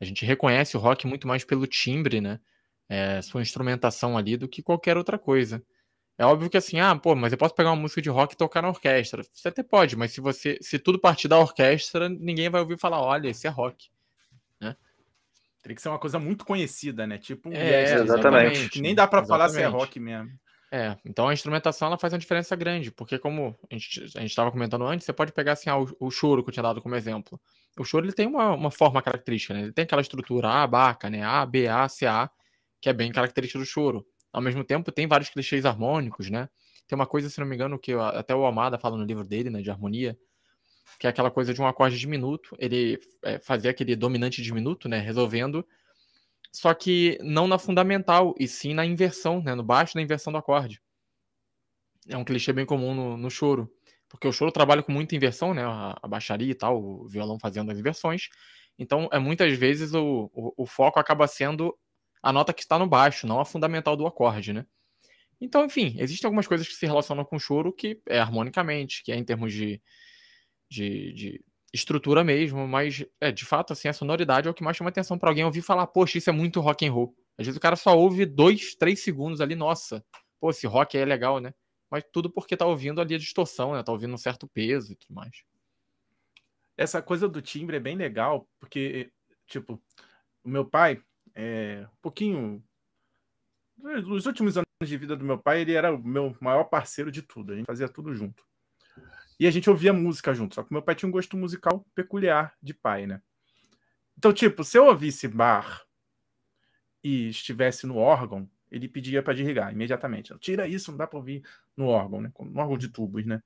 A 0.00 0.04
gente 0.04 0.24
reconhece 0.24 0.76
o 0.76 0.80
rock 0.80 1.06
muito 1.06 1.28
mais 1.28 1.44
pelo 1.44 1.66
timbre, 1.66 2.20
né? 2.20 2.40
É, 2.88 3.20
sua 3.22 3.42
instrumentação 3.42 4.16
ali 4.16 4.36
do 4.36 4.48
que 4.48 4.62
qualquer 4.62 4.96
outra 4.96 5.18
coisa. 5.18 5.62
É 6.18 6.24
óbvio 6.24 6.50
que 6.50 6.56
assim, 6.56 6.80
ah, 6.80 6.94
pô, 6.96 7.14
mas 7.14 7.32
eu 7.32 7.38
posso 7.38 7.54
pegar 7.54 7.70
uma 7.70 7.80
música 7.80 8.02
de 8.02 8.10
rock 8.10 8.34
e 8.34 8.36
tocar 8.36 8.62
na 8.62 8.68
orquestra. 8.68 9.22
Você 9.22 9.48
até 9.48 9.62
pode, 9.62 9.96
mas 9.96 10.12
se 10.12 10.20
você, 10.20 10.58
se 10.60 10.78
tudo 10.78 10.98
partir 10.98 11.28
da 11.28 11.38
orquestra, 11.38 12.08
ninguém 12.08 12.50
vai 12.50 12.60
ouvir 12.60 12.78
falar, 12.78 13.00
olha, 13.00 13.28
esse 13.28 13.46
é 13.46 13.50
rock? 13.50 13.88
Teria 15.62 15.76
que 15.76 15.82
ser 15.82 15.88
uma 15.88 15.98
coisa 15.98 16.18
muito 16.18 16.44
conhecida, 16.44 17.06
né? 17.06 17.18
Tipo 17.18 17.52
é, 17.52 17.84
jazz, 17.84 18.02
exatamente. 18.02 18.80
Nem 18.80 18.94
dá 18.94 19.06
para 19.06 19.24
falar 19.24 19.48
se 19.48 19.60
é 19.60 19.66
rock 19.66 20.00
mesmo. 20.00 20.30
É, 20.72 20.96
então 21.04 21.28
a 21.28 21.34
instrumentação 21.34 21.88
ela 21.88 21.98
faz 21.98 22.12
uma 22.12 22.18
diferença 22.18 22.54
grande, 22.54 22.92
porque 22.92 23.18
como 23.18 23.58
a 23.68 23.74
gente 23.74 24.04
estava 24.22 24.52
comentando 24.52 24.86
antes, 24.86 25.04
você 25.04 25.12
pode 25.12 25.32
pegar 25.32 25.52
assim, 25.52 25.68
ah, 25.68 25.76
o, 25.76 25.96
o, 25.98 26.10
choro 26.12 26.44
que 26.44 26.50
eu 26.50 26.52
tinha 26.52 26.62
dado 26.62 26.80
como 26.80 26.94
exemplo. 26.94 27.40
O 27.76 27.84
choro 27.84 28.06
ele 28.06 28.12
tem 28.12 28.26
uma, 28.26 28.54
uma 28.54 28.70
forma 28.70 29.02
característica, 29.02 29.52
né? 29.52 29.62
Ele 29.62 29.72
tem 29.72 29.82
aquela 29.82 30.00
estrutura 30.00 30.48
A, 30.48 30.66
baca, 30.66 31.10
né? 31.10 31.24
A, 31.24 31.44
B, 31.44 31.66
A, 31.66 31.88
C, 31.88 32.06
A, 32.06 32.30
que 32.80 32.88
é 32.88 32.92
bem 32.92 33.10
característica 33.10 33.58
do 33.58 33.66
choro. 33.66 34.06
Ao 34.32 34.40
mesmo 34.40 34.62
tempo, 34.62 34.92
tem 34.92 35.08
vários 35.08 35.28
clichês 35.28 35.66
harmônicos, 35.66 36.30
né? 36.30 36.48
Tem 36.86 36.94
uma 36.94 37.06
coisa, 37.06 37.28
se 37.28 37.40
não 37.40 37.46
me 37.46 37.54
engano, 37.56 37.78
que 37.78 37.92
até 37.92 38.34
o 38.34 38.44
Almada 38.44 38.78
fala 38.78 38.96
no 38.96 39.04
livro 39.04 39.24
dele, 39.24 39.50
né, 39.50 39.60
de 39.62 39.70
harmonia, 39.70 40.16
que 40.98 41.06
é 41.06 41.10
aquela 41.10 41.30
coisa 41.30 41.54
de 41.54 41.60
um 41.60 41.66
acorde 41.66 41.98
diminuto, 41.98 42.56
ele 42.58 42.98
é, 43.22 43.38
fazia 43.38 43.70
aquele 43.70 43.96
dominante 43.96 44.42
diminuto, 44.42 44.88
né, 44.88 44.98
resolvendo, 44.98 45.66
só 46.52 46.74
que 46.74 47.18
não 47.22 47.46
na 47.46 47.58
fundamental, 47.58 48.34
e 48.38 48.48
sim 48.48 48.74
na 48.74 48.84
inversão, 48.84 49.42
né, 49.42 49.54
no 49.54 49.62
baixo 49.62 49.94
da 49.94 50.02
inversão 50.02 50.32
do 50.32 50.38
acorde. 50.38 50.82
É 52.08 52.16
um 52.16 52.24
clichê 52.24 52.52
bem 52.52 52.66
comum 52.66 52.94
no, 52.94 53.16
no 53.16 53.30
choro, 53.30 53.70
porque 54.08 54.26
o 54.26 54.32
choro 54.32 54.50
trabalha 54.50 54.82
com 54.82 54.92
muita 54.92 55.14
inversão, 55.14 55.54
né, 55.54 55.64
a, 55.64 55.96
a 56.02 56.08
baixaria 56.08 56.50
e 56.50 56.54
tal, 56.54 56.82
o 56.82 57.08
violão 57.08 57.38
fazendo 57.38 57.70
as 57.70 57.78
inversões, 57.78 58.28
então 58.78 59.08
é 59.12 59.18
muitas 59.18 59.56
vezes 59.56 59.94
o, 59.94 60.30
o, 60.32 60.64
o 60.64 60.66
foco 60.66 60.98
acaba 60.98 61.26
sendo 61.26 61.76
a 62.22 62.32
nota 62.32 62.52
que 62.52 62.62
está 62.62 62.78
no 62.78 62.86
baixo, 62.86 63.26
não 63.26 63.40
a 63.40 63.44
fundamental 63.44 63.96
do 63.96 64.06
acorde, 64.06 64.52
né? 64.52 64.66
Então, 65.40 65.64
enfim, 65.64 65.94
existem 65.98 66.26
algumas 66.28 66.46
coisas 66.46 66.68
que 66.68 66.74
se 66.74 66.86
relacionam 66.86 67.24
com 67.24 67.36
o 67.36 67.40
choro 67.40 67.72
que 67.72 68.00
é 68.06 68.18
harmonicamente, 68.18 69.02
que 69.02 69.10
é 69.10 69.16
em 69.16 69.24
termos 69.24 69.52
de, 69.52 69.80
de, 70.70 71.12
de 71.12 71.44
estrutura 71.72 72.22
mesmo, 72.24 72.66
mas 72.66 73.04
é, 73.20 73.30
de 73.30 73.44
fato, 73.44 73.72
assim, 73.72 73.88
a 73.88 73.92
sonoridade 73.92 74.48
é 74.48 74.50
o 74.50 74.54
que 74.54 74.62
mais 74.62 74.76
chama 74.76 74.90
atenção 74.90 75.18
para 75.18 75.30
alguém 75.30 75.44
ouvir 75.44 75.62
falar, 75.62 75.86
poxa, 75.86 76.18
isso 76.18 76.30
é 76.30 76.32
muito 76.32 76.60
rock 76.60 76.86
and 76.86 76.92
roll. 76.92 77.14
Às 77.36 77.46
vezes 77.46 77.56
o 77.56 77.60
cara 77.60 77.76
só 77.76 77.96
ouve 77.96 78.24
dois, 78.24 78.74
três 78.74 79.00
segundos 79.02 79.40
ali, 79.40 79.54
nossa, 79.54 80.04
pô, 80.40 80.50
esse 80.50 80.66
rock 80.66 80.96
é 80.96 81.04
legal, 81.04 81.40
né? 81.40 81.52
Mas 81.90 82.04
tudo 82.12 82.30
porque 82.30 82.56
tá 82.56 82.66
ouvindo 82.66 83.00
ali 83.00 83.14
a 83.14 83.18
distorção, 83.18 83.72
né? 83.72 83.82
Tá 83.82 83.92
ouvindo 83.92 84.14
um 84.14 84.18
certo 84.18 84.46
peso 84.48 84.92
e 84.92 84.96
tudo 84.96 85.14
mais. 85.14 85.42
Essa 86.76 87.02
coisa 87.02 87.28
do 87.28 87.42
timbre 87.42 87.76
é 87.76 87.80
bem 87.80 87.96
legal, 87.96 88.48
porque, 88.58 89.12
tipo, 89.46 89.82
o 90.44 90.48
meu 90.48 90.64
pai, 90.64 91.02
é, 91.34 91.86
um 91.92 91.96
pouquinho. 92.00 92.64
Nos 93.76 94.26
últimos 94.26 94.56
anos 94.56 94.66
de 94.84 94.96
vida 94.96 95.16
do 95.16 95.24
meu 95.24 95.38
pai, 95.38 95.62
ele 95.62 95.72
era 95.72 95.94
o 95.94 96.02
meu 96.02 96.36
maior 96.40 96.64
parceiro 96.64 97.10
de 97.10 97.22
tudo. 97.22 97.52
A 97.52 97.56
gente 97.56 97.66
fazia 97.66 97.88
tudo 97.88 98.14
junto. 98.14 98.44
E 99.40 99.46
a 99.46 99.50
gente 99.50 99.70
ouvia 99.70 99.90
música 99.90 100.34
junto. 100.34 100.54
Só 100.54 100.62
que 100.62 100.70
meu 100.70 100.82
pai 100.82 100.94
tinha 100.94 101.08
um 101.08 101.12
gosto 101.12 101.34
musical 101.34 101.82
peculiar 101.94 102.54
de 102.62 102.74
pai, 102.74 103.06
né? 103.06 103.22
Então, 104.18 104.34
tipo, 104.34 104.62
se 104.62 104.76
eu 104.76 104.84
ouvisse 104.84 105.26
bar 105.26 105.82
e 107.02 107.30
estivesse 107.30 107.86
no 107.86 107.96
órgão, 107.96 108.46
ele 108.70 108.86
pedia 108.86 109.22
para 109.22 109.32
desligar 109.32 109.72
imediatamente. 109.72 110.38
Tira 110.38 110.68
isso, 110.68 110.90
não 110.90 110.98
dá 110.98 111.06
para 111.06 111.18
ouvir 111.18 111.42
no 111.74 111.86
órgão, 111.86 112.20
né? 112.20 112.30
No 112.38 112.60
órgão 112.60 112.76
de 112.76 112.88
tubos, 112.88 113.24
né? 113.24 113.42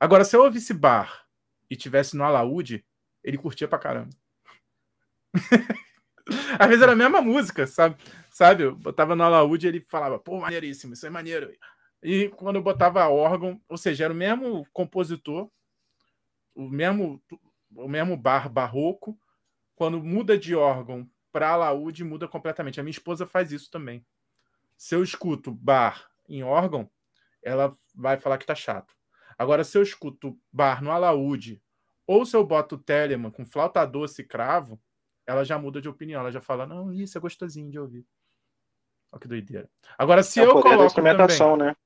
Agora, 0.00 0.24
se 0.24 0.34
eu 0.34 0.42
ouvisse 0.42 0.74
bar 0.74 1.24
e 1.70 1.76
tivesse 1.76 2.16
no 2.16 2.24
alaúde, 2.24 2.84
ele 3.22 3.38
curtia 3.38 3.68
pra 3.68 3.78
caramba. 3.78 4.10
Às 6.58 6.66
vezes 6.66 6.82
era 6.82 6.92
a 6.92 6.96
mesma 6.96 7.22
música, 7.22 7.64
sabe? 7.64 7.96
Sabe? 8.28 8.64
Eu 8.64 8.74
botava 8.74 9.14
no 9.14 9.22
alaúde 9.22 9.66
e 9.66 9.68
ele 9.68 9.80
falava, 9.88 10.18
pô, 10.18 10.40
maneiríssimo, 10.40 10.94
isso 10.94 11.06
é 11.06 11.10
maneiro. 11.10 11.52
E 12.02 12.28
quando 12.30 12.56
eu 12.56 12.62
botava 12.62 13.08
órgão, 13.08 13.60
ou 13.68 13.78
seja, 13.78 14.04
era 14.04 14.12
o 14.12 14.16
mesmo 14.16 14.66
compositor, 14.72 15.48
o 16.54 16.68
mesmo, 16.68 17.22
o 17.74 17.88
mesmo 17.88 18.16
bar 18.16 18.48
barroco, 18.48 19.18
quando 19.76 20.02
muda 20.02 20.36
de 20.36 20.54
órgão 20.54 21.08
para 21.30 21.50
alaúde, 21.50 22.04
muda 22.04 22.26
completamente. 22.26 22.80
A 22.80 22.82
minha 22.82 22.90
esposa 22.90 23.26
faz 23.26 23.52
isso 23.52 23.70
também. 23.70 24.04
Se 24.76 24.94
eu 24.94 25.02
escuto 25.02 25.50
bar 25.52 26.10
em 26.28 26.42
órgão, 26.42 26.90
ela 27.42 27.76
vai 27.94 28.16
falar 28.16 28.38
que 28.38 28.46
tá 28.46 28.54
chato. 28.54 28.94
Agora, 29.38 29.64
se 29.64 29.78
eu 29.78 29.82
escuto 29.82 30.38
bar 30.52 30.82
no 30.82 30.90
alaúde, 30.90 31.62
ou 32.06 32.26
se 32.26 32.36
eu 32.36 32.44
boto 32.44 32.76
Telemann 32.76 33.30
com 33.30 33.46
flauta 33.46 33.84
doce 33.86 34.22
e 34.22 34.24
cravo, 34.24 34.80
ela 35.26 35.44
já 35.44 35.58
muda 35.58 35.80
de 35.80 35.88
opinião, 35.88 36.20
ela 36.20 36.32
já 36.32 36.40
fala, 36.40 36.66
não, 36.66 36.92
isso 36.92 37.16
é 37.16 37.20
gostosinho 37.20 37.70
de 37.70 37.78
ouvir. 37.78 38.06
Olha 39.10 39.20
que 39.20 39.28
doideira. 39.28 39.70
Agora, 39.96 40.22
se 40.22 40.40
é 40.40 40.44
eu 40.44 40.50
coloco. 40.50 40.76
Da 40.76 40.86
instrumentação, 40.86 41.56
também... 41.56 41.68
né? 41.68 41.76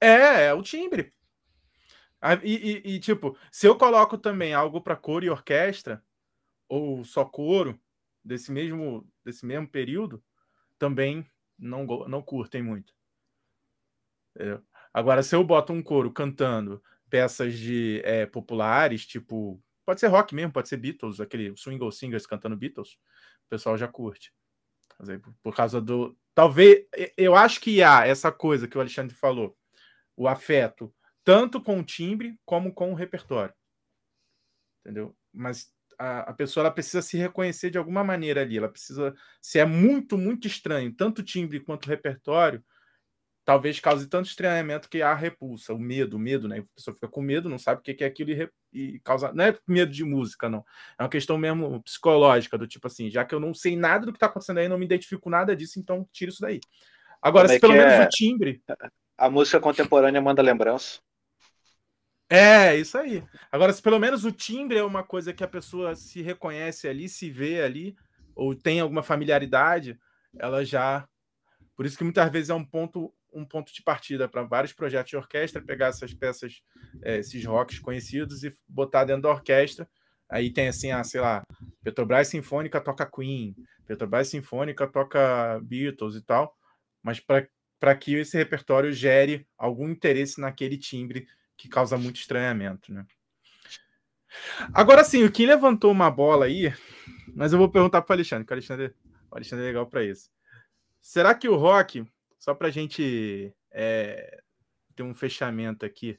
É, 0.00 0.46
é 0.46 0.54
o 0.54 0.62
timbre. 0.62 1.12
E, 2.42 2.82
e, 2.86 2.94
e, 2.94 3.00
tipo, 3.00 3.36
se 3.52 3.66
eu 3.66 3.76
coloco 3.76 4.16
também 4.16 4.54
algo 4.54 4.80
para 4.80 4.96
coro 4.96 5.24
e 5.24 5.30
orquestra, 5.30 6.02
ou 6.68 7.04
só 7.04 7.24
coro, 7.24 7.78
desse 8.24 8.50
mesmo, 8.50 9.06
desse 9.22 9.44
mesmo 9.44 9.68
período, 9.68 10.22
também 10.78 11.26
não, 11.58 11.84
não 12.08 12.22
curtem 12.22 12.62
muito. 12.62 12.94
Entendeu? 14.34 14.62
Agora, 14.92 15.22
se 15.22 15.36
eu 15.36 15.44
boto 15.44 15.72
um 15.72 15.82
coro 15.82 16.10
cantando 16.10 16.82
peças 17.10 17.58
de 17.58 18.00
é, 18.04 18.24
populares, 18.24 19.06
tipo 19.06 19.62
Pode 19.84 20.00
ser 20.00 20.06
rock 20.06 20.34
mesmo, 20.34 20.52
pode 20.52 20.68
ser 20.68 20.78
Beatles, 20.78 21.20
aquele 21.20 21.54
Swingle 21.56 21.92
Singers 21.92 22.26
cantando 22.26 22.56
Beatles. 22.56 22.94
O 23.46 23.50
pessoal 23.50 23.76
já 23.76 23.86
curte. 23.86 24.32
Por 25.42 25.54
causa 25.54 25.80
do. 25.80 26.16
Talvez. 26.34 26.86
Eu 27.16 27.34
acho 27.34 27.60
que 27.60 27.82
há 27.82 28.06
essa 28.06 28.32
coisa 28.32 28.66
que 28.66 28.78
o 28.78 28.80
Alexandre 28.80 29.14
falou. 29.14 29.56
O 30.16 30.28
afeto, 30.28 30.94
tanto 31.24 31.60
com 31.60 31.78
o 31.80 31.84
timbre 31.84 32.38
como 32.44 32.72
com 32.72 32.92
o 32.92 32.94
repertório. 32.94 33.54
Entendeu? 34.80 35.16
Mas 35.32 35.72
a, 35.98 36.20
a 36.30 36.32
pessoa 36.32 36.70
precisa 36.70 37.02
se 37.02 37.16
reconhecer 37.16 37.70
de 37.70 37.78
alguma 37.78 38.04
maneira 38.04 38.42
ali. 38.42 38.58
Ela 38.58 38.68
precisa. 38.68 39.14
Se 39.40 39.58
é 39.58 39.64
muito, 39.64 40.18
muito 40.18 40.46
estranho, 40.46 40.94
tanto 40.94 41.20
o 41.20 41.24
timbre 41.24 41.60
quanto 41.60 41.86
o 41.86 41.88
repertório, 41.88 42.62
talvez 43.44 43.78
cause 43.78 44.08
tanto 44.08 44.28
estranhamento 44.28 44.88
que 44.88 45.02
há 45.02 45.14
repulsa, 45.14 45.74
o 45.74 45.78
medo, 45.78 46.16
o 46.16 46.20
medo, 46.20 46.48
né? 46.48 46.58
A 46.58 46.74
pessoa 46.74 46.94
fica 46.94 47.08
com 47.08 47.20
medo, 47.20 47.48
não 47.48 47.58
sabe 47.58 47.80
o 47.80 47.82
que 47.82 48.02
é 48.02 48.06
aquilo 48.06 48.30
e, 48.30 48.50
e, 48.72 49.00
causa. 49.00 49.32
Não 49.32 49.44
é 49.44 49.56
medo 49.66 49.92
de 49.92 50.04
música, 50.04 50.48
não. 50.48 50.64
É 50.98 51.02
uma 51.02 51.08
questão 51.08 51.36
mesmo 51.36 51.82
psicológica, 51.82 52.56
do 52.58 52.66
tipo 52.66 52.86
assim, 52.86 53.10
já 53.10 53.24
que 53.24 53.34
eu 53.34 53.40
não 53.40 53.54
sei 53.54 53.76
nada 53.76 54.06
do 54.06 54.12
que 54.12 54.16
está 54.16 54.26
acontecendo 54.26 54.58
aí, 54.58 54.68
não 54.68 54.78
me 54.78 54.86
identifico 54.86 55.28
nada 55.28 55.54
disso, 55.54 55.78
então 55.78 56.08
tira 56.12 56.30
isso 56.30 56.40
daí. 56.40 56.60
Agora, 57.20 57.48
se 57.48 57.60
pelo 57.60 57.74
menos 57.74 57.92
é... 57.92 58.04
o 58.04 58.08
timbre. 58.08 58.62
A 59.16 59.30
música 59.30 59.60
contemporânea 59.60 60.20
manda 60.20 60.42
lembrança. 60.42 61.00
É, 62.28 62.76
isso 62.76 62.98
aí. 62.98 63.22
Agora, 63.52 63.72
se 63.72 63.80
pelo 63.80 63.98
menos 63.98 64.24
o 64.24 64.32
timbre 64.32 64.78
é 64.78 64.82
uma 64.82 65.02
coisa 65.02 65.32
que 65.32 65.44
a 65.44 65.48
pessoa 65.48 65.94
se 65.94 66.22
reconhece 66.22 66.88
ali, 66.88 67.08
se 67.08 67.30
vê 67.30 67.62
ali, 67.62 67.96
ou 68.34 68.54
tem 68.54 68.80
alguma 68.80 69.02
familiaridade, 69.02 69.98
ela 70.38 70.64
já. 70.64 71.06
Por 71.76 71.86
isso 71.86 71.96
que 71.98 72.04
muitas 72.04 72.30
vezes 72.30 72.50
é 72.50 72.54
um 72.54 72.64
ponto 72.64 73.12
um 73.34 73.44
ponto 73.44 73.72
de 73.72 73.82
partida 73.82 74.28
para 74.28 74.44
vários 74.44 74.72
projetos 74.72 75.10
de 75.10 75.16
orquestra, 75.16 75.60
pegar 75.60 75.88
essas 75.88 76.14
peças, 76.14 76.62
é, 77.02 77.18
esses 77.18 77.44
rocks 77.44 77.80
conhecidos 77.80 78.44
e 78.44 78.56
botar 78.68 79.04
dentro 79.04 79.22
da 79.22 79.30
orquestra. 79.30 79.88
Aí 80.28 80.50
tem 80.50 80.68
assim, 80.68 80.92
ah, 80.92 81.02
sei 81.02 81.20
lá, 81.20 81.42
Petrobras 81.82 82.28
Sinfônica 82.28 82.80
toca 82.80 83.04
Queen, 83.04 83.54
Petrobras 83.86 84.28
Sinfônica 84.28 84.86
toca 84.86 85.60
Beatles 85.62 86.14
e 86.14 86.22
tal, 86.22 86.56
mas 87.02 87.20
para 87.20 87.46
para 87.84 87.94
que 87.94 88.14
esse 88.14 88.34
repertório 88.34 88.94
gere 88.94 89.46
algum 89.58 89.90
interesse 89.90 90.40
naquele 90.40 90.78
timbre 90.78 91.28
que 91.54 91.68
causa 91.68 91.98
muito 91.98 92.16
estranhamento, 92.16 92.90
né? 92.90 93.04
Agora 94.72 95.04
sim, 95.04 95.22
o 95.22 95.30
Kim 95.30 95.44
levantou 95.44 95.92
uma 95.92 96.10
bola 96.10 96.46
aí, 96.46 96.72
mas 97.36 97.52
eu 97.52 97.58
vou 97.58 97.70
perguntar 97.70 98.00
para 98.00 98.14
o 98.14 98.16
Alexandre, 98.16 98.46
que 98.46 98.52
o 98.52 98.54
Alexandre, 98.54 98.94
o 99.30 99.34
Alexandre 99.36 99.66
é 99.66 99.68
legal 99.68 99.86
para 99.86 100.02
isso. 100.02 100.30
Será 101.02 101.34
que 101.34 101.46
o 101.46 101.56
rock, 101.56 102.06
só 102.38 102.54
para 102.54 102.68
a 102.68 102.70
gente 102.70 103.54
é, 103.70 104.42
ter 104.96 105.02
um 105.02 105.12
fechamento 105.12 105.84
aqui, 105.84 106.18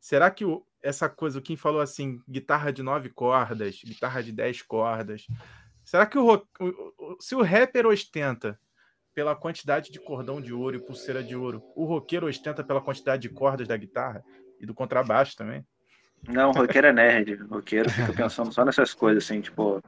será 0.00 0.28
que 0.28 0.44
o, 0.44 0.66
essa 0.82 1.08
coisa, 1.08 1.38
o 1.38 1.42
Kim 1.42 1.54
falou 1.54 1.82
assim, 1.82 2.20
guitarra 2.28 2.72
de 2.72 2.82
nove 2.82 3.10
cordas, 3.10 3.80
guitarra 3.84 4.24
de 4.24 4.32
dez 4.32 4.60
cordas, 4.60 5.24
será 5.84 6.04
que 6.04 6.18
o, 6.18 6.34
o, 6.58 7.16
se 7.20 7.36
o 7.36 7.42
rapper 7.42 7.86
ostenta 7.86 8.58
pela 9.14 9.36
quantidade 9.36 9.92
de 9.92 10.00
cordão 10.00 10.40
de 10.40 10.52
ouro 10.52 10.76
e 10.76 10.84
pulseira 10.84 11.22
de 11.22 11.36
ouro, 11.36 11.62
o 11.76 11.84
roqueiro 11.84 12.26
ostenta 12.26 12.64
pela 12.64 12.80
quantidade 12.80 13.22
de 13.22 13.28
cordas 13.28 13.68
da 13.68 13.76
guitarra 13.76 14.22
e 14.60 14.66
do 14.66 14.74
contrabaixo 14.74 15.36
também? 15.36 15.64
Não, 16.28 16.50
o 16.50 16.52
roqueiro 16.52 16.86
é 16.86 16.92
nerd. 16.92 17.34
O 17.42 17.46
roqueiro 17.46 17.90
fica 17.90 18.12
pensando 18.12 18.52
só 18.52 18.64
nessas 18.64 18.94
coisas, 18.94 19.24
assim, 19.24 19.40
tipo. 19.40 19.82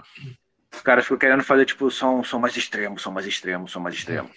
Os 0.72 0.82
caras 0.82 1.04
ficam 1.04 1.18
querendo 1.18 1.42
fazer, 1.42 1.64
tipo, 1.64 1.90
som, 1.90 2.22
som 2.22 2.38
mais 2.38 2.56
extremo, 2.56 2.98
som 2.98 3.10
mais 3.10 3.26
extremo, 3.26 3.66
som 3.66 3.80
mais 3.80 3.94
extremo. 3.94 4.30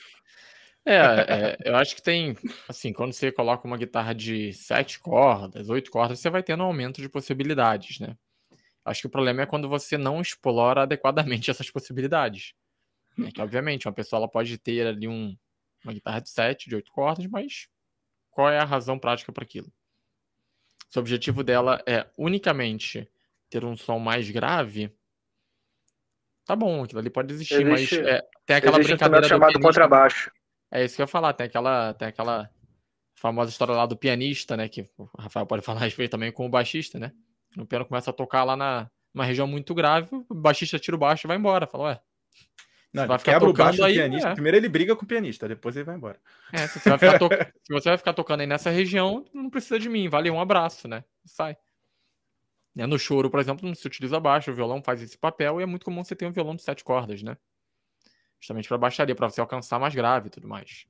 É, 0.85 0.95
é, 0.95 1.57
eu 1.65 1.75
acho 1.75 1.95
que 1.95 2.01
tem, 2.01 2.37
assim, 2.67 2.93
quando 2.93 3.11
você 3.11 3.31
coloca 3.31 3.67
uma 3.67 3.77
guitarra 3.77 4.13
de 4.15 4.53
sete 4.53 4.99
cordas, 4.99 5.69
oito 5.69 5.91
cordas, 5.91 6.19
você 6.19 6.29
vai 6.29 6.41
tendo 6.41 6.63
um 6.63 6.67
aumento 6.67 7.01
de 7.01 7.09
possibilidades, 7.09 7.99
né? 7.99 8.15
Acho 8.85 9.01
que 9.01 9.07
o 9.07 9.11
problema 9.11 9.41
é 9.41 9.45
quando 9.45 9.67
você 9.67 9.97
não 9.97 10.21
explora 10.21 10.83
adequadamente 10.83 11.51
essas 11.51 11.69
possibilidades. 11.69 12.53
É 13.27 13.31
que, 13.31 13.41
obviamente, 13.41 13.87
uma 13.87 13.93
pessoa 13.93 14.19
ela 14.19 14.29
pode 14.29 14.57
ter 14.57 14.87
ali 14.87 15.07
um, 15.07 15.35
uma 15.83 15.93
guitarra 15.93 16.19
de 16.19 16.29
sete, 16.29 16.69
de 16.69 16.75
oito 16.75 16.91
cordas, 16.91 17.25
mas 17.27 17.67
qual 18.29 18.49
é 18.49 18.59
a 18.59 18.65
razão 18.65 18.97
prática 18.97 19.31
para 19.31 19.43
aquilo? 19.43 19.71
Se 20.89 20.97
o 20.97 21.01
objetivo 21.01 21.43
dela 21.43 21.81
é 21.85 22.07
unicamente 22.17 23.07
ter 23.49 23.63
um 23.65 23.75
som 23.75 23.99
mais 23.99 24.29
grave, 24.29 24.91
tá 26.45 26.55
bom, 26.55 26.83
aquilo 26.83 26.99
ali 26.99 27.09
pode 27.09 27.33
existir, 27.33 27.67
existe, 27.67 27.99
mas 27.99 28.07
é, 28.07 28.27
tem 28.45 28.55
aquela 28.55 28.79
brincadeira 28.79 29.25
um 29.25 29.29
chamado 29.29 29.59
contrabaixo. 29.59 30.31
É 30.71 30.83
isso 30.83 30.95
que 30.95 31.01
eu 31.01 31.03
ia 31.03 31.07
falar, 31.07 31.33
tem 31.33 31.47
aquela, 31.47 31.93
tem 31.93 32.07
aquela 32.07 32.49
famosa 33.15 33.51
história 33.51 33.73
lá 33.73 33.85
do 33.85 33.97
pianista, 33.97 34.55
né, 34.55 34.67
que 34.69 34.81
o 34.97 35.09
Rafael 35.17 35.45
pode 35.45 35.61
falar 35.65 35.81
a 35.81 35.83
respeito 35.83 36.11
também 36.11 36.31
com 36.31 36.45
o 36.45 36.49
baixista, 36.49 36.97
né? 36.99 37.11
O 37.57 37.65
piano 37.65 37.85
começa 37.85 38.11
a 38.11 38.13
tocar 38.13 38.43
lá 38.43 38.55
na 38.55 38.89
uma 39.13 39.25
região 39.25 39.47
muito 39.47 39.73
grave, 39.73 40.07
o 40.29 40.35
baixista 40.35 40.77
tira 40.77 40.95
o 40.95 40.99
baixo 40.99 41.25
e 41.25 41.27
vai 41.27 41.35
embora, 41.35 41.65
fala, 41.65 41.85
ué, 41.85 42.01
não, 42.93 43.07
vai 43.07 43.19
ficar 43.19 43.33
quebra 43.33 43.49
o 43.49 43.53
baixo 43.53 43.83
aí, 43.83 43.93
do 43.93 43.99
pianista. 43.99 44.29
É. 44.29 44.33
Primeiro 44.33 44.57
ele 44.57 44.69
briga 44.69 44.95
com 44.95 45.03
o 45.03 45.07
pianista, 45.07 45.47
depois 45.47 45.75
ele 45.75 45.85
vai 45.85 45.95
embora. 45.95 46.19
É, 46.51 46.67
se 46.67 46.79
você 46.79 46.89
vai, 46.89 46.97
ficar 46.97 47.19
to... 47.19 47.29
se 47.29 47.73
você 47.73 47.89
vai 47.89 47.97
ficar 47.97 48.13
tocando 48.13 48.41
aí 48.41 48.47
nessa 48.47 48.69
região, 48.69 49.23
não 49.33 49.49
precisa 49.49 49.79
de 49.79 49.87
mim. 49.87 50.09
Vale 50.09 50.31
um 50.31 50.41
abraço, 50.41 50.87
né? 50.87 51.03
Sai. 51.25 51.55
É, 52.77 52.87
no 52.87 52.97
choro, 52.97 53.29
por 53.29 53.39
exemplo, 53.39 53.67
não 53.67 53.75
se 53.75 53.85
utiliza 53.85 54.19
baixo, 54.19 54.51
o 54.51 54.55
violão 54.55 54.81
faz 54.81 55.01
esse 55.01 55.17
papel 55.17 55.59
e 55.59 55.63
é 55.63 55.65
muito 55.65 55.85
comum 55.85 56.03
você 56.03 56.15
ter 56.15 56.25
um 56.25 56.31
violão 56.31 56.55
de 56.55 56.63
sete 56.63 56.83
cordas, 56.83 57.21
né? 57.21 57.37
Justamente 58.39 58.67
para 58.67 58.77
baixaria, 58.77 59.13
para 59.13 59.29
você 59.29 59.41
alcançar 59.41 59.79
mais 59.79 59.93
grave 59.93 60.27
e 60.27 60.29
tudo 60.29 60.47
mais. 60.47 60.85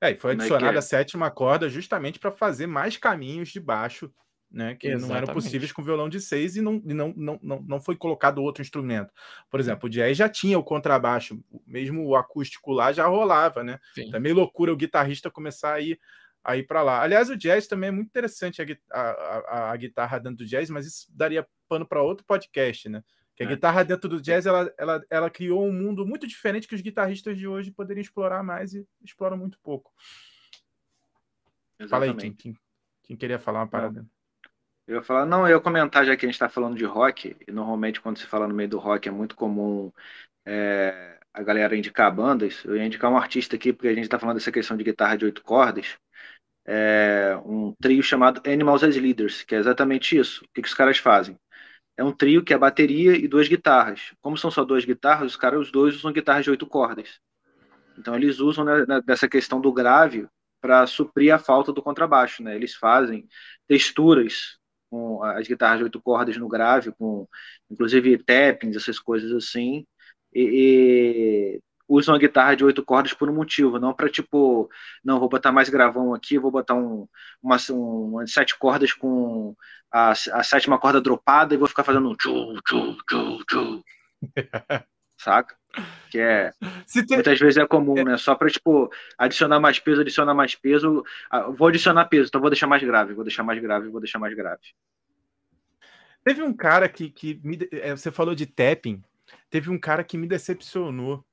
É, 0.00 0.10
e 0.10 0.16
foi 0.16 0.32
é 0.32 0.34
adicionada 0.34 0.74
é 0.74 0.78
a 0.78 0.82
sétima 0.82 1.30
corda 1.30 1.68
justamente 1.68 2.18
para 2.18 2.30
fazer 2.30 2.66
mais 2.66 2.96
caminhos 2.96 3.50
de 3.50 3.60
baixo 3.60 4.12
né, 4.50 4.74
que 4.74 4.88
Exatamente. 4.88 5.08
não 5.08 5.16
eram 5.16 5.34
possíveis 5.34 5.70
com 5.70 5.82
violão 5.82 6.08
de 6.08 6.20
seis 6.20 6.56
e, 6.56 6.60
não, 6.60 6.82
e 6.84 6.92
não, 6.92 7.14
não, 7.16 7.38
não, 7.40 7.62
não 7.62 7.80
foi 7.80 7.94
colocado 7.94 8.42
outro 8.42 8.62
instrumento. 8.62 9.12
Por 9.48 9.60
exemplo, 9.60 9.86
o 9.86 9.90
jazz 9.90 10.16
já 10.16 10.28
tinha 10.28 10.58
o 10.58 10.64
contrabaixo, 10.64 11.40
mesmo 11.66 12.04
o 12.04 12.16
acústico 12.16 12.72
lá 12.72 12.92
já 12.92 13.06
rolava, 13.06 13.62
né? 13.62 13.78
Sim. 13.94 14.10
Também 14.10 14.32
loucura 14.32 14.72
o 14.72 14.76
guitarrista 14.76 15.30
começar 15.30 15.74
a 15.74 15.80
ir, 15.80 16.00
a 16.42 16.56
ir 16.56 16.64
para 16.64 16.82
lá. 16.82 17.00
Aliás, 17.00 17.30
o 17.30 17.36
jazz 17.36 17.68
também 17.68 17.88
é 17.88 17.92
muito 17.92 18.08
interessante, 18.08 18.60
a, 18.60 18.66
a, 18.90 19.10
a, 19.10 19.72
a 19.72 19.76
guitarra 19.76 20.18
dentro 20.18 20.38
do 20.38 20.46
jazz, 20.46 20.68
mas 20.68 20.86
isso 20.86 21.06
daria 21.10 21.46
pano 21.68 21.86
para 21.86 22.02
outro 22.02 22.24
podcast, 22.26 22.88
né? 22.88 23.04
Que 23.36 23.44
a 23.44 23.46
é. 23.46 23.48
guitarra 23.50 23.84
dentro 23.84 24.08
do 24.08 24.20
jazz 24.20 24.46
ela, 24.46 24.72
ela, 24.76 25.02
ela 25.08 25.30
criou 25.30 25.64
um 25.64 25.72
mundo 25.72 26.04
muito 26.04 26.26
diferente 26.26 26.66
que 26.66 26.74
os 26.74 26.80
guitarristas 26.80 27.38
de 27.38 27.46
hoje 27.46 27.70
poderiam 27.70 28.02
explorar 28.02 28.42
mais 28.42 28.74
e 28.74 28.84
exploram 29.02 29.36
muito 29.36 29.58
pouco. 29.60 29.92
Exatamente. 31.78 31.90
Fala 31.90 32.04
aí, 32.04 32.14
quem, 32.14 32.34
quem, 32.34 32.54
quem 33.04 33.16
queria 33.16 33.38
falar 33.38 33.60
uma 33.60 33.68
parada. 33.68 34.02
Não. 34.02 34.19
Eu 34.90 34.96
ia 34.96 35.02
falar, 35.04 35.24
não, 35.24 35.46
eu 35.46 35.56
ia 35.56 35.60
comentar, 35.60 36.04
já 36.04 36.16
que 36.16 36.26
a 36.26 36.28
gente 36.28 36.34
está 36.34 36.48
falando 36.48 36.76
de 36.76 36.84
rock, 36.84 37.36
e 37.46 37.52
normalmente 37.52 38.00
quando 38.00 38.18
se 38.18 38.26
fala 38.26 38.48
no 38.48 38.54
meio 38.54 38.68
do 38.68 38.76
rock 38.76 39.08
é 39.08 39.12
muito 39.12 39.36
comum 39.36 39.92
é, 40.44 41.16
a 41.32 41.44
galera 41.44 41.76
indicar 41.76 42.12
bandas. 42.12 42.64
Eu 42.64 42.76
ia 42.76 42.84
indicar 42.84 43.08
um 43.08 43.16
artista 43.16 43.54
aqui, 43.54 43.72
porque 43.72 43.86
a 43.86 43.94
gente 43.94 44.02
está 44.02 44.18
falando 44.18 44.38
dessa 44.38 44.50
questão 44.50 44.76
de 44.76 44.82
guitarra 44.82 45.16
de 45.16 45.26
oito 45.26 45.44
cordas. 45.44 45.96
É, 46.66 47.40
um 47.44 47.72
trio 47.80 48.02
chamado 48.02 48.42
Animals 48.44 48.82
as 48.82 48.96
Leaders, 48.96 49.44
que 49.44 49.54
é 49.54 49.58
exatamente 49.58 50.18
isso. 50.18 50.44
O 50.44 50.48
que, 50.52 50.60
que 50.60 50.68
os 50.68 50.74
caras 50.74 50.98
fazem? 50.98 51.38
É 51.96 52.02
um 52.02 52.10
trio 52.10 52.42
que 52.42 52.52
é 52.52 52.58
bateria 52.58 53.14
e 53.14 53.28
duas 53.28 53.46
guitarras. 53.46 54.12
Como 54.20 54.36
são 54.36 54.50
só 54.50 54.64
duas 54.64 54.84
guitarras, 54.84 55.30
os 55.30 55.36
caras, 55.36 55.60
os 55.60 55.70
dois, 55.70 55.94
usam 55.94 56.12
guitarras 56.12 56.42
de 56.42 56.50
oito 56.50 56.66
cordas. 56.66 57.20
Então 57.96 58.16
eles 58.16 58.40
usam 58.40 58.64
né, 58.64 59.00
dessa 59.06 59.28
questão 59.28 59.60
do 59.60 59.72
grave 59.72 60.26
para 60.60 60.84
suprir 60.88 61.32
a 61.32 61.38
falta 61.38 61.72
do 61.72 61.80
contrabaixo, 61.80 62.42
né? 62.42 62.56
Eles 62.56 62.74
fazem 62.74 63.28
texturas 63.68 64.58
com 64.90 65.22
as 65.22 65.46
guitarras 65.46 65.78
de 65.78 65.84
oito 65.84 66.00
cordas 66.00 66.36
no 66.36 66.48
grave, 66.48 66.92
com 66.92 67.28
inclusive 67.70 68.18
tappings, 68.18 68.76
essas 68.76 68.98
coisas 68.98 69.32
assim, 69.32 69.86
e, 70.34 71.58
e 71.58 71.62
usam 71.88 72.14
a 72.14 72.18
guitarra 72.18 72.54
de 72.54 72.64
oito 72.64 72.84
cordas 72.84 73.12
por 73.14 73.28
um 73.28 73.34
motivo, 73.34 73.78
não 73.78 73.94
para 73.94 74.08
tipo, 74.08 74.68
não, 75.04 75.18
vou 75.18 75.28
botar 75.28 75.52
mais 75.52 75.68
gravão 75.68 76.14
aqui, 76.14 76.38
vou 76.38 76.50
botar 76.50 76.74
um, 76.74 77.08
uma, 77.42 77.56
um, 77.70 78.24
sete 78.26 78.58
cordas 78.58 78.92
com 78.92 79.56
a, 79.92 80.10
a 80.10 80.42
sétima 80.42 80.78
corda 80.78 81.00
dropada 81.00 81.54
e 81.54 81.58
vou 81.58 81.68
ficar 81.68 81.84
fazendo 81.84 82.08
um 82.10 82.16
tchu, 82.16 82.54
tchu, 82.64 83.44
tchu. 83.46 83.84
Saca? 85.20 85.54
Que 86.10 86.18
é. 86.18 86.50
Tem... 86.92 87.04
Muitas 87.10 87.38
vezes 87.38 87.58
é 87.58 87.66
comum, 87.66 87.98
é... 87.98 88.04
né? 88.04 88.16
Só 88.16 88.34
para, 88.34 88.48
tipo, 88.48 88.90
adicionar 89.18 89.60
mais 89.60 89.78
peso, 89.78 90.00
adicionar 90.00 90.34
mais 90.34 90.54
peso. 90.54 91.04
Ah, 91.30 91.50
vou 91.50 91.68
adicionar 91.68 92.06
peso, 92.06 92.28
então 92.28 92.40
vou 92.40 92.48
deixar 92.48 92.66
mais 92.66 92.82
grave, 92.82 93.12
vou 93.12 93.22
deixar 93.22 93.42
mais 93.42 93.60
grave, 93.60 93.88
vou 93.88 94.00
deixar 94.00 94.18
mais 94.18 94.34
grave. 94.34 94.62
Teve 96.24 96.42
um 96.42 96.54
cara 96.54 96.88
que, 96.88 97.10
que 97.10 97.38
me, 97.44 97.58
é, 97.70 97.94
você 97.94 98.10
falou 98.10 98.34
de 98.34 98.46
tapping. 98.46 99.02
Teve 99.50 99.70
um 99.70 99.78
cara 99.78 100.02
que 100.02 100.16
me 100.16 100.26
decepcionou 100.26 101.24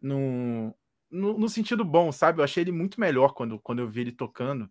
no, 0.00 0.74
no, 1.08 1.38
no, 1.38 1.48
sentido 1.48 1.84
bom, 1.84 2.10
sabe? 2.10 2.40
Eu 2.40 2.44
achei 2.44 2.62
ele 2.62 2.72
muito 2.72 3.00
melhor 3.00 3.34
quando, 3.34 3.58
quando 3.60 3.78
eu 3.78 3.88
vi 3.88 4.00
ele 4.00 4.12
tocando. 4.12 4.68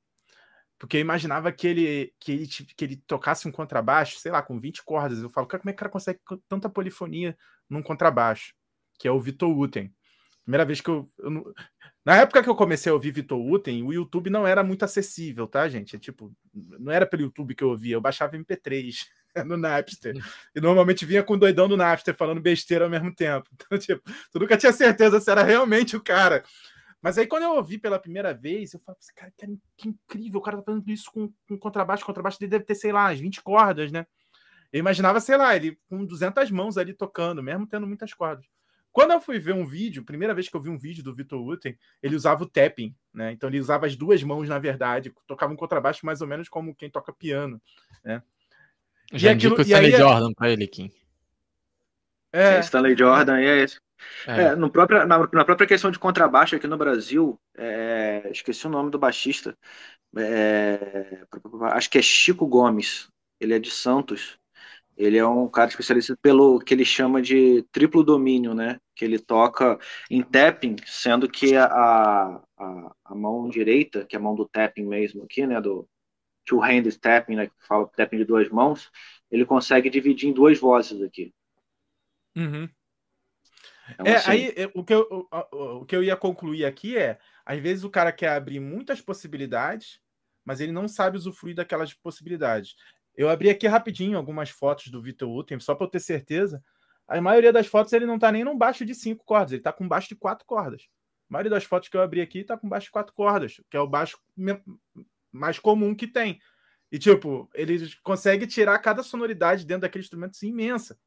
Porque 0.78 0.98
eu 0.98 1.02
imaginava 1.02 1.52
que 1.52 1.68
ele, 1.68 2.14
que, 2.20 2.32
ele, 2.32 2.48
que 2.48 2.86
ele 2.86 2.96
tocasse 3.08 3.48
um 3.48 3.52
contrabaixo, 3.52 4.20
sei 4.20 4.32
lá, 4.32 4.42
com 4.42 4.60
20 4.60 4.84
cordas. 4.84 5.20
Eu 5.20 5.30
falo, 5.30 5.48
como 5.48 5.62
é 5.66 5.72
que 5.72 5.78
o 5.78 5.80
cara 5.80 5.92
consegue 5.92 6.20
tanta 6.50 6.70
polifonia 6.70 7.38
num 7.72 7.82
contrabaixo? 7.82 8.54
que 9.02 9.08
é 9.08 9.12
o 9.12 9.20
Vitor 9.20 9.50
Uten. 9.58 9.92
Primeira 10.44 10.64
vez 10.64 10.80
que 10.80 10.90
eu, 10.90 11.12
eu, 11.18 11.54
Na 12.06 12.18
época 12.18 12.44
que 12.44 12.50
eu 12.50 12.56
comecei 12.56 12.92
a 12.92 12.94
ouvir 12.94 13.10
Vitor 13.10 13.40
Uten, 13.40 13.82
o 13.82 13.92
YouTube 13.92 14.30
não 14.30 14.46
era 14.46 14.64
muito 14.64 14.86
acessível, 14.86 15.48
tá, 15.48 15.68
gente? 15.68 15.96
É, 15.96 16.00
tipo, 16.00 16.32
não 16.54 16.92
era 16.92 17.06
pelo 17.08 17.24
YouTube 17.24 17.56
que 17.56 17.64
eu 17.64 17.70
ouvia, 17.70 17.96
eu 17.96 18.02
baixava 18.02 18.38
MP3 18.38 19.08
no 19.48 19.58
Napster. 19.58 20.16
E 20.56 20.62
normalmente 20.62 21.04
vinha 21.04 21.24
com 21.24 21.34
o 21.34 21.38
doidão 21.38 21.68
do 21.68 21.76
Napster 21.76 22.16
falando 22.16 22.40
besteira 22.40 22.86
ao 22.86 22.92
mesmo 22.92 23.14
tempo. 23.14 23.50
Então, 23.66 23.78
tipo, 23.80 24.04
tu 24.32 24.40
nunca 24.40 24.56
tinha 24.56 24.72
certeza 24.72 25.20
se 25.20 25.32
era 25.32 25.42
realmente 25.42 25.96
o 25.96 26.04
cara. 26.04 26.44
Mas 27.02 27.18
aí, 27.18 27.26
quando 27.26 27.44
eu 27.44 27.56
ouvi 27.56 27.80
pela 27.80 27.98
primeira 27.98 28.36
vez, 28.36 28.74
eu 28.74 28.80
falei, 28.82 29.00
assim, 29.00 29.14
cara, 29.16 29.34
que 29.76 29.90
incrível, 29.90 30.40
o 30.40 30.44
cara 30.44 30.58
tá 30.58 30.64
fazendo 30.64 30.88
isso 30.92 31.12
com, 31.12 31.34
com 31.48 31.58
contrabaixo. 31.58 32.06
Contrabaixo 32.06 32.40
dele 32.40 32.52
deve 32.52 32.66
ter, 32.66 32.76
sei 32.76 32.92
lá, 32.92 33.10
as 33.10 33.20
20 33.20 33.42
cordas, 33.42 33.92
né? 33.92 34.06
Eu 34.72 34.80
imaginava, 34.80 35.20
sei 35.20 35.38
lá, 35.38 35.56
ele 35.56 35.78
com 35.90 36.06
200 36.06 36.50
mãos 36.52 36.78
ali 36.78 36.94
tocando, 36.94 37.44
mesmo 37.44 37.68
tendo 37.68 37.86
muitas 37.86 38.14
cordas. 38.14 38.46
Quando 38.92 39.12
eu 39.12 39.22
fui 39.22 39.40
ver 39.40 39.54
um 39.54 39.66
vídeo, 39.66 40.04
primeira 40.04 40.34
vez 40.34 40.50
que 40.50 40.56
eu 40.56 40.62
vi 40.62 40.70
um 40.70 40.78
vídeo 40.78 41.04
do 41.04 41.16
Vitor 41.16 41.42
Uten, 41.42 41.78
ele 42.04 42.16
usava 42.16 42.44
o 42.44 42.48
tapping, 42.48 42.94
né? 43.14 43.32
Então 43.32 43.50
ele 43.50 43.60
usava 43.60 43.86
as 43.86 43.96
duas 43.96 44.22
mãos, 44.22 44.50
na 44.50 44.60
verdade, 44.60 45.14
tocava 45.26 45.54
um 45.54 45.56
contrabaixo 45.56 46.06
mais 46.06 46.22
ou 46.22 46.28
menos 46.28 46.50
como 46.50 46.76
quem 46.76 46.90
toca 46.90 47.14
piano, 47.14 47.62
né? 48.04 48.22
Já 49.14 49.32
e 49.32 49.34
aquilo, 49.34 49.58
o 49.58 49.62
Stanley 49.62 49.88
aí, 49.88 49.94
é 49.94 49.98
Jordan 49.98 50.34
para 50.34 50.50
ele, 50.50 50.68
Kim. 50.68 50.92
É, 52.34 52.60
Stanley 52.60 52.98
Jordan, 52.98 53.40
é 53.40 53.64
esse. 53.64 53.80
É. 54.26 54.42
É, 54.42 54.56
no 54.56 54.70
próprio, 54.70 55.06
na, 55.06 55.20
na, 55.20 55.46
própria 55.46 55.68
questão 55.68 55.92
de 55.92 56.00
contrabaixo 56.00 56.56
aqui 56.56 56.68
no 56.68 56.78
Brasil, 56.78 57.40
é, 57.58 58.30
esqueci 58.32 58.66
o 58.66 58.70
nome 58.70 58.90
do 58.90 58.98
baixista, 58.98 59.56
é, 60.18 61.24
acho 61.74 61.90
que 61.90 61.98
é 61.98 62.02
Chico 62.02 62.48
Gomes, 62.48 63.08
ele 63.40 63.54
é 63.54 63.60
de 63.60 63.72
Santos. 63.72 64.40
Ele 64.98 65.18
é 65.18 65.26
um 65.26 65.48
cara 65.48 65.70
especialista 65.70 66.16
pelo 66.22 66.60
que 66.60 66.74
ele 66.74 66.86
chama 66.86 67.22
de 67.22 67.64
triplo 67.72 68.04
domínio, 68.04 68.54
né? 68.54 68.80
Que 68.96 69.06
ele 69.06 69.18
toca 69.18 69.80
em 70.10 70.22
tapping, 70.22 70.76
sendo 70.86 71.30
que 71.30 71.56
a, 71.56 71.66
a, 71.66 72.96
a 73.06 73.16
mão 73.16 73.50
direita, 73.50 74.06
que 74.06 74.16
é 74.16 74.20
a 74.20 74.22
mão 74.22 74.36
do 74.36 74.48
tapping 74.48 74.86
mesmo 74.86 75.24
aqui, 75.24 75.48
né? 75.48 75.60
Do 75.60 75.88
two-handed 76.46 77.00
tapping, 77.00 77.36
né? 77.36 77.48
Que 77.48 77.54
fala 77.68 77.88
tapping 77.88 78.18
de 78.18 78.26
duas 78.26 78.50
mãos, 78.50 78.92
ele 79.32 79.46
consegue 79.46 79.90
dividir 79.90 80.30
em 80.30 80.34
duas 80.34 80.60
vozes 80.60 81.02
aqui. 81.02 81.34
Uhum. 82.36 82.70
Então, 83.94 84.06
é, 84.06 84.16
assim... 84.16 84.32
aí 84.32 84.54
o 84.74 84.84
que, 84.84 84.94
eu, 84.94 85.28
o, 85.32 85.58
o 85.82 85.86
que 85.86 85.96
eu 85.96 86.04
ia 86.04 86.16
concluir 86.16 86.66
aqui 86.66 86.98
é: 86.98 87.20
às 87.46 87.60
vezes 87.60 87.84
o 87.84 87.90
cara 87.90 88.12
quer 88.12 88.30
abrir 88.30 88.60
muitas 88.60 89.02
possibilidades, 89.02 90.00
mas 90.46 90.60
ele 90.60 90.72
não 90.72 90.88
sabe 90.88 91.18
usufruir 91.18 91.56
daquelas 91.56 91.94
possibilidades. 91.94 92.76
Eu 93.16 93.30
abri 93.30 93.50
aqui 93.50 93.68
rapidinho 93.68 94.18
algumas 94.18 94.50
fotos 94.50 94.88
do 94.88 95.02
Vitor 95.02 95.30
Uten, 95.30 95.60
só 95.60 95.76
para 95.76 95.86
eu 95.86 95.90
ter 95.90 96.00
certeza. 96.00 96.64
A 97.08 97.20
maioria 97.20 97.52
das 97.52 97.68
fotos 97.68 97.92
ele 97.94 98.06
não 98.06 98.16
está 98.16 98.32
nem 98.32 98.44
num 98.44 98.58
baixo 98.58 98.86
de 98.86 98.96
cinco 98.96 99.24
cordas, 99.26 99.52
ele 99.52 99.60
está 99.60 99.74
com 99.74 99.88
baixo 99.88 100.10
de 100.10 100.16
quatro 100.16 100.46
cordas. 100.46 100.88
A 101.30 101.34
maioria 101.34 101.52
das 101.52 101.64
fotos 101.64 101.90
que 101.90 101.98
eu 101.98 102.02
abri 102.02 102.22
aqui 102.22 102.40
está 102.40 102.58
com 102.58 102.70
baixo 102.70 102.86
de 102.86 102.92
quatro 102.92 103.14
cordas, 103.14 103.62
que 103.70 103.78
é 103.78 103.80
o 103.80 103.88
baixo 103.88 104.18
mais 105.32 105.60
comum 105.60 105.96
que 105.96 106.08
tem. 106.08 106.40
E, 106.92 107.00
tipo, 107.00 107.50
ele 107.54 107.90
consegue 108.04 108.46
tirar 108.46 108.78
cada 108.80 109.02
sonoridade 109.02 109.66
dentro 109.66 109.82
daquele 109.82 110.04
instrumento 110.04 110.32
assim, 110.32 110.50
imensa. 110.50 111.00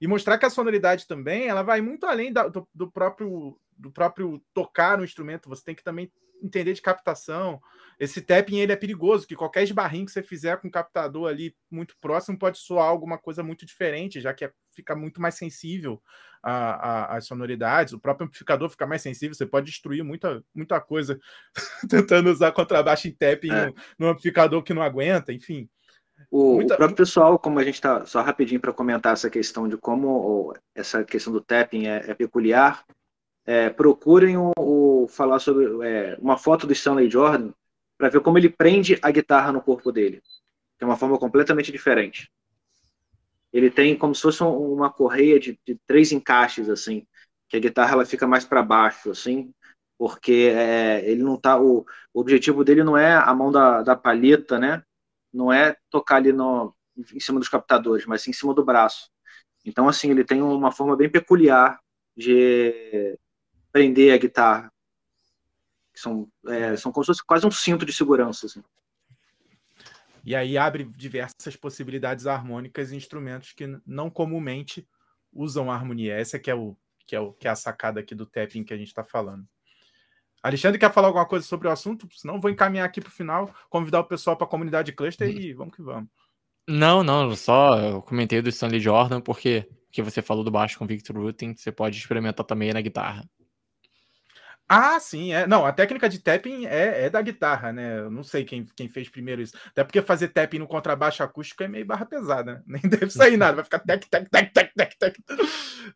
E 0.00 0.06
mostrar 0.06 0.38
que 0.38 0.44
a 0.44 0.50
sonoridade 0.50 1.06
também, 1.06 1.48
ela 1.48 1.62
vai 1.62 1.80
muito 1.80 2.04
além 2.06 2.32
da, 2.32 2.48
do, 2.48 2.68
do, 2.74 2.90
próprio, 2.90 3.58
do 3.76 3.90
próprio 3.90 4.42
tocar 4.52 4.98
no 4.98 5.04
instrumento. 5.04 5.48
Você 5.48 5.64
tem 5.64 5.74
que 5.74 5.84
também 5.84 6.12
entender 6.44 6.74
de 6.74 6.82
captação. 6.82 7.60
Esse 7.98 8.20
tapping 8.20 8.58
ele 8.58 8.72
é 8.72 8.76
perigoso, 8.76 9.26
que 9.26 9.36
qualquer 9.36 9.62
esbarrinho 9.62 10.06
que 10.06 10.12
você 10.12 10.22
fizer 10.22 10.56
com 10.58 10.68
o 10.68 10.70
captador 10.70 11.28
ali 11.28 11.54
muito 11.70 11.96
próximo 12.00 12.38
pode 12.38 12.58
soar 12.58 12.86
alguma 12.86 13.16
coisa 13.16 13.42
muito 13.42 13.64
diferente, 13.64 14.20
já 14.20 14.34
que 14.34 14.44
é, 14.44 14.52
fica 14.72 14.94
muito 14.96 15.20
mais 15.20 15.36
sensível 15.36 16.02
às 16.42 17.26
sonoridades. 17.26 17.94
O 17.94 18.00
próprio 18.00 18.26
amplificador 18.26 18.68
fica 18.68 18.86
mais 18.86 19.00
sensível, 19.00 19.34
você 19.34 19.46
pode 19.46 19.66
destruir 19.66 20.02
muita, 20.02 20.44
muita 20.54 20.80
coisa 20.80 21.18
tentando 21.88 22.30
usar 22.30 22.52
contrabaixo 22.52 23.08
em 23.08 23.12
tapping 23.12 23.50
é. 23.50 23.66
no, 23.66 23.74
no, 23.98 24.08
amplificador 24.08 24.62
que 24.62 24.74
não 24.74 24.82
aguenta, 24.82 25.32
enfim. 25.32 25.68
O, 26.30 26.56
muita... 26.56 26.74
o 26.74 26.76
próprio 26.76 26.96
pessoal, 26.96 27.38
como 27.38 27.58
a 27.58 27.64
gente 27.64 27.74
está 27.74 28.04
só 28.04 28.20
rapidinho 28.22 28.60
para 28.60 28.72
comentar 28.72 29.12
essa 29.12 29.30
questão 29.30 29.68
de 29.68 29.76
como 29.76 30.54
essa 30.74 31.04
questão 31.04 31.32
do 31.32 31.40
tapping 31.40 31.86
é, 31.86 32.10
é 32.10 32.14
peculiar, 32.14 32.84
é, 33.46 33.68
procurem 33.70 34.36
o, 34.36 34.52
o, 34.58 35.06
falar 35.08 35.38
sobre 35.38 35.86
é, 35.86 36.16
uma 36.20 36.38
foto 36.38 36.66
do 36.66 36.72
Stanley 36.72 37.10
Jordan 37.10 37.52
para 37.98 38.08
ver 38.08 38.20
como 38.20 38.38
ele 38.38 38.48
prende 38.48 38.98
a 39.02 39.10
guitarra 39.10 39.52
no 39.52 39.62
corpo 39.62 39.92
dele, 39.92 40.22
é 40.80 40.84
uma 40.84 40.96
forma 40.96 41.18
completamente 41.18 41.70
diferente. 41.70 42.30
Ele 43.52 43.70
tem 43.70 43.96
como 43.96 44.14
se 44.14 44.22
fosse 44.22 44.42
uma 44.42 44.90
correia 44.90 45.38
de, 45.38 45.58
de 45.64 45.78
três 45.86 46.10
encaixes 46.10 46.68
assim, 46.68 47.06
que 47.48 47.56
a 47.56 47.60
guitarra 47.60 47.92
ela 47.92 48.04
fica 48.04 48.26
mais 48.26 48.44
para 48.44 48.62
baixo 48.62 49.10
assim, 49.10 49.54
porque 49.96 50.52
é, 50.52 51.08
ele 51.08 51.22
não 51.22 51.36
tá 51.36 51.60
o, 51.60 51.86
o, 52.12 52.20
objetivo 52.20 52.64
dele 52.64 52.82
não 52.82 52.96
é 52.96 53.14
a 53.14 53.32
mão 53.32 53.52
da, 53.52 53.82
da 53.82 53.94
palheta, 53.94 54.58
né? 54.58 54.82
Não 55.32 55.52
é 55.52 55.76
tocar 55.88 56.16
ali 56.16 56.32
no, 56.32 56.74
em 56.96 57.20
cima 57.20 57.38
dos 57.38 57.48
captadores, 57.48 58.06
mas 58.06 58.22
sim 58.22 58.30
em 58.30 58.34
cima 58.34 58.52
do 58.52 58.64
braço. 58.64 59.08
Então 59.64 59.88
assim 59.88 60.10
ele 60.10 60.24
tem 60.24 60.42
uma 60.42 60.72
forma 60.72 60.96
bem 60.96 61.08
peculiar 61.08 61.78
de 62.16 63.16
prender 63.74 64.14
a 64.14 64.16
guitarra. 64.16 64.72
São, 65.92 66.30
é, 66.46 66.76
são 66.76 66.92
como 66.92 67.04
se 67.04 67.08
fosse 67.08 67.24
quase 67.24 67.44
um 67.44 67.50
cinto 67.50 67.84
de 67.84 67.92
segurança. 67.92 68.46
Assim. 68.46 68.62
E 70.24 70.34
aí 70.34 70.56
abre 70.56 70.84
diversas 70.84 71.56
possibilidades 71.56 72.28
harmônicas 72.28 72.92
e 72.92 72.96
instrumentos 72.96 73.52
que 73.52 73.66
não 73.84 74.08
comumente 74.08 74.86
usam 75.32 75.72
a 75.72 75.74
harmonia. 75.74 76.14
Essa 76.14 76.38
que 76.38 76.48
é, 76.48 76.54
o, 76.54 76.76
que, 77.04 77.16
é 77.16 77.20
o, 77.20 77.32
que 77.32 77.48
é 77.48 77.50
a 77.50 77.56
sacada 77.56 77.98
aqui 77.98 78.14
do 78.14 78.24
tapping 78.24 78.62
que 78.62 78.72
a 78.72 78.76
gente 78.76 78.88
está 78.88 79.02
falando. 79.02 79.44
Alexandre 80.40 80.78
quer 80.78 80.92
falar 80.92 81.08
alguma 81.08 81.26
coisa 81.26 81.44
sobre 81.44 81.66
o 81.66 81.70
assunto? 81.70 82.06
Senão 82.12 82.40
vou 82.40 82.50
encaminhar 82.50 82.86
aqui 82.86 83.00
para 83.00 83.08
o 83.08 83.12
final, 83.12 83.52
convidar 83.68 84.00
o 84.00 84.04
pessoal 84.04 84.36
para 84.36 84.46
a 84.46 84.50
comunidade 84.50 84.92
cluster 84.92 85.28
e 85.28 85.52
vamos 85.52 85.74
que 85.74 85.82
vamos. 85.82 86.08
Não, 86.68 87.02
não, 87.02 87.34
só 87.34 87.78
eu 87.78 88.02
comentei 88.02 88.40
do 88.40 88.50
Stanley 88.50 88.78
Jordan 88.78 89.20
porque 89.20 89.68
que 89.90 90.02
você 90.02 90.20
falou 90.20 90.44
do 90.44 90.50
baixo 90.50 90.78
com 90.78 90.86
Victor 90.86 91.16
Rutten, 91.16 91.56
você 91.56 91.72
pode 91.72 91.96
experimentar 91.96 92.44
também 92.44 92.72
na 92.72 92.80
guitarra. 92.80 93.24
Ah, 94.66 94.98
sim, 94.98 95.32
é. 95.32 95.46
Não, 95.46 95.66
a 95.66 95.72
técnica 95.72 96.08
de 96.08 96.18
tapping 96.18 96.64
é, 96.66 97.04
é 97.04 97.10
da 97.10 97.20
guitarra, 97.20 97.70
né? 97.72 97.98
Eu 97.98 98.10
não 98.10 98.22
sei 98.22 98.44
quem, 98.44 98.64
quem 98.74 98.88
fez 98.88 99.08
primeiro 99.10 99.42
isso. 99.42 99.54
Até 99.66 99.84
porque 99.84 100.00
fazer 100.00 100.28
tapping 100.28 100.58
no 100.58 100.66
contrabaixo 100.66 101.22
acústico 101.22 101.62
é 101.62 101.68
meio 101.68 101.84
barra 101.84 102.06
pesada, 102.06 102.54
né? 102.54 102.62
Nem 102.82 102.82
deve 102.82 103.10
sair 103.10 103.36
nada, 103.36 103.56
vai 103.56 103.64
ficar 103.64 103.80
tec, 103.80 104.06
tec, 104.08 104.28
tec, 104.30 104.52
tec, 104.52 104.72
tec, 104.74 104.96
tec. 104.98 105.16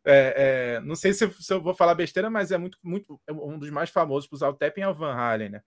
É, 0.05 0.77
é, 0.77 0.81
não 0.81 0.95
sei 0.95 1.14
se, 1.14 1.31
se, 1.31 1.53
eu 1.53 1.62
vou 1.62 1.75
falar 1.75 1.95
besteira, 1.95 2.29
mas 2.29 2.53
é 2.53 2.59
muito, 2.59 2.79
muito 2.83 3.19
é 3.27 3.33
um 3.33 3.59
dos 3.59 3.71
mais 3.71 3.89
famosos 3.89 4.29
para 4.29 4.37
usar 4.37 4.49
o 4.51 4.55
tapping 4.55 4.83
é 4.83 4.89
o 4.89 4.95
Van 4.95 5.14
Halen, 5.14 5.49
né? 5.49 5.62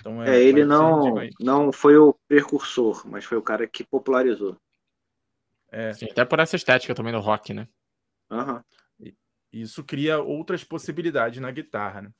Então, 0.00 0.22
é, 0.22 0.36
é 0.36 0.42
ele 0.42 0.64
não, 0.64 1.14
não 1.40 1.72
foi 1.72 1.96
o 1.96 2.14
precursor, 2.28 3.02
mas 3.06 3.24
foi 3.24 3.36
o 3.38 3.42
cara 3.42 3.66
que 3.66 3.82
popularizou. 3.82 4.56
É. 5.70 5.92
Sim, 5.92 6.06
até 6.10 6.24
por 6.24 6.38
essa 6.38 6.54
estética 6.54 6.94
também 6.94 7.12
do 7.12 7.20
rock, 7.20 7.52
né? 7.52 7.66
Aham. 8.30 8.54
Uhum. 8.54 8.75
Isso 9.52 9.84
cria 9.84 10.20
outras 10.20 10.64
possibilidades 10.64 11.40
na 11.40 11.50
guitarra, 11.50 12.02
né? 12.02 12.10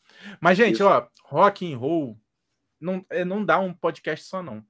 Mas, 0.40 0.56
gente, 0.56 0.76
Isso. 0.76 0.86
ó, 0.86 1.06
rock 1.24 1.70
and 1.70 1.76
roll 1.76 2.18
não, 2.80 3.04
é, 3.10 3.24
não 3.24 3.44
dá 3.44 3.58
um 3.58 3.72
podcast 3.72 4.26
só, 4.26 4.42
não. 4.42 4.64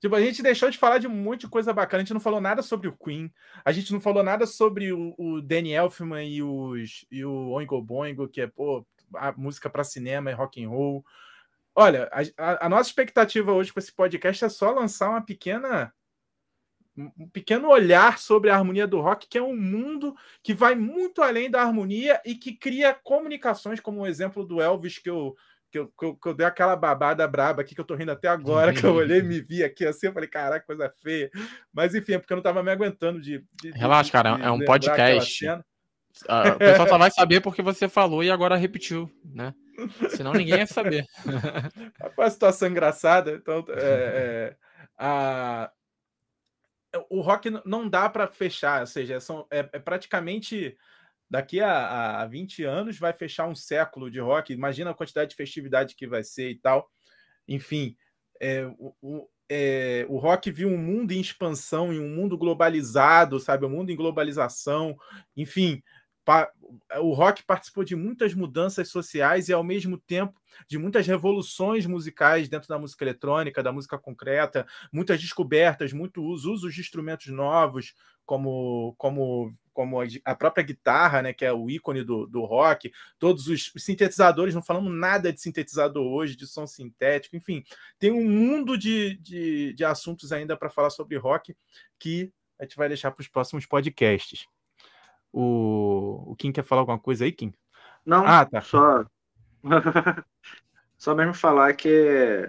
Tipo, 0.00 0.16
a 0.16 0.20
gente 0.20 0.42
deixou 0.42 0.70
de 0.70 0.76
falar 0.76 0.98
de 0.98 1.06
um 1.06 1.10
monte 1.10 1.42
de 1.42 1.48
coisa 1.48 1.72
bacana. 1.72 2.02
A 2.02 2.04
gente 2.04 2.12
não 2.12 2.20
falou 2.20 2.40
nada 2.40 2.62
sobre 2.62 2.88
o 2.88 2.96
Queen. 2.96 3.32
A 3.64 3.72
gente 3.72 3.90
não 3.90 4.00
falou 4.00 4.22
nada 4.22 4.46
sobre 4.46 4.92
o, 4.92 5.14
o 5.16 5.40
Danny 5.40 5.72
Elfman 5.72 6.28
e, 6.28 6.42
os, 6.42 7.06
e 7.10 7.24
o 7.24 7.48
Oingo 7.50 7.80
Boingo, 7.80 8.28
que 8.28 8.42
é, 8.42 8.46
pô, 8.46 8.86
a 9.14 9.32
música 9.32 9.70
para 9.70 9.82
cinema 9.82 10.30
e 10.30 10.34
rock 10.34 10.62
and 10.62 10.68
roll. 10.68 11.04
Olha, 11.74 12.10
a, 12.36 12.66
a, 12.66 12.68
nossa 12.68 12.88
expectativa 12.88 13.52
hoje 13.52 13.72
com 13.72 13.80
esse 13.80 13.92
podcast 13.92 14.44
é 14.44 14.48
só 14.48 14.70
lançar 14.70 15.08
uma 15.08 15.24
pequena 15.24 15.92
um 16.96 17.28
pequeno 17.28 17.68
olhar 17.68 18.18
sobre 18.18 18.50
a 18.50 18.56
harmonia 18.56 18.86
do 18.86 19.00
rock, 19.00 19.26
que 19.28 19.38
é 19.38 19.42
um 19.42 19.56
mundo 19.56 20.14
que 20.42 20.54
vai 20.54 20.74
muito 20.74 21.22
além 21.22 21.50
da 21.50 21.62
harmonia 21.62 22.20
e 22.24 22.34
que 22.34 22.52
cria 22.52 22.94
comunicações, 22.94 23.80
como 23.80 24.00
o 24.00 24.06
exemplo 24.06 24.44
do 24.44 24.60
Elvis 24.60 24.98
que 24.98 25.10
eu, 25.10 25.34
que 25.70 25.78
eu, 25.78 25.88
que 25.88 26.04
eu, 26.04 26.14
que 26.14 26.28
eu 26.28 26.34
dei 26.34 26.46
aquela 26.46 26.76
babada 26.76 27.26
braba 27.26 27.62
aqui, 27.62 27.74
que 27.74 27.80
eu 27.80 27.84
tô 27.84 27.96
rindo 27.96 28.12
até 28.12 28.28
agora, 28.28 28.72
que 28.72 28.84
eu 28.84 28.94
olhei 28.94 29.18
e 29.18 29.22
me 29.24 29.40
vi 29.40 29.64
aqui 29.64 29.84
assim, 29.84 30.06
eu 30.06 30.12
falei, 30.12 30.28
caraca, 30.28 30.64
coisa 30.64 30.88
feia. 31.02 31.30
Mas 31.72 31.94
enfim, 31.94 32.12
é 32.12 32.18
porque 32.18 32.32
eu 32.32 32.36
não 32.36 32.42
tava 32.42 32.62
me 32.62 32.70
aguentando 32.70 33.20
de. 33.20 33.44
de 33.60 33.70
Relaxa, 33.72 34.06
de, 34.06 34.12
cara, 34.12 34.36
de 34.36 34.42
é 34.42 34.50
um 34.50 34.64
podcast. 34.64 35.46
Ah, 36.28 36.52
o 36.54 36.58
pessoal 36.58 36.88
só 36.88 36.98
vai 36.98 37.10
saber 37.10 37.40
porque 37.40 37.60
você 37.60 37.88
falou 37.88 38.22
e 38.22 38.30
agora 38.30 38.54
repetiu, 38.54 39.10
né? 39.24 39.52
Senão 40.10 40.32
ninguém 40.32 40.58
ia 40.58 40.66
saber. 40.66 41.04
Foi 42.14 42.24
uma 42.24 42.30
situação 42.30 42.68
engraçada. 42.68 43.32
Então, 43.32 43.64
é, 43.70 43.74
é, 43.74 44.56
a, 44.96 45.70
o 47.08 47.20
rock 47.20 47.50
não 47.64 47.88
dá 47.88 48.08
para 48.08 48.26
fechar, 48.28 48.80
ou 48.80 48.86
seja, 48.86 49.20
são, 49.20 49.46
é, 49.50 49.68
é 49.72 49.78
praticamente 49.78 50.76
daqui 51.28 51.60
a, 51.60 52.20
a 52.20 52.26
20 52.26 52.64
anos 52.64 52.98
vai 52.98 53.12
fechar 53.12 53.48
um 53.48 53.54
século 53.54 54.10
de 54.10 54.20
rock. 54.20 54.52
Imagina 54.52 54.90
a 54.90 54.94
quantidade 54.94 55.30
de 55.30 55.36
festividade 55.36 55.94
que 55.96 56.06
vai 56.06 56.22
ser 56.22 56.50
e 56.50 56.58
tal. 56.58 56.88
Enfim, 57.48 57.96
é, 58.40 58.66
o, 58.78 59.28
é, 59.48 60.06
o 60.08 60.18
rock 60.18 60.50
viu 60.50 60.68
um 60.68 60.78
mundo 60.78 61.12
em 61.12 61.20
expansão, 61.20 61.92
em 61.92 61.98
um 61.98 62.08
mundo 62.08 62.38
globalizado, 62.38 63.40
sabe? 63.40 63.66
Um 63.66 63.70
mundo 63.70 63.90
em 63.90 63.96
globalização. 63.96 64.96
Enfim, 65.36 65.82
o 67.00 67.12
rock 67.12 67.42
participou 67.42 67.84
de 67.84 67.94
muitas 67.94 68.34
mudanças 68.34 68.88
sociais 68.88 69.48
e, 69.48 69.52
ao 69.52 69.62
mesmo 69.62 69.98
tempo, 69.98 70.40
de 70.66 70.78
muitas 70.78 71.06
revoluções 71.06 71.86
musicais 71.86 72.48
dentro 72.48 72.68
da 72.68 72.78
música 72.78 73.04
eletrônica, 73.04 73.62
da 73.62 73.72
música 73.72 73.98
concreta, 73.98 74.66
muitas 74.92 75.20
descobertas, 75.20 75.92
muitos 75.92 76.44
usos 76.44 76.74
de 76.74 76.80
instrumentos 76.80 77.26
novos, 77.26 77.94
como, 78.24 78.94
como, 78.96 79.54
como 79.72 79.98
a 80.24 80.34
própria 80.34 80.64
guitarra, 80.64 81.20
né, 81.20 81.32
que 81.32 81.44
é 81.44 81.52
o 81.52 81.68
ícone 81.68 82.02
do, 82.02 82.26
do 82.26 82.44
rock, 82.44 82.90
todos 83.18 83.46
os 83.48 83.72
sintetizadores, 83.76 84.54
não 84.54 84.62
falamos 84.62 84.92
nada 84.92 85.32
de 85.32 85.40
sintetizador 85.40 86.06
hoje, 86.06 86.36
de 86.36 86.46
som 86.46 86.66
sintético, 86.66 87.36
enfim, 87.36 87.62
tem 87.98 88.10
um 88.10 88.28
mundo 88.28 88.78
de, 88.78 89.16
de, 89.18 89.74
de 89.74 89.84
assuntos 89.84 90.32
ainda 90.32 90.56
para 90.56 90.70
falar 90.70 90.90
sobre 90.90 91.18
rock 91.18 91.54
que 91.98 92.32
a 92.58 92.64
gente 92.64 92.76
vai 92.76 92.88
deixar 92.88 93.10
para 93.10 93.20
os 93.20 93.28
próximos 93.28 93.66
podcasts. 93.66 94.46
O, 95.36 96.30
o 96.30 96.36
Kim 96.36 96.52
quer 96.52 96.62
falar 96.62 96.82
alguma 96.82 96.98
coisa 96.98 97.24
aí, 97.24 97.32
Kim? 97.32 97.52
Não, 98.06 98.24
ah, 98.24 98.44
tá. 98.44 98.60
só 98.60 99.04
só 100.96 101.12
mesmo 101.12 101.34
falar 101.34 101.74
que 101.74 102.48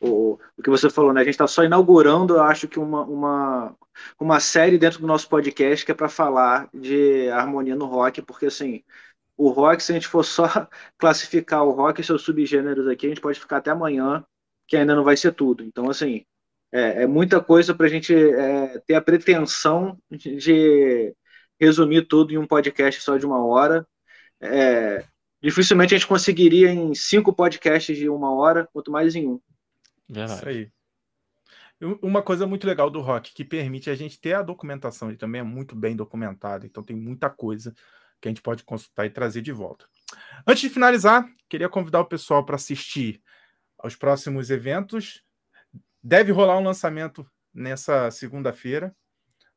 o, 0.00 0.38
o 0.56 0.62
que 0.62 0.70
você 0.70 0.88
falou, 0.88 1.12
né? 1.12 1.22
A 1.22 1.24
gente 1.24 1.34
está 1.34 1.48
só 1.48 1.64
inaugurando, 1.64 2.36
eu 2.36 2.42
acho 2.42 2.68
que 2.68 2.78
uma, 2.78 3.02
uma, 3.02 3.76
uma 4.18 4.38
série 4.38 4.78
dentro 4.78 5.00
do 5.00 5.08
nosso 5.08 5.28
podcast 5.28 5.84
que 5.84 5.90
é 5.90 5.94
para 5.94 6.08
falar 6.08 6.68
de 6.72 7.28
harmonia 7.30 7.74
no 7.74 7.86
rock, 7.86 8.22
porque 8.22 8.46
assim, 8.46 8.84
o 9.36 9.48
rock, 9.48 9.82
se 9.82 9.90
a 9.90 9.94
gente 9.96 10.06
for 10.06 10.24
só 10.24 10.46
classificar 10.96 11.64
o 11.64 11.72
rock 11.72 12.00
e 12.00 12.04
seus 12.04 12.22
subgêneros 12.22 12.86
aqui, 12.86 13.06
a 13.06 13.08
gente 13.08 13.20
pode 13.20 13.40
ficar 13.40 13.56
até 13.56 13.72
amanhã, 13.72 14.24
que 14.68 14.76
ainda 14.76 14.94
não 14.94 15.02
vai 15.02 15.16
ser 15.16 15.34
tudo. 15.34 15.64
Então, 15.64 15.90
assim, 15.90 16.24
é, 16.70 17.02
é 17.02 17.06
muita 17.08 17.42
coisa 17.42 17.74
para 17.74 17.86
a 17.86 17.88
gente 17.88 18.14
é, 18.14 18.78
ter 18.86 18.94
a 18.94 19.02
pretensão 19.02 19.98
de 20.10 21.12
resumir 21.64 22.06
tudo 22.06 22.32
em 22.32 22.38
um 22.38 22.46
podcast 22.46 23.00
só 23.00 23.16
de 23.16 23.24
uma 23.24 23.44
hora. 23.44 23.86
É, 24.40 25.04
dificilmente 25.40 25.94
a 25.94 25.98
gente 25.98 26.06
conseguiria 26.08 26.70
em 26.70 26.94
cinco 26.94 27.32
podcasts 27.32 27.96
de 27.96 28.08
uma 28.08 28.34
hora, 28.34 28.68
quanto 28.72 28.90
mais 28.90 29.14
em 29.14 29.28
um. 29.28 29.40
Verdade. 30.08 30.40
Isso 30.40 30.48
aí. 30.48 30.72
Uma 32.00 32.22
coisa 32.22 32.46
muito 32.46 32.66
legal 32.66 32.88
do 32.88 33.00
rock 33.00 33.34
que 33.34 33.44
permite 33.44 33.90
a 33.90 33.94
gente 33.94 34.20
ter 34.20 34.34
a 34.34 34.42
documentação, 34.42 35.08
ele 35.08 35.16
também 35.16 35.40
é 35.40 35.44
muito 35.44 35.74
bem 35.74 35.96
documentado, 35.96 36.64
então 36.64 36.82
tem 36.82 36.96
muita 36.96 37.28
coisa. 37.28 37.74
que 38.22 38.28
a 38.28 38.30
gente 38.30 38.40
pode 38.40 38.62
consultar 38.62 39.04
e 39.04 39.10
trazer 39.10 39.42
de 39.42 39.50
volta. 39.50 39.84
Antes 40.46 40.62
de 40.62 40.70
finalizar, 40.70 41.28
queria 41.48 41.68
convidar 41.68 42.00
o 42.00 42.06
pessoal 42.06 42.46
para 42.46 42.54
assistir 42.54 43.20
aos 43.76 43.96
próximos 43.96 44.48
eventos. 44.48 45.24
Deve 46.00 46.30
rolar 46.30 46.56
um 46.56 46.64
lançamento 46.64 47.28
nessa 47.52 48.10
segunda-feira. 48.12 48.94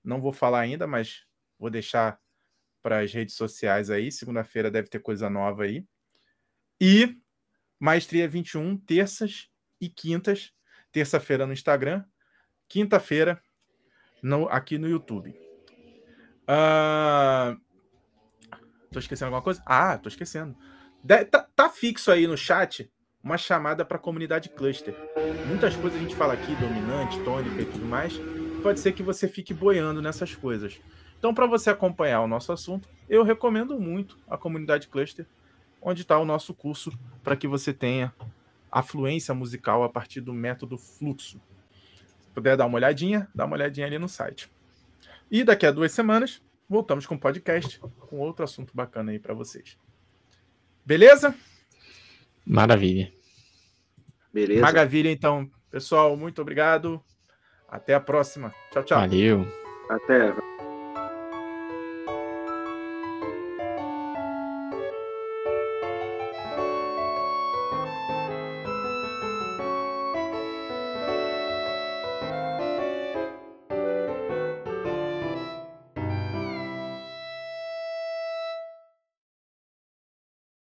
Não 0.04 0.20
vou 0.20 0.34
falar 0.34 0.62
ainda, 0.62 0.88
mas 0.88 1.24
vou 1.66 1.72
deixar 1.72 2.20
para 2.82 3.00
as 3.00 3.12
redes 3.12 3.34
sociais 3.34 3.90
aí. 3.90 4.12
Segunda-feira 4.12 4.70
deve 4.70 4.88
ter 4.88 5.00
coisa 5.00 5.30
nova 5.30 5.64
aí. 5.64 5.84
E 6.80 7.18
Maestria 7.80 8.28
21, 8.28 8.78
terças 8.78 9.50
e 9.82 9.90
quintas. 9.90 10.54
Terça-feira 10.92 11.46
no 11.46 11.52
Instagram, 11.52 12.06
quinta-feira 12.70 13.42
no, 14.22 14.48
aqui 14.48 14.78
no 14.78 14.88
YouTube. 14.88 15.36
Uh... 16.48 17.60
Tô 18.92 19.00
esquecendo 19.00 19.26
alguma 19.26 19.42
coisa? 19.42 19.62
Ah, 19.66 19.98
tô 19.98 20.08
esquecendo. 20.08 20.56
De, 21.04 21.26
tá, 21.26 21.50
tá, 21.54 21.70
fixo 21.70 22.12
aí 22.12 22.26
no 22.28 22.38
chat 22.38 22.90
uma 23.22 23.38
chamada 23.38 23.84
para 23.84 23.98
a 23.98 24.00
comunidade 24.00 24.50
cluster. 24.50 24.96
Muitas 25.48 25.76
coisas 25.76 26.00
a 26.00 26.02
gente 26.02 26.16
fala 26.16 26.34
aqui, 26.34 26.56
dominante, 26.56 27.20
tônica 27.24 27.62
e 27.62 27.66
tudo 27.66 27.86
mais. 27.86 28.14
Pode 28.62 28.80
ser 28.80 28.94
que 28.94 29.04
você 29.04 29.28
fique 29.28 29.54
boiando 29.54 30.02
nessas 30.02 30.34
coisas. 30.34 30.80
Então, 31.26 31.34
para 31.34 31.48
você 31.48 31.72
acompanhar 31.72 32.22
o 32.22 32.28
nosso 32.28 32.52
assunto, 32.52 32.88
eu 33.10 33.24
recomendo 33.24 33.80
muito 33.80 34.20
a 34.30 34.38
comunidade 34.38 34.88
cluster, 34.88 35.26
onde 35.82 36.04
está 36.04 36.20
o 36.20 36.24
nosso 36.24 36.54
curso 36.54 36.92
para 37.24 37.36
que 37.36 37.48
você 37.48 37.74
tenha 37.74 38.14
a 38.72 38.84
fluência 38.84 39.34
musical 39.34 39.84
a 39.84 39.90
partir 39.90 40.22
do 40.22 40.32
método 40.32 40.78
fluxo. 40.78 41.42
Se 42.22 42.30
puder 42.30 42.56
dar 42.56 42.68
uma 42.68 42.76
olhadinha, 42.76 43.28
dá 43.34 43.46
uma 43.46 43.56
olhadinha 43.56 43.88
ali 43.88 43.98
no 43.98 44.08
site. 44.08 44.52
E 45.32 45.44
daqui 45.44 45.66
a 45.66 45.72
duas 45.72 45.92
semanas, 45.94 46.44
voltamos 46.70 47.08
com 47.08 47.16
o 47.16 47.20
podcast, 47.20 47.80
com 47.80 48.20
outro 48.20 48.44
assunto 48.44 48.72
bacana 48.76 49.12
aí 49.12 49.18
para 49.18 49.34
vocês. 49.34 49.80
Beleza? 50.86 51.34
Maravilha. 52.46 53.12
Beleza. 54.32 54.62
Maravilha, 54.62 55.10
então. 55.10 55.50
Pessoal, 55.72 56.16
muito 56.16 56.40
obrigado. 56.40 57.04
Até 57.68 57.96
a 57.96 58.00
próxima. 58.00 58.54
Tchau, 58.70 58.84
tchau. 58.84 59.00
Valeu. 59.00 59.48
Até. 59.90 60.55